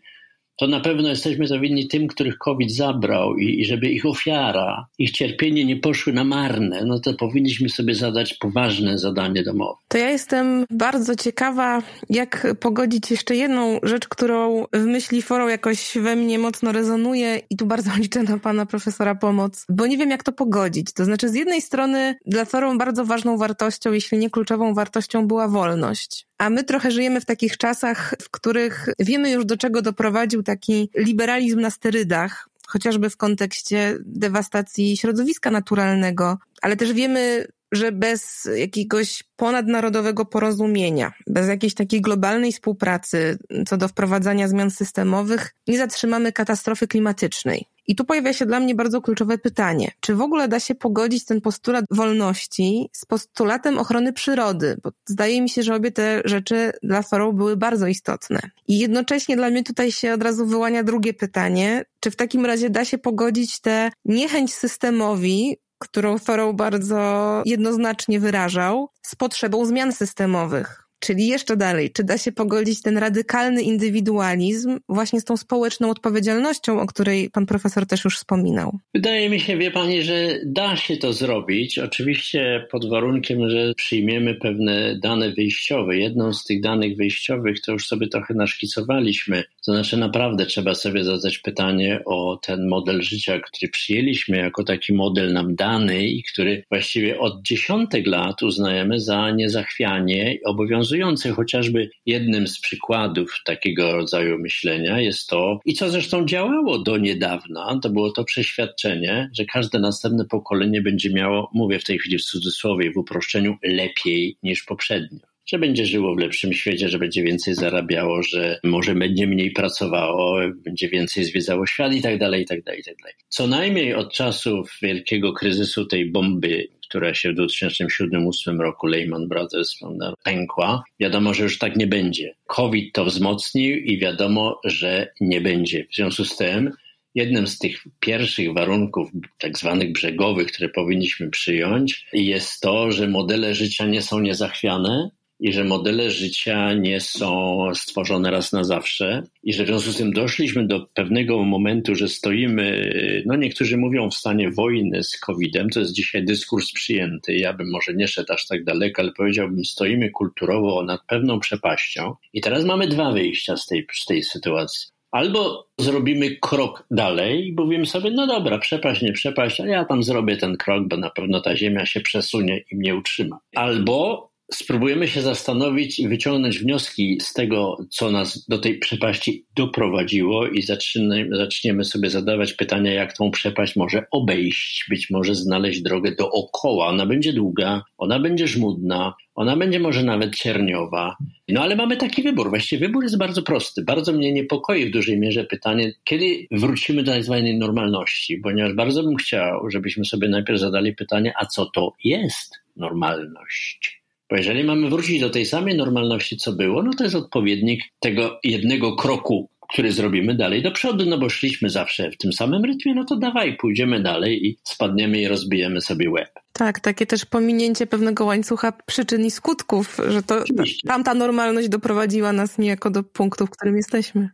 to 0.55 0.67
na 0.67 0.79
pewno 0.79 1.09
jesteśmy 1.09 1.47
to 1.47 1.59
winni 1.59 1.87
tym, 1.87 2.07
których 2.07 2.37
COVID 2.37 2.71
zabrał 2.71 3.35
i, 3.35 3.61
i, 3.61 3.65
żeby 3.65 3.89
ich 3.89 4.05
ofiara, 4.05 4.87
ich 4.97 5.11
cierpienie 5.11 5.65
nie 5.65 5.75
poszły 5.75 6.13
na 6.13 6.23
marne, 6.23 6.85
no 6.85 6.99
to 6.99 7.13
powinniśmy 7.13 7.69
sobie 7.69 7.95
zadać 7.95 8.33
poważne 8.33 8.97
zadanie 8.97 9.43
domowe. 9.43 9.79
To 9.87 9.97
ja 9.97 10.09
jestem 10.09 10.65
bardzo 10.69 11.15
ciekawa, 11.15 11.81
jak 12.09 12.47
pogodzić 12.59 13.11
jeszcze 13.11 13.35
jedną 13.35 13.79
rzecz, 13.83 14.07
którą 14.07 14.65
w 14.73 14.85
myśli 14.85 15.21
forą 15.21 15.47
jakoś 15.47 15.97
we 16.01 16.15
mnie 16.15 16.39
mocno 16.39 16.71
rezonuje 16.71 17.41
i 17.49 17.57
tu 17.57 17.65
bardzo 17.65 17.91
liczę 18.01 18.23
na 18.23 18.39
pana 18.39 18.65
profesora 18.65 19.15
pomoc, 19.15 19.65
bo 19.69 19.87
nie 19.87 19.97
wiem 19.97 20.09
jak 20.09 20.23
to 20.23 20.31
pogodzić. 20.31 20.93
To 20.93 21.05
znaczy 21.05 21.29
z 21.29 21.33
jednej 21.33 21.61
strony 21.61 22.15
dla 22.25 22.45
forą 22.45 22.77
bardzo 22.77 23.05
ważną 23.05 23.37
wartością, 23.37 23.91
jeśli 23.91 24.17
nie 24.17 24.29
kluczową 24.29 24.73
wartością 24.73 25.27
była 25.27 25.47
wolność. 25.47 26.27
A 26.43 26.49
my 26.49 26.63
trochę 26.63 26.91
żyjemy 26.91 27.21
w 27.21 27.25
takich 27.25 27.57
czasach, 27.57 28.15
w 28.21 28.29
których 28.29 28.89
wiemy 28.99 29.31
już 29.31 29.45
do 29.45 29.57
czego 29.57 29.81
doprowadził 29.81 30.43
taki 30.43 30.89
liberalizm 30.95 31.59
na 31.59 31.69
sterydach, 31.69 32.49
chociażby 32.67 33.09
w 33.09 33.17
kontekście 33.17 33.97
dewastacji 34.05 34.97
środowiska 34.97 35.51
naturalnego, 35.51 36.37
ale 36.61 36.75
też 36.75 36.93
wiemy, 36.93 37.47
że 37.71 37.91
bez 37.91 38.49
jakiegoś 38.55 39.23
ponadnarodowego 39.35 40.25
porozumienia, 40.25 41.13
bez 41.27 41.47
jakiejś 41.47 41.73
takiej 41.73 42.01
globalnej 42.01 42.51
współpracy 42.51 43.37
co 43.67 43.77
do 43.77 43.87
wprowadzania 43.87 44.47
zmian 44.47 44.71
systemowych, 44.71 45.55
nie 45.67 45.77
zatrzymamy 45.77 46.31
katastrofy 46.31 46.87
klimatycznej. 46.87 47.65
I 47.87 47.95
tu 47.95 48.05
pojawia 48.05 48.33
się 48.33 48.45
dla 48.45 48.59
mnie 48.59 48.75
bardzo 48.75 49.01
kluczowe 49.01 49.37
pytanie, 49.37 49.91
czy 49.99 50.15
w 50.15 50.21
ogóle 50.21 50.47
da 50.47 50.59
się 50.59 50.75
pogodzić 50.75 51.25
ten 51.25 51.41
postulat 51.41 51.85
wolności 51.91 52.89
z 52.91 53.05
postulatem 53.05 53.77
ochrony 53.77 54.13
przyrody? 54.13 54.77
Bo 54.83 54.91
zdaje 55.05 55.41
mi 55.41 55.49
się, 55.49 55.63
że 55.63 55.75
obie 55.75 55.91
te 55.91 56.21
rzeczy 56.25 56.71
dla 56.83 57.03
Thoreau 57.03 57.33
były 57.33 57.57
bardzo 57.57 57.87
istotne. 57.87 58.39
I 58.67 58.79
jednocześnie 58.79 59.35
dla 59.35 59.49
mnie 59.49 59.63
tutaj 59.63 59.91
się 59.91 60.13
od 60.13 60.23
razu 60.23 60.45
wyłania 60.45 60.83
drugie 60.83 61.13
pytanie, 61.13 61.85
czy 61.99 62.11
w 62.11 62.15
takim 62.15 62.45
razie 62.45 62.69
da 62.69 62.85
się 62.85 62.97
pogodzić 62.97 63.59
tę 63.59 63.91
niechęć 64.05 64.53
systemowi, 64.53 65.57
którą 65.79 66.19
Thoreau 66.19 66.53
bardzo 66.53 67.41
jednoznacznie 67.45 68.19
wyrażał, 68.19 68.89
z 69.01 69.15
potrzebą 69.15 69.65
zmian 69.65 69.93
systemowych. 69.93 70.82
Czyli 71.03 71.27
jeszcze 71.27 71.57
dalej, 71.57 71.91
czy 71.91 72.03
da 72.03 72.17
się 72.17 72.31
pogodzić 72.31 72.81
ten 72.81 72.97
radykalny 72.97 73.61
indywidualizm 73.61 74.79
właśnie 74.89 75.19
z 75.21 75.23
tą 75.23 75.37
społeczną 75.37 75.89
odpowiedzialnością, 75.89 76.81
o 76.81 76.87
której 76.87 77.29
pan 77.29 77.45
profesor 77.45 77.85
też 77.85 78.03
już 78.03 78.17
wspominał? 78.17 78.79
Wydaje 78.93 79.29
mi 79.29 79.39
się, 79.39 79.57
wie 79.57 79.71
pani, 79.71 80.01
że 80.01 80.39
da 80.45 80.75
się 80.75 80.97
to 80.97 81.13
zrobić. 81.13 81.79
Oczywiście 81.79 82.67
pod 82.71 82.89
warunkiem, 82.89 83.49
że 83.49 83.73
przyjmiemy 83.73 84.35
pewne 84.35 84.99
dane 84.99 85.31
wyjściowe. 85.31 85.97
Jedną 85.97 86.33
z 86.33 86.43
tych 86.43 86.61
danych 86.61 86.97
wyjściowych 86.97 87.61
to 87.61 87.71
już 87.71 87.87
sobie 87.87 88.07
trochę 88.07 88.33
naszkicowaliśmy. 88.33 89.43
To 89.65 89.73
znaczy 89.73 89.97
naprawdę 89.97 90.45
trzeba 90.45 90.75
sobie 90.75 91.03
zadać 91.03 91.37
pytanie 91.37 91.99
o 92.05 92.39
ten 92.41 92.67
model 92.67 93.01
życia, 93.01 93.39
który 93.39 93.71
przyjęliśmy 93.71 94.37
jako 94.37 94.63
taki 94.63 94.93
model 94.93 95.33
nam 95.33 95.55
dany 95.55 96.07
i 96.07 96.23
który 96.23 96.63
właściwie 96.71 97.19
od 97.19 97.41
dziesiątek 97.41 98.07
lat 98.07 98.43
uznajemy 98.43 98.99
za 98.99 99.31
niezachwianie 99.31 100.35
i 100.35 100.43
obowiązujący 100.43 100.92
Chociażby 101.35 101.89
jednym 102.05 102.47
z 102.47 102.59
przykładów 102.59 103.35
takiego 103.45 103.91
rodzaju 103.91 104.39
myślenia 104.39 104.99
jest 104.99 105.27
to, 105.27 105.59
i 105.65 105.73
co 105.73 105.89
zresztą 105.89 106.25
działało 106.25 106.79
do 106.79 106.97
niedawna, 106.97 107.79
to 107.81 107.89
było 107.89 108.11
to 108.11 108.23
przeświadczenie, 108.23 109.29
że 109.33 109.45
każde 109.45 109.79
następne 109.79 110.25
pokolenie 110.25 110.81
będzie 110.81 111.09
miało, 111.13 111.49
mówię 111.53 111.79
w 111.79 111.83
tej 111.83 111.99
chwili 111.99 112.17
w 112.17 112.23
cudzysłowie, 112.23 112.91
w 112.91 112.97
uproszczeniu, 112.97 113.57
lepiej 113.63 114.37
niż 114.43 114.63
poprzednio 114.63 115.32
że 115.45 115.59
będzie 115.59 115.85
żyło 115.85 116.15
w 116.15 116.19
lepszym 116.19 116.53
świecie, 116.53 116.89
że 116.89 116.99
będzie 116.99 117.23
więcej 117.23 117.55
zarabiało, 117.55 118.23
że 118.23 118.59
może 118.63 118.95
będzie 118.95 119.27
mniej 119.27 119.51
pracowało, 119.51 120.39
będzie 120.55 120.89
więcej 120.89 121.23
zwiedzało 121.23 121.65
świat 121.67 121.93
i 121.93 122.01
tak 122.01 122.19
dalej, 122.19 122.41
i 122.41 122.45
tak 122.45 122.63
dalej, 122.63 122.81
i 122.81 122.83
tak 122.83 122.95
dalej. 122.97 123.13
Co 123.29 123.47
najmniej 123.47 123.93
od 123.93 124.13
czasów 124.13 124.77
wielkiego 124.81 125.33
kryzysu 125.33 125.85
tej 125.85 126.11
bomby 126.11 126.67
która 126.93 127.13
się 127.13 127.33
w 127.33 127.35
2007-2008 127.35 128.59
roku 128.59 128.87
Lehman 128.87 129.27
Brothers 129.27 129.79
pękła, 130.23 130.83
wiadomo, 130.99 131.33
że 131.33 131.43
już 131.43 131.57
tak 131.57 131.75
nie 131.75 131.87
będzie. 131.87 132.35
COVID 132.47 132.93
to 132.93 133.05
wzmocnił 133.05 133.77
i 133.77 133.99
wiadomo, 133.99 134.59
że 134.65 135.11
nie 135.21 135.41
będzie. 135.41 135.85
W 135.91 135.95
związku 135.95 136.25
z 136.25 136.37
tym 136.37 136.71
jednym 137.15 137.47
z 137.47 137.57
tych 137.59 137.83
pierwszych 137.99 138.53
warunków, 138.53 139.09
tak 139.39 139.57
zwanych 139.57 139.91
brzegowych, 139.91 140.47
które 140.47 140.69
powinniśmy 140.69 141.29
przyjąć, 141.29 142.05
jest 142.13 142.61
to, 142.61 142.91
że 142.91 143.07
modele 143.07 143.55
życia 143.55 143.85
nie 143.85 144.01
są 144.01 144.19
niezachwiane, 144.19 145.09
i 145.43 145.53
że 145.53 145.63
modele 145.63 146.11
życia 146.11 146.73
nie 146.73 146.99
są 146.99 147.57
stworzone 147.73 148.31
raz 148.31 148.51
na 148.51 148.63
zawsze 148.63 149.23
i 149.43 149.53
że 149.53 149.63
w 149.63 149.67
związku 149.67 149.91
z 149.91 149.97
tym 149.97 150.13
doszliśmy 150.13 150.67
do 150.67 150.87
pewnego 150.93 151.43
momentu, 151.43 151.95
że 151.95 152.07
stoimy, 152.07 152.93
no 153.25 153.35
niektórzy 153.35 153.77
mówią 153.77 154.09
w 154.09 154.15
stanie 154.15 154.51
wojny 154.51 155.03
z 155.03 155.19
COVID-em, 155.19 155.69
to 155.69 155.79
jest 155.79 155.93
dzisiaj 155.93 156.25
dyskurs 156.25 156.71
przyjęty, 156.71 157.35
ja 157.35 157.53
bym 157.53 157.71
może 157.71 157.93
nie 157.93 158.07
szedł 158.07 158.33
aż 158.33 158.47
tak 158.47 158.63
daleko, 158.63 159.01
ale 159.01 159.11
powiedziałbym, 159.11 159.65
stoimy 159.65 160.09
kulturowo 160.09 160.83
nad 160.83 161.01
pewną 161.07 161.39
przepaścią 161.39 162.15
i 162.33 162.41
teraz 162.41 162.65
mamy 162.65 162.87
dwa 162.87 163.11
wyjścia 163.11 163.57
z 163.57 163.65
tej, 163.65 163.87
z 163.93 164.05
tej 164.05 164.23
sytuacji. 164.23 164.87
Albo 165.11 165.67
zrobimy 165.79 166.37
krok 166.41 166.85
dalej 166.91 167.47
i 167.47 167.53
powiemy 167.53 167.85
sobie, 167.85 168.11
no 168.11 168.27
dobra, 168.27 168.57
przepaść, 168.57 169.01
nie 169.01 169.13
przepaść, 169.13 169.61
a 169.61 169.65
ja 169.65 169.85
tam 169.85 170.03
zrobię 170.03 170.37
ten 170.37 170.57
krok, 170.57 170.87
bo 170.87 170.97
na 170.97 171.09
pewno 171.09 171.41
ta 171.41 171.55
ziemia 171.55 171.85
się 171.85 172.01
przesunie 172.01 172.63
i 172.71 172.75
mnie 172.75 172.95
utrzyma. 172.95 173.39
Albo 173.55 174.32
spróbujemy 174.55 175.07
się 175.07 175.21
zastanowić 175.21 175.99
i 175.99 176.07
wyciągnąć 176.07 176.59
wnioski 176.59 177.17
z 177.21 177.33
tego, 177.33 177.77
co 177.89 178.11
nas 178.11 178.45
do 178.47 178.57
tej 178.57 178.79
przepaści 178.79 179.45
doprowadziło 179.55 180.47
i 180.47 180.61
zaczniemy, 180.61 181.27
zaczniemy 181.31 181.83
sobie 181.83 182.09
zadawać 182.09 182.53
pytania, 182.53 182.93
jak 182.93 183.17
tą 183.17 183.31
przepaść 183.31 183.75
może 183.75 184.05
obejść, 184.11 184.85
być 184.89 185.09
może 185.09 185.35
znaleźć 185.35 185.81
drogę 185.81 186.15
dookoła. 186.15 186.87
Ona 186.87 187.05
będzie 187.05 187.33
długa, 187.33 187.83
ona 187.97 188.19
będzie 188.19 188.47
żmudna, 188.47 189.13
ona 189.35 189.57
będzie 189.57 189.79
może 189.79 190.03
nawet 190.03 190.35
cierniowa. 190.35 191.17
No 191.47 191.61
ale 191.61 191.75
mamy 191.75 191.97
taki 191.97 192.23
wybór. 192.23 192.49
Właściwie 192.49 192.87
wybór 192.87 193.03
jest 193.03 193.17
bardzo 193.17 193.43
prosty. 193.43 193.83
Bardzo 193.83 194.13
mnie 194.13 194.33
niepokoi 194.33 194.85
w 194.85 194.91
dużej 194.91 195.19
mierze 195.19 195.43
pytanie, 195.43 195.93
kiedy 196.03 196.47
wrócimy 196.51 197.03
do 197.03 197.11
tak 197.11 197.23
zwanej 197.23 197.57
normalności, 197.57 198.37
ponieważ 198.37 198.73
bardzo 198.73 199.03
bym 199.03 199.15
chciał, 199.15 199.69
żebyśmy 199.69 200.05
sobie 200.05 200.29
najpierw 200.29 200.59
zadali 200.59 200.95
pytanie, 200.95 201.33
a 201.39 201.45
co 201.45 201.65
to 201.65 201.93
jest 202.03 202.59
normalność? 202.75 204.02
Bo 204.33 204.37
jeżeli 204.37 204.63
mamy 204.63 204.89
wrócić 204.89 205.19
do 205.19 205.29
tej 205.29 205.45
samej 205.45 205.77
normalności, 205.77 206.37
co 206.37 206.53
było, 206.53 206.83
no 206.83 206.91
to 206.97 207.03
jest 207.03 207.15
odpowiednik 207.15 207.83
tego 207.99 208.39
jednego 208.43 208.95
kroku, 208.95 209.49
który 209.69 209.91
zrobimy 209.91 210.35
dalej 210.35 210.63
do 210.63 210.71
przodu, 210.71 211.05
no 211.05 211.17
bo 211.17 211.29
szliśmy 211.29 211.69
zawsze 211.69 212.11
w 212.11 212.17
tym 212.17 212.33
samym 212.33 212.65
rytmie, 212.65 212.95
no 212.95 213.05
to 213.05 213.15
dawaj, 213.15 213.57
pójdziemy 213.57 213.99
dalej 213.99 214.47
i 214.47 214.57
spadniemy 214.63 215.21
i 215.21 215.27
rozbijemy 215.27 215.81
sobie 215.81 216.09
łeb. 216.09 216.29
Tak, 216.53 216.79
takie 216.79 217.05
też 217.05 217.25
pominięcie 217.25 217.87
pewnego 217.87 218.25
łańcucha 218.25 218.71
przyczyn 218.85 219.25
i 219.25 219.31
skutków, 219.31 219.97
że 220.09 220.23
to 220.23 220.37
Oczywiście. 220.37 220.87
tamta 220.87 221.13
normalność 221.13 221.69
doprowadziła 221.69 222.33
nas 222.33 222.57
niejako 222.57 222.89
do 222.89 223.03
punktu, 223.03 223.47
w 223.47 223.49
którym 223.49 223.77
jesteśmy. 223.77 224.29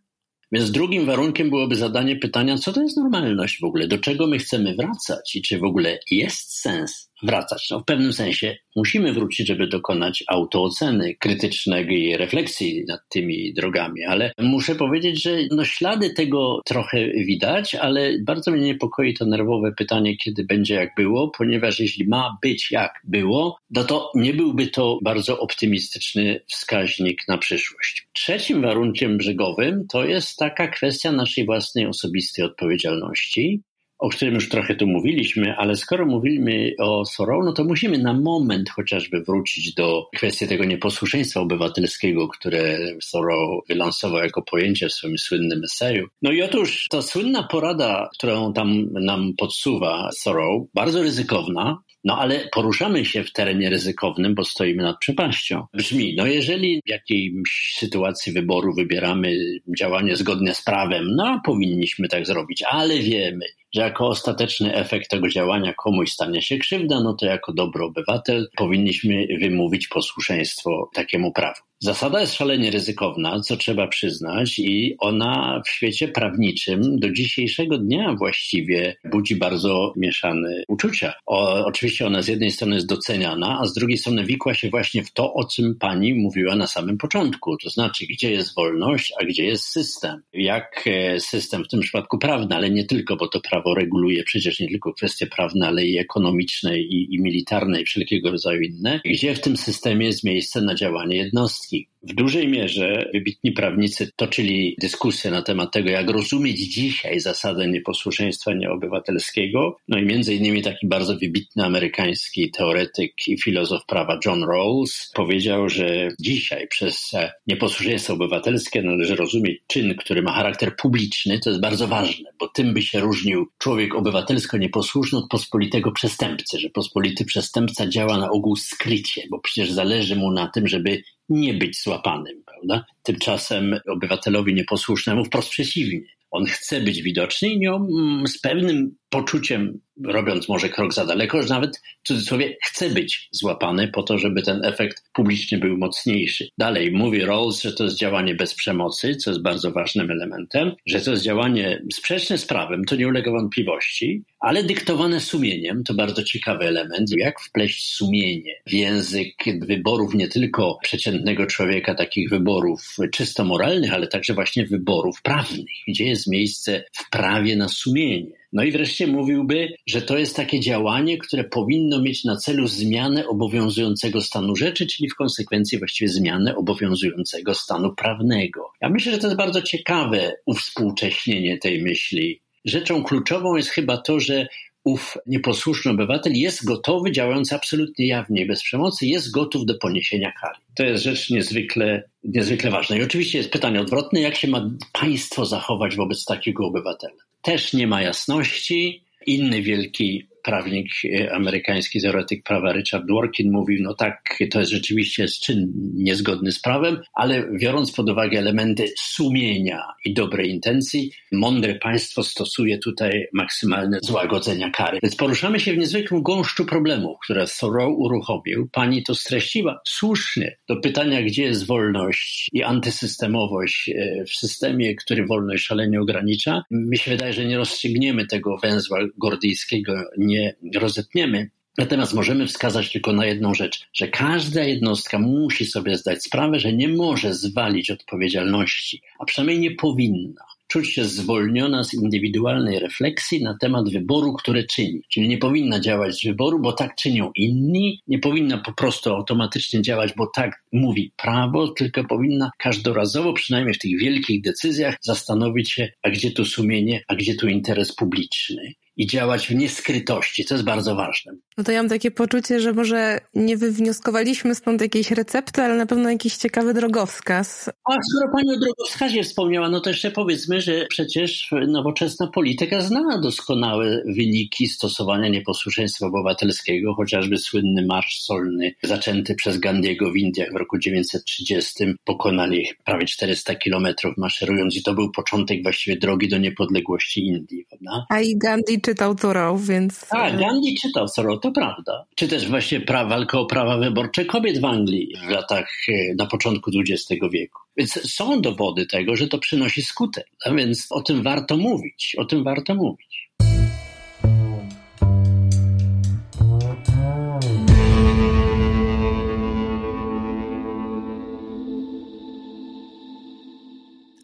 Więc 0.52 0.72
drugim 0.72 1.06
warunkiem 1.06 1.50
byłoby 1.50 1.76
zadanie 1.76 2.16
pytania, 2.16 2.58
co 2.58 2.74
to 2.74 2.82
jest 2.82 2.98
normalność 2.98 3.60
w 3.62 3.64
ogóle, 3.64 3.88
do 3.88 3.98
czego 3.98 4.28
my 4.28 4.38
chcemy 4.38 4.76
wracać 4.76 5.36
i 5.36 5.42
czy 5.42 5.60
w 5.60 5.64
ogóle 5.64 6.00
jest 6.12 6.62
sens 6.62 7.09
wracać. 7.24 7.68
No, 7.72 7.80
w 7.80 7.86
pewnym 7.86 8.14
sensie 8.14 8.58
musimy 8.76 9.14
wrócić, 9.14 9.48
żeby 9.48 9.68
dokonać 9.68 10.24
autooceny 10.28 11.16
krytycznej 11.16 12.18
refleksji 12.18 12.84
nad 12.88 13.00
tymi 13.10 13.54
drogami, 13.54 14.04
ale 14.04 14.32
muszę 14.40 14.76
powiedzieć, 14.76 15.24
że 15.24 15.38
no, 15.52 15.66
ślady 15.66 16.14
tego 16.14 16.62
trochę 16.66 17.08
widać, 17.08 17.76
ale 17.76 18.20
bardzo 18.20 18.52
mnie 18.52 18.62
niepokoi 18.62 19.14
to 19.14 19.26
nerwowe 19.26 19.72
pytanie, 19.72 20.18
kiedy 20.18 20.44
będzie 20.44 20.74
jak 20.76 20.90
było, 20.98 21.32
ponieważ 21.38 21.80
jeśli 21.80 22.08
ma 22.08 22.38
być 22.42 22.72
jak 22.72 23.02
było, 23.04 23.58
no 23.70 23.84
to 23.84 24.12
nie 24.16 24.34
byłby 24.34 24.68
to 24.68 25.00
bardzo 25.04 25.40
optymistyczny 25.40 26.42
wskaźnik 26.48 27.28
na 27.28 27.38
przyszłość. 27.38 28.08
Trzecim 28.14 28.62
warunkiem 28.62 29.18
brzegowym 29.18 29.86
to 29.92 30.06
jest 30.06 30.38
taka 30.38 30.68
kwestia 30.68 31.12
naszej 31.12 31.46
własnej 31.46 31.86
osobistej 31.86 32.46
odpowiedzialności, 32.46 33.62
o 34.00 34.10
którym 34.10 34.34
już 34.34 34.50
trochę 34.50 34.76
tu 34.76 34.88
mówiliśmy, 34.88 35.56
ale 35.58 35.76
skoro 35.76 36.06
mówimy 36.06 36.74
o 36.80 37.06
Sorrow, 37.06 37.46
no 37.46 37.54
to 37.54 37.64
musimy 37.64 37.98
na 37.98 38.14
moment 38.14 38.70
chociażby 38.70 39.22
wrócić 39.22 39.74
do 39.74 40.08
kwestii 40.16 40.48
tego 40.48 40.66
nieposłuszeństwa 40.66 41.40
obywatelskiego, 41.40 42.28
które 42.28 42.80
Sorrow 43.02 43.68
wylansował 43.68 44.24
jako 44.24 44.42
pojęcie 44.42 44.88
w 44.88 44.94
swoim 44.94 45.18
słynnym 45.18 45.64
eseju. 45.64 46.08
No 46.22 46.32
i 46.32 46.42
otóż 46.42 46.88
ta 46.90 47.02
słynna 47.02 47.44
porada, 47.44 48.10
którą 48.18 48.54
tam 48.54 48.94
nam 48.94 49.34
podsuwa 49.38 50.10
Sorrow, 50.12 50.68
bardzo 50.74 51.04
ryzykowna, 51.04 51.78
no 52.04 52.18
ale 52.18 52.50
poruszamy 52.52 53.06
się 53.06 53.24
w 53.24 53.34
terenie 53.34 53.70
ryzykownym, 53.70 54.36
bo 54.36 54.44
stoimy 54.44 54.84
nad 54.84 55.00
przepaścią. 55.00 55.66
Brzmi, 55.74 56.16
no 56.18 56.26
jeżeli 56.26 56.82
w 56.86 56.90
jakiejś 56.90 57.76
sytuacji 57.78 58.34
wyboru 58.34 58.74
wybieramy 58.74 59.38
działanie 59.78 60.16
zgodne 60.16 60.56
z 60.56 60.64
prawem, 60.64 61.16
no 61.16 61.42
powinniśmy 61.46 62.08
tak 62.08 62.26
zrobić, 62.26 62.64
ale 62.70 63.00
wiemy, 63.00 63.46
że 63.76 63.82
jako 63.82 64.08
ostateczny 64.08 64.76
efekt 64.76 65.10
tego 65.10 65.30
działania 65.30 65.74
komuś 65.74 66.12
stanie 66.12 66.42
się 66.42 66.58
krzywda, 66.58 67.00
no 67.04 67.14
to 67.14 67.26
jako 67.26 67.54
dobry 67.54 67.84
obywatel 67.84 68.50
powinniśmy 68.58 69.28
wymówić 69.42 69.88
posłuszeństwo 69.88 70.90
takiemu 70.94 71.32
prawu. 71.32 71.69
Zasada 71.82 72.22
jest 72.22 72.34
szalenie 72.34 72.72
ryzykowna, 72.72 73.40
co 73.40 73.58
trzeba 73.58 73.88
przyznać, 73.88 74.60
i 74.60 74.96
ona 74.98 75.62
w 75.66 75.70
świecie 75.70 76.08
prawniczym 76.08 77.00
do 77.00 77.12
dzisiejszego 77.12 77.78
dnia 77.78 78.16
właściwie 78.18 78.96
budzi 79.12 79.36
bardzo 79.36 79.94
mieszane 79.98 80.64
uczucia. 80.68 81.14
O, 81.26 81.66
oczywiście 81.66 82.08
ona 82.08 82.22
z 82.22 82.28
jednej 82.28 82.52
strony 82.52 82.76
jest 82.76 82.88
doceniana, 82.88 83.60
a 83.62 83.66
z 83.66 83.74
drugiej 83.74 83.98
strony 83.98 84.26
wikła 84.26 84.54
się 84.54 84.70
właśnie 84.70 85.04
w 85.04 85.12
to, 85.12 85.34
o 85.34 85.48
czym 85.48 85.76
pani 85.76 86.14
mówiła 86.14 86.56
na 86.56 86.68
samym 86.68 86.98
początku. 86.98 87.58
To 87.58 87.70
znaczy, 87.70 88.06
gdzie 88.06 88.32
jest 88.32 88.56
wolność, 88.56 89.14
a 89.22 89.26
gdzie 89.26 89.46
jest 89.46 89.64
system. 89.64 90.22
Jak 90.34 90.84
e, 90.88 91.20
system 91.20 91.64
w 91.64 91.68
tym 91.68 91.80
przypadku 91.80 92.18
prawny, 92.18 92.56
ale 92.56 92.70
nie 92.70 92.86
tylko, 92.86 93.16
bo 93.16 93.28
to 93.28 93.40
prawo 93.42 93.76
reguluje 93.76 94.24
przecież 94.24 94.60
nie 94.60 94.68
tylko 94.68 94.94
kwestie 94.94 95.28
prawne, 95.28 95.68
ale 95.68 95.86
i 95.86 95.98
ekonomiczne, 95.98 96.80
i, 96.80 97.16
i 97.16 97.22
militarne, 97.22 97.82
i 97.82 97.86
wszelkiego 97.86 98.32
rodzaju 98.32 98.62
inne. 98.62 99.02
Gdzie 99.06 99.36
w 99.36 99.42
tym 99.42 99.58
systemie 99.58 100.06
jest 100.06 100.24
miejsce 100.24 100.62
na 100.62 100.76
działanie 100.76 101.18
jednostki? 101.18 101.69
you 101.72 101.86
W 102.04 102.14
dużej 102.14 102.48
mierze 102.48 103.10
wybitni 103.14 103.52
prawnicy 103.52 104.12
toczyli 104.16 104.76
dyskusję 104.82 105.32
na 105.32 105.42
temat 105.42 105.72
tego, 105.72 105.90
jak 105.90 106.10
rozumieć 106.10 106.74
dzisiaj 106.74 107.20
zasadę 107.20 107.68
nieposłuszeństwa 107.68 108.54
nieobywatelskiego. 108.54 109.78
No 109.88 109.98
i 109.98 110.06
między 110.06 110.36
innymi 110.36 110.62
taki 110.62 110.88
bardzo 110.88 111.18
wybitny 111.18 111.66
amerykański 111.66 112.52
teoretyk 112.52 113.28
i 113.28 113.42
filozof 113.42 113.86
prawa 113.86 114.20
John 114.26 114.44
Rawls 114.44 115.12
powiedział, 115.16 115.70
że 115.70 116.10
dzisiaj 116.20 116.68
przez 116.68 117.12
nieposłuszeństwo 117.48 118.14
obywatelskie 118.14 118.82
należy 118.82 119.16
rozumieć 119.16 119.60
czyn, 119.68 119.96
który 119.96 120.22
ma 120.22 120.32
charakter 120.32 120.76
publiczny. 120.76 121.40
To 121.40 121.50
jest 121.50 121.62
bardzo 121.62 121.88
ważne, 121.88 122.30
bo 122.40 122.48
tym 122.48 122.74
by 122.74 122.82
się 122.82 123.00
różnił 123.00 123.48
człowiek 123.58 123.96
obywatelsko 123.96 124.58
nieposłuszny 124.58 125.20
od 125.20 125.30
pospolitego 125.30 125.92
przestępcy, 125.92 126.60
że 126.60 126.70
pospolity 126.70 127.26
przestępca 127.26 127.88
działa 127.88 128.18
na 128.18 128.30
ogół 128.32 128.56
skrycie, 128.56 129.22
bo 129.32 129.40
przecież 129.40 129.72
zależy 129.72 130.16
mu 130.16 130.32
na 130.32 130.48
tym, 130.48 130.68
żeby 130.68 131.04
nie 131.30 131.54
być 131.54 131.78
złapanym, 131.90 132.44
prawda? 132.46 132.86
Tymczasem 133.04 133.80
obywatelowi 133.90 134.54
nieposłusznemu 134.54 135.26
wprost 135.26 135.50
przeciwnie. 135.50 136.02
On 136.32 136.46
chce 136.46 136.82
być 136.82 137.02
widoczny 137.02 137.50
i 137.50 137.60
nią 137.60 137.76
mm, 137.76 138.28
z 138.28 138.42
pewnym 138.42 138.96
poczuciem, 139.10 139.80
robiąc 140.04 140.50
może 140.50 140.70
krok 140.70 140.94
za 140.94 141.06
daleko, 141.06 141.42
że 141.42 141.50
nawet 141.50 141.78
w 142.04 142.08
cudzysłowie 142.08 142.58
chce 142.66 142.90
być 142.90 143.30
złapany 143.32 143.88
po 143.88 144.04
to, 144.04 144.18
żeby 144.18 144.42
ten 144.42 144.66
efekt 144.66 145.04
publicznie 145.14 145.58
był 145.58 145.78
mocniejszy. 145.78 146.50
Dalej 146.58 146.92
mówi 146.92 147.26
Rawls, 147.26 147.62
że 147.62 147.74
to 147.74 147.84
jest 147.84 147.98
działanie 147.98 148.36
bez 148.36 148.56
przemocy, 148.56 149.16
co 149.16 149.32
jest 149.32 149.42
bardzo 149.42 149.72
ważnym 149.72 150.12
elementem, 150.12 150.72
że 150.86 151.02
to 151.02 151.12
jest 151.12 151.24
działanie 151.24 151.82
sprzeczne 151.94 152.38
z 152.38 152.46
prawem, 152.46 152.86
to 152.86 152.96
nie 152.96 153.08
ulega 153.08 153.32
wątpliwości, 153.32 154.24
ale 154.40 154.64
dyktowane 154.64 155.20
sumieniem, 155.20 155.84
to 155.84 155.94
bardzo 155.94 156.24
ciekawy 156.24 156.66
element, 156.66 157.10
jak 157.18 157.42
wpleść 157.42 157.94
sumienie 157.94 158.56
w 158.68 158.74
język 158.74 159.36
wyborów 159.62 160.14
nie 160.14 160.28
tylko 160.28 160.78
przeciętnego 160.84 161.46
człowieka, 161.46 161.96
takich 161.96 162.30
wyborów 162.30 162.96
czysto 163.12 163.46
moralnych, 163.46 163.94
ale 163.94 164.08
także 164.08 164.34
właśnie 164.34 164.66
wyborów 164.66 165.22
prawnych, 165.22 165.78
gdzie 165.88 166.06
jest 166.06 166.28
miejsce 166.28 166.84
w 166.94 167.10
prawie 167.10 167.56
na 167.56 167.68
sumienie. 167.70 168.39
No 168.54 168.64
i 168.64 168.72
wreszcie 168.72 169.08
mówiłby, 169.08 169.74
że 169.88 170.02
to 170.02 170.18
jest 170.18 170.36
takie 170.36 170.60
działanie, 170.60 171.18
które 171.18 171.44
powinno 171.44 172.02
mieć 172.02 172.24
na 172.24 172.36
celu 172.36 172.68
zmianę 172.68 173.28
obowiązującego 173.28 174.22
stanu 174.22 174.56
rzeczy, 174.56 174.88
czyli 174.88 175.10
w 175.10 175.16
konsekwencji 175.16 175.80
właściwie 175.80 176.10
zmianę 176.10 176.56
obowiązującego 176.56 177.54
stanu 177.54 177.96
prawnego. 177.96 178.72
Ja 178.82 178.90
myślę, 178.90 179.12
że 179.12 179.18
to 179.18 179.28
jest 179.28 179.38
bardzo 179.38 179.62
ciekawe 179.62 180.36
uwspółcześnienie 180.46 181.58
tej 181.58 181.84
myśli. 181.84 182.42
Rzeczą 182.66 183.04
kluczową 183.04 183.56
jest 183.56 183.70
chyba 183.70 183.98
to, 183.98 184.20
że 184.20 184.48
ów 184.84 185.18
nieposłuszny 185.26 185.92
obywatel 185.92 186.34
jest 186.34 186.66
gotowy, 186.66 187.12
działając 187.12 187.54
absolutnie 187.54 188.08
jawnie, 188.08 188.46
bez 188.46 188.64
przemocy, 188.64 189.06
jest 189.06 189.32
gotów 189.32 189.66
do 189.66 189.78
poniesienia 189.78 190.32
kary. 190.42 190.58
To 190.76 190.84
jest 190.84 191.04
rzecz 191.04 191.30
niezwykle, 191.30 192.04
niezwykle 192.24 192.72
ważna. 192.72 192.96
I 192.98 193.04
oczywiście 193.04 193.38
jest 193.38 193.52
pytanie 193.52 193.82
odwrotne, 193.82 194.22
jak 194.22 194.36
się 194.36 194.48
ma 194.48 194.70
państwo 194.94 195.46
zachować 195.46 195.96
wobec 195.96 196.26
takiego 196.26 196.66
obywatela 196.66 197.29
też 197.42 197.74
nie 197.74 197.88
ma 197.88 198.02
jasności. 198.02 199.04
Inny 199.26 199.62
wielki 199.62 200.28
prawnik 200.44 200.88
e, 201.06 201.34
amerykański, 201.34 202.02
teoretyk 202.02 202.44
prawa 202.44 202.74
Richard 202.74 203.06
Dworkin 203.06 203.52
mówił, 203.52 203.84
no 203.84 203.94
tak, 203.94 204.38
to 204.52 204.60
jest 204.60 204.72
rzeczywiście 204.72 205.26
czyn 205.28 205.72
niezgodny 205.94 206.52
z 206.52 206.62
prawem, 206.62 207.02
ale 207.14 207.48
biorąc 207.60 207.92
pod 207.92 208.10
uwagę 208.10 208.40
elementy 208.40 208.94
sumienia 208.98 209.84
i 210.06 210.14
dobrej 210.14 210.50
intencji, 210.50 211.12
mądre 211.32 211.76
państwo 211.76 212.24
stosuje 212.24 212.78
tutaj 212.78 213.28
maksymalne 213.34 214.00
złagodzenia 214.04 214.70
kary. 214.70 215.00
Więc 215.04 215.16
poruszamy 215.16 215.60
się 215.60 215.74
w 215.74 215.78
niezwykłym 215.78 216.24
gąszczu 216.24 216.66
problemów, 216.66 217.18
które 217.24 217.46
Thoreau 217.60 217.94
uruchomił. 217.94 218.70
Pani 218.72 219.04
to 219.04 219.16
streściła 219.16 219.80
słusznie 219.88 220.58
do 220.68 220.76
pytania, 220.78 221.24
gdzie 221.24 221.44
jest 221.44 221.66
wolność 221.66 222.50
i 222.54 222.64
antysystemowość 222.64 223.90
e, 223.90 224.24
w 224.26 224.34
systemie, 224.34 224.96
który 224.96 225.26
wolność 225.26 225.66
szalenie 225.66 226.02
ogranicza. 226.02 226.64
Mi 226.72 226.98
się 226.98 227.12
wydaje, 227.12 227.34
że 227.34 227.46
nie 227.46 227.58
rozstrzygniemy 227.58 228.28
tego 228.28 228.58
węzła 228.58 229.00
gordyjskiego, 229.18 229.94
nie 230.30 230.56
rozetniemy. 230.76 231.50
Natomiast 231.78 232.14
możemy 232.14 232.48
wskazać 232.48 232.92
tylko 232.92 233.14
na 233.14 233.26
jedną 233.26 233.54
rzecz, 233.54 233.88
że 233.94 234.08
każda 234.08 234.64
jednostka 234.64 235.20
musi 235.20 235.66
sobie 235.66 235.98
zdać 235.98 236.24
sprawę, 236.24 236.60
że 236.60 236.74
nie 236.74 236.88
może 236.88 237.34
zwalić 237.34 237.92
odpowiedzialności, 237.92 239.02
a 239.20 239.26
przynajmniej 239.26 239.60
nie 239.60 239.76
powinna 239.76 240.46
czuć 240.70 240.94
się 240.94 241.06
zwolniona 241.06 241.84
z 241.84 241.94
indywidualnej 241.94 242.80
refleksji 242.80 243.44
na 243.44 243.58
temat 243.62 243.90
wyboru, 243.90 244.34
który 244.34 244.64
czyni. 244.64 245.02
Czyli 245.10 245.28
nie 245.28 245.38
powinna 245.38 245.80
działać 245.80 246.16
z 246.16 246.26
wyboru, 246.26 246.60
bo 246.60 246.74
tak 246.74 246.96
czynią 246.96 247.32
inni, 247.36 248.02
nie 248.08 248.20
powinna 248.20 248.58
po 248.58 248.74
prostu 248.74 249.10
automatycznie 249.10 249.82
działać, 249.82 250.14
bo 250.18 250.28
tak 250.36 250.64
mówi 250.72 251.12
prawo, 251.18 251.68
tylko 251.68 252.04
powinna 252.04 252.52
każdorazowo, 252.58 253.34
przynajmniej 253.34 253.74
w 253.74 253.80
tych 253.80 254.00
wielkich 254.00 254.42
decyzjach, 254.42 254.96
zastanowić 255.02 255.72
się, 255.72 255.90
a 256.04 256.10
gdzie 256.10 256.32
tu 256.32 256.46
sumienie, 256.46 257.02
a 257.08 257.16
gdzie 257.16 257.36
tu 257.36 257.48
interes 257.48 257.96
publiczny 257.96 258.74
i 259.00 259.08
działać 259.08 259.48
w 259.48 259.56
nieskrytości, 259.56 260.46
co 260.46 260.56
jest 260.56 260.66
bardzo 260.66 260.96
ważne. 260.96 261.34
No 261.58 261.64
to 261.64 261.72
ja 261.72 261.80
mam 261.80 261.90
takie 261.90 262.12
poczucie, 262.12 262.60
że 262.60 262.74
może 262.74 263.20
nie 263.36 263.58
wywnioskowaliśmy 263.58 264.56
stąd 264.56 264.82
jakiejś 264.82 265.12
recepty, 265.12 265.62
ale 265.62 265.76
na 265.76 265.86
pewno 265.86 266.10
jakiś 266.10 266.38
ciekawy 266.38 266.74
drogowskaz. 266.74 267.70
A 267.70 267.92
skoro 267.92 268.32
pani 268.34 268.56
o 268.56 268.60
drogowskazie 268.60 269.24
wspomniała, 269.24 269.70
no 269.70 269.80
to 269.80 269.90
jeszcze 269.90 270.12
powiedzmy, 270.12 270.62
że 270.62 270.86
przecież 270.90 271.52
nowoczesna 271.68 272.28
polityka 272.28 272.82
zna 272.82 273.18
doskonałe 273.18 274.04
wyniki 274.06 274.68
stosowania 274.68 275.30
nieposłuszeństwa 275.30 276.06
obywatelskiego, 276.06 276.94
chociażby 276.94 277.38
słynny 277.38 277.86
marsz 277.86 278.22
solny 278.22 278.72
zaczęty 278.84 279.36
przez 279.36 279.58
Gandiego 279.58 280.12
w 280.12 280.16
Indiach 280.16 280.52
w 280.54 280.56
roku 280.56 280.78
1930. 280.80 281.84
Pokonali 282.04 282.68
prawie 282.86 283.06
400 283.06 283.56
kilometrów 283.56 284.14
maszerując 284.18 284.76
i 284.76 284.84
to 284.84 284.94
był 284.94 285.12
początek 285.12 285.64
właściwie 285.64 285.98
drogi 285.98 286.28
do 286.28 286.38
niepodległości 286.38 287.28
Indii. 287.28 287.66
Prawda? 287.70 288.06
A 288.10 288.20
i 288.20 288.38
Gandhi 288.38 288.82
czytał 288.90 289.16
Thoreau, 289.16 289.58
więc... 289.58 290.08
Tak, 290.08 290.40
Gandhi 290.40 290.76
czytał 290.82 291.08
Thoreau, 291.16 291.40
to 291.40 291.52
prawda. 291.52 292.06
Czy 292.16 292.28
też 292.28 292.50
właśnie 292.50 292.80
pra, 292.80 293.06
walka 293.06 293.40
o 293.40 293.46
prawa 293.46 293.78
wyborcze 293.78 294.26
kobiet 294.26 294.62
w 294.62 294.66
Anglii 294.66 295.14
w 295.28 295.30
latach, 295.30 295.70
e, 295.90 296.16
na 296.16 296.26
początku 296.26 296.72
XX 296.80 297.22
wieku. 297.32 297.60
Więc 297.78 298.14
są 298.14 298.42
dowody 298.42 298.86
tego, 298.86 299.16
że 299.16 299.28
to 299.28 299.38
przynosi 299.38 299.84
skutek. 299.84 300.28
A 300.46 300.52
więc 300.52 300.92
o 300.92 301.02
tym 301.02 301.24
warto 301.24 301.58
mówić, 301.58 302.16
o 302.18 302.26
tym 302.26 302.44
warto 302.44 302.76
mówić. 302.76 303.30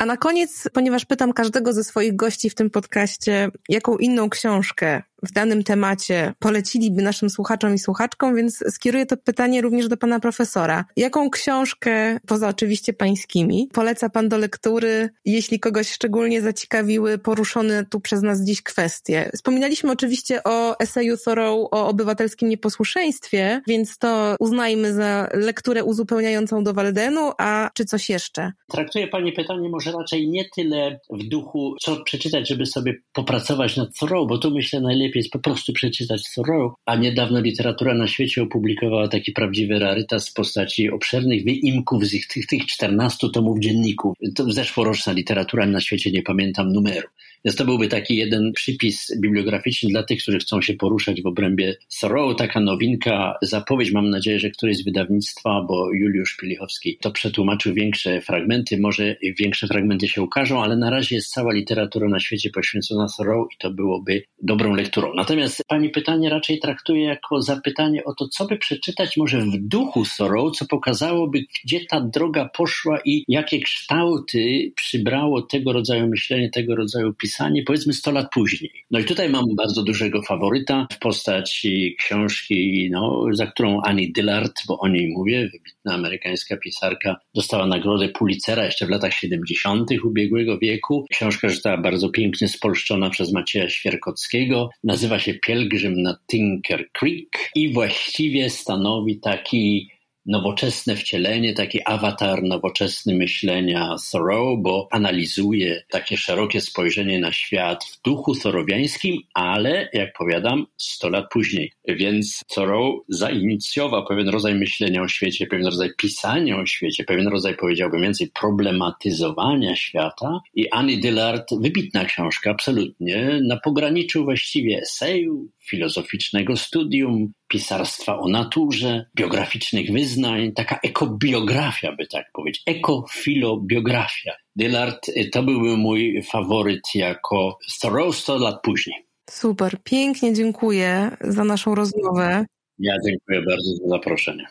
Na 0.06 0.18
koniec, 0.18 0.64
ponieważ 0.74 1.06
pytam 1.06 1.34
każdego 1.34 1.74
ze 1.74 1.84
swoich 1.84 2.16
gości 2.16 2.50
w 2.50 2.56
tym 2.56 2.70
podcaście, 2.70 3.50
jaką 3.70 3.98
inną 3.98 4.30
książkę 4.30 5.02
w 5.26 5.32
danym 5.32 5.64
temacie 5.64 6.34
poleciliby 6.40 7.02
naszym 7.02 7.30
słuchaczom 7.30 7.76
i 7.76 7.80
słuchaczkom, 7.80 8.36
więc 8.36 8.64
skieruję 8.70 9.06
to 9.06 9.18
pytanie 9.18 9.62
również 9.62 9.88
do 9.88 9.98
pana 9.98 10.20
profesora. 10.20 10.86
Jaką 10.98 11.30
książkę, 11.30 12.20
poza 12.28 12.50
oczywiście 12.50 12.94
pańskimi, 12.94 13.70
poleca 13.74 14.10
pan 14.10 14.30
do 14.30 14.38
lektury, 14.38 15.10
jeśli 15.26 15.60
kogoś 15.60 15.92
szczególnie 15.92 16.42
zaciekawiły 16.42 17.18
poruszone 17.18 17.86
tu 17.86 18.00
przez 18.00 18.22
nas 18.22 18.42
dziś 18.42 18.62
kwestie? 18.62 19.30
Wspominaliśmy 19.36 19.92
oczywiście 19.92 20.44
o 20.44 20.80
eseju 20.80 21.18
Thoreau 21.18 21.68
o 21.72 21.88
obywatelskim 21.88 22.50
nieposłuszeństwie, 22.50 23.62
więc 23.68 23.98
to 23.98 24.36
uznajmy 24.40 24.94
za 24.94 25.30
lekturę 25.34 25.84
uzupełniającą 25.84 26.64
do 26.64 26.74
Waldenu, 26.74 27.32
a 27.38 27.70
czy 27.74 27.86
coś 27.86 28.10
jeszcze? 28.10 28.52
Traktuje 28.68 29.08
pani 29.08 29.34
pytanie 29.34 29.70
może 29.70 29.92
raczej 30.00 30.30
nie 30.30 30.46
tyle 30.56 31.00
w 31.10 31.24
duchu, 31.24 31.76
co 31.82 32.04
przeczytać, 32.04 32.50
żeby 32.50 32.66
sobie 32.66 32.96
popracować 33.14 33.78
nad 33.78 33.98
Thoreau, 34.00 34.28
bo 34.28 34.38
tu 34.38 34.52
myślę 34.52 34.82
najlepiej 34.82 35.20
jest 35.20 35.32
po 35.32 35.40
prostu 35.40 35.74
przeczytać 35.74 36.24
Thoreau, 36.36 36.74
a 36.86 36.96
niedawno 36.96 37.40
literatura 37.40 37.94
na 37.94 38.08
świecie 38.08 38.44
opublikowała 38.44 39.08
taki 39.08 39.32
prawdziwy 39.32 39.80
rarytas 39.80 40.30
w 40.30 40.34
postaci 40.34 40.90
obszernych 40.90 41.44
wyimków 41.44 42.06
z 42.06 42.14
ich, 42.14 42.28
tych, 42.28 42.48
tych 42.48 42.66
14 42.66 43.28
tomów 43.34 43.60
dzienników. 43.60 44.18
To 44.36 44.52
zeszłoroczna 44.52 45.14
literatura 45.14 45.66
na 45.66 45.80
świecie, 45.80 46.12
nie 46.12 46.24
pamiętam 46.24 46.74
numeru. 46.74 47.08
Więc 47.46 47.56
to 47.56 47.66
byłby 47.66 47.88
taki 47.88 48.16
jeden 48.16 48.54
przypis 48.54 49.20
bibliograficzny 49.22 49.90
dla 49.90 50.04
tych, 50.04 50.22
którzy 50.22 50.40
chcą 50.40 50.62
się 50.62 50.74
poruszać 50.74 51.22
w 51.22 51.26
obrębie 51.26 51.76
Thoreau. 52.00 52.36
Taka 52.36 52.60
nowinka, 52.60 53.36
zapowiedź, 53.42 53.92
mam 53.92 54.10
nadzieję, 54.10 54.40
że 54.40 54.50
któreś 54.50 54.78
z 54.78 54.84
wydawnictwa, 54.84 55.66
bo 55.68 55.94
Juliusz 55.94 56.38
Pilichowski 56.38 56.98
to 57.02 57.12
przetłumaczył 57.12 57.74
większe 57.74 58.22
fragmenty, 58.22 58.78
może 58.78 59.16
większe 59.40 59.68
fragmenty 59.68 59.75
się 60.08 60.22
ukażą, 60.22 60.64
ale 60.64 60.78
na 60.78 60.90
razie 60.90 61.16
jest 61.16 61.32
cała 61.32 61.54
literatura 61.54 62.08
na 62.08 62.20
świecie 62.20 62.50
poświęcona 62.50 63.08
Thoreau 63.18 63.46
i 63.46 63.58
to 63.60 63.72
byłoby 63.72 64.24
dobrą 64.42 64.74
lekturą. 64.76 65.14
Natomiast 65.16 65.62
pani 65.68 65.90
pytanie 65.90 66.30
raczej 66.30 66.60
traktuje 66.60 67.04
jako 67.04 67.42
zapytanie 67.42 68.04
o 68.04 68.14
to, 68.14 68.28
co 68.28 68.46
by 68.46 68.58
przeczytać 68.58 69.18
może 69.18 69.42
w 69.42 69.58
duchu 69.58 70.04
Thoreau, 70.18 70.52
co 70.52 70.66
pokazałoby, 70.66 71.40
gdzie 71.64 71.86
ta 71.86 72.02
droga 72.02 72.50
poszła 72.50 73.00
i 73.06 73.24
jakie 73.28 73.60
kształty 73.60 74.72
przybrało 74.76 75.42
tego 75.42 75.74
rodzaju 75.74 76.08
myślenie, 76.08 76.50
tego 76.50 76.76
rodzaju 76.76 77.14
pisanie 77.14 77.64
powiedzmy 77.64 77.94
100 77.94 78.12
lat 78.12 78.28
później. 78.34 78.72
No 78.92 79.00
i 79.00 79.06
tutaj 79.06 79.30
mam 79.30 79.46
bardzo 79.58 79.84
dużego 79.84 80.22
faworyta 80.22 80.88
w 80.92 81.00
postaci 81.00 81.96
książki, 82.00 82.90
no, 82.92 83.26
za 83.32 83.48
którą 83.48 83.82
Annie 83.82 84.08
Dillard, 84.12 84.54
bo 84.68 84.80
o 84.80 84.88
niej 84.88 85.08
mówię, 85.08 85.50
wybitna 85.54 85.94
amerykańska 85.94 86.58
pisarka, 86.58 87.16
dostała 87.36 87.68
nagrodę 87.68 88.10
Pulitzera 88.10 88.66
jeszcze 88.66 88.86
w 88.86 88.90
latach 88.90 89.14
70. 89.14 89.65
ubiegłego 90.06 90.58
wieku. 90.58 91.06
Książka 91.12 91.50
została 91.50 91.78
bardzo 91.78 92.10
pięknie 92.10 92.48
spolszczona 92.48 93.10
przez 93.10 93.34
Macieja 93.34 93.70
Świerkockiego. 93.70 94.70
Nazywa 94.84 95.20
się 95.20 95.34
Pielgrzym 95.34 96.02
na 96.02 96.18
Tinker 96.32 96.92
Creek 96.92 97.50
i 97.56 97.74
właściwie 97.74 98.50
stanowi 98.50 99.20
taki 99.20 99.90
nowoczesne 100.26 100.96
wcielenie, 100.96 101.54
taki 101.54 101.80
awatar 101.86 102.44
nowoczesny 102.44 103.16
myślenia 103.16 103.96
Thoreau, 104.12 104.58
bo 104.58 104.88
analizuje 104.92 105.84
takie 105.90 106.18
szerokie 106.18 106.62
spojrzenie 106.62 107.20
na 107.20 107.32
świat 107.32 107.86
w 107.86 108.02
duchu 108.02 108.36
thorowiańskim, 108.36 109.18
ale 109.34 109.90
jak 109.94 110.14
powiadam, 110.18 110.66
100 110.78 111.10
lat 111.10 111.26
później. 111.32 111.72
Więc 111.88 112.42
Thoreau 112.56 113.06
zainicjował 113.10 114.06
pewien 114.06 114.30
rodzaj 114.30 114.56
myślenia 114.56 115.02
o 115.02 115.08
świecie, 115.08 115.48
pewien 115.48 115.66
rodzaj 115.66 115.90
pisania 115.98 116.58
o 116.58 116.66
świecie, 116.66 117.04
pewien 117.04 117.28
rodzaj, 117.28 117.56
powiedziałbym 117.56 118.02
więcej, 118.02 118.32
problematyzowania 118.40 119.76
świata. 119.76 120.40
I 120.54 120.70
Annie 120.70 120.98
Dillard, 120.98 121.50
wybitna 121.62 122.06
książka, 122.06 122.52
absolutnie, 122.52 123.40
na 123.48 123.58
pograniczu 123.58 124.24
właściwie 124.24 124.78
eseju, 124.78 125.48
filozoficznego 125.66 126.58
studium, 126.58 127.34
pisarstwa 127.48 128.20
o 128.20 128.30
naturze, 128.30 129.06
biograficznych 129.16 129.92
wyznań, 129.92 130.52
taka 130.52 130.80
ekobiografia, 130.84 131.92
by 131.92 132.08
tak 132.08 132.26
powiedzieć, 132.34 132.64
ekofilobiografia. 132.66 134.34
Dillard 134.56 135.10
y, 135.10 135.30
to 135.30 135.44
byłby 135.44 135.78
mój 135.78 136.24
faworyt 136.24 136.96
jako 136.96 137.58
Thoreau 137.82 138.14
100 138.14 138.38
lat 138.38 138.62
później. 138.64 139.06
Super, 139.30 139.78
pięknie 139.84 140.34
dziękuję 140.34 141.18
za 141.22 141.44
naszą 141.44 141.76
rozmowę. 141.76 142.46
Ja 142.80 142.94
dziękuję 143.06 143.42
bardzo 143.42 143.72
za 143.76 143.90
zaproszenie. 143.90 144.48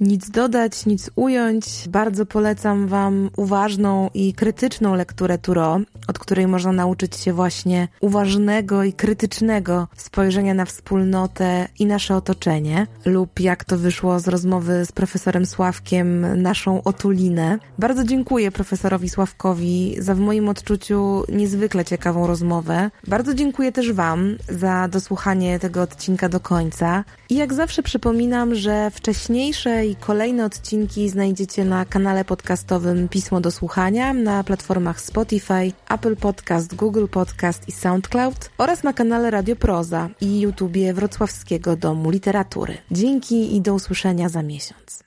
Nic 0.00 0.30
dodać, 0.30 0.86
nic 0.86 1.10
ująć. 1.14 1.66
Bardzo 1.88 2.26
polecam 2.26 2.86
Wam 2.86 3.30
uważną 3.36 4.10
i 4.14 4.32
krytyczną 4.34 4.94
lekturę 4.94 5.38
Turo, 5.38 5.80
od 6.08 6.18
której 6.18 6.46
można 6.46 6.72
nauczyć 6.72 7.16
się 7.16 7.32
właśnie 7.32 7.88
uważnego 8.00 8.84
i 8.84 8.92
krytycznego 8.92 9.88
spojrzenia 9.96 10.54
na 10.54 10.64
wspólnotę 10.64 11.68
i 11.78 11.86
nasze 11.86 12.16
otoczenie, 12.16 12.86
lub 13.06 13.40
jak 13.40 13.64
to 13.64 13.78
wyszło 13.78 14.20
z 14.20 14.28
rozmowy 14.28 14.84
z 14.84 14.92
profesorem 14.92 15.46
Sławkiem, 15.46 16.42
naszą 16.42 16.82
otulinę. 16.82 17.58
Bardzo 17.78 18.04
dziękuję 18.04 18.50
profesorowi 18.50 19.08
Sławkowi 19.08 19.96
za 19.98 20.14
w 20.14 20.18
moim 20.18 20.48
odczuciu 20.48 21.24
niezwykle 21.28 21.84
ciekawą 21.84 22.26
rozmowę. 22.26 22.90
Bardzo 23.06 23.34
dziękuję 23.34 23.72
też 23.72 23.92
Wam 23.92 24.36
za 24.48 24.88
dosłuchanie 24.88 25.58
tego 25.58 25.82
odcinka 25.82 26.28
do 26.28 26.40
końca. 26.40 27.04
I 27.28 27.34
jak 27.34 27.54
zawsze 27.54 27.82
przypominam, 27.82 28.54
że 28.54 28.90
wcześniejsze 28.90 29.85
i 29.86 29.96
kolejne 29.96 30.44
odcinki 30.44 31.08
znajdziecie 31.08 31.64
na 31.64 31.84
kanale 31.84 32.24
podcastowym 32.24 33.08
Pismo 33.08 33.40
do 33.40 33.50
Słuchania 33.50 34.12
na 34.12 34.44
platformach 34.44 35.00
Spotify, 35.00 35.72
Apple 35.88 36.16
Podcast, 36.16 36.74
Google 36.74 37.06
Podcast 37.06 37.68
i 37.68 37.72
SoundCloud 37.72 38.50
oraz 38.58 38.82
na 38.82 38.92
kanale 38.92 39.30
Radio 39.30 39.56
Proza 39.56 40.08
i 40.20 40.40
YouTubie 40.40 40.94
Wrocławskiego 40.94 41.76
Domu 41.76 42.10
Literatury. 42.10 42.78
Dzięki 42.90 43.56
i 43.56 43.60
do 43.60 43.74
usłyszenia 43.74 44.28
za 44.28 44.42
miesiąc. 44.42 45.05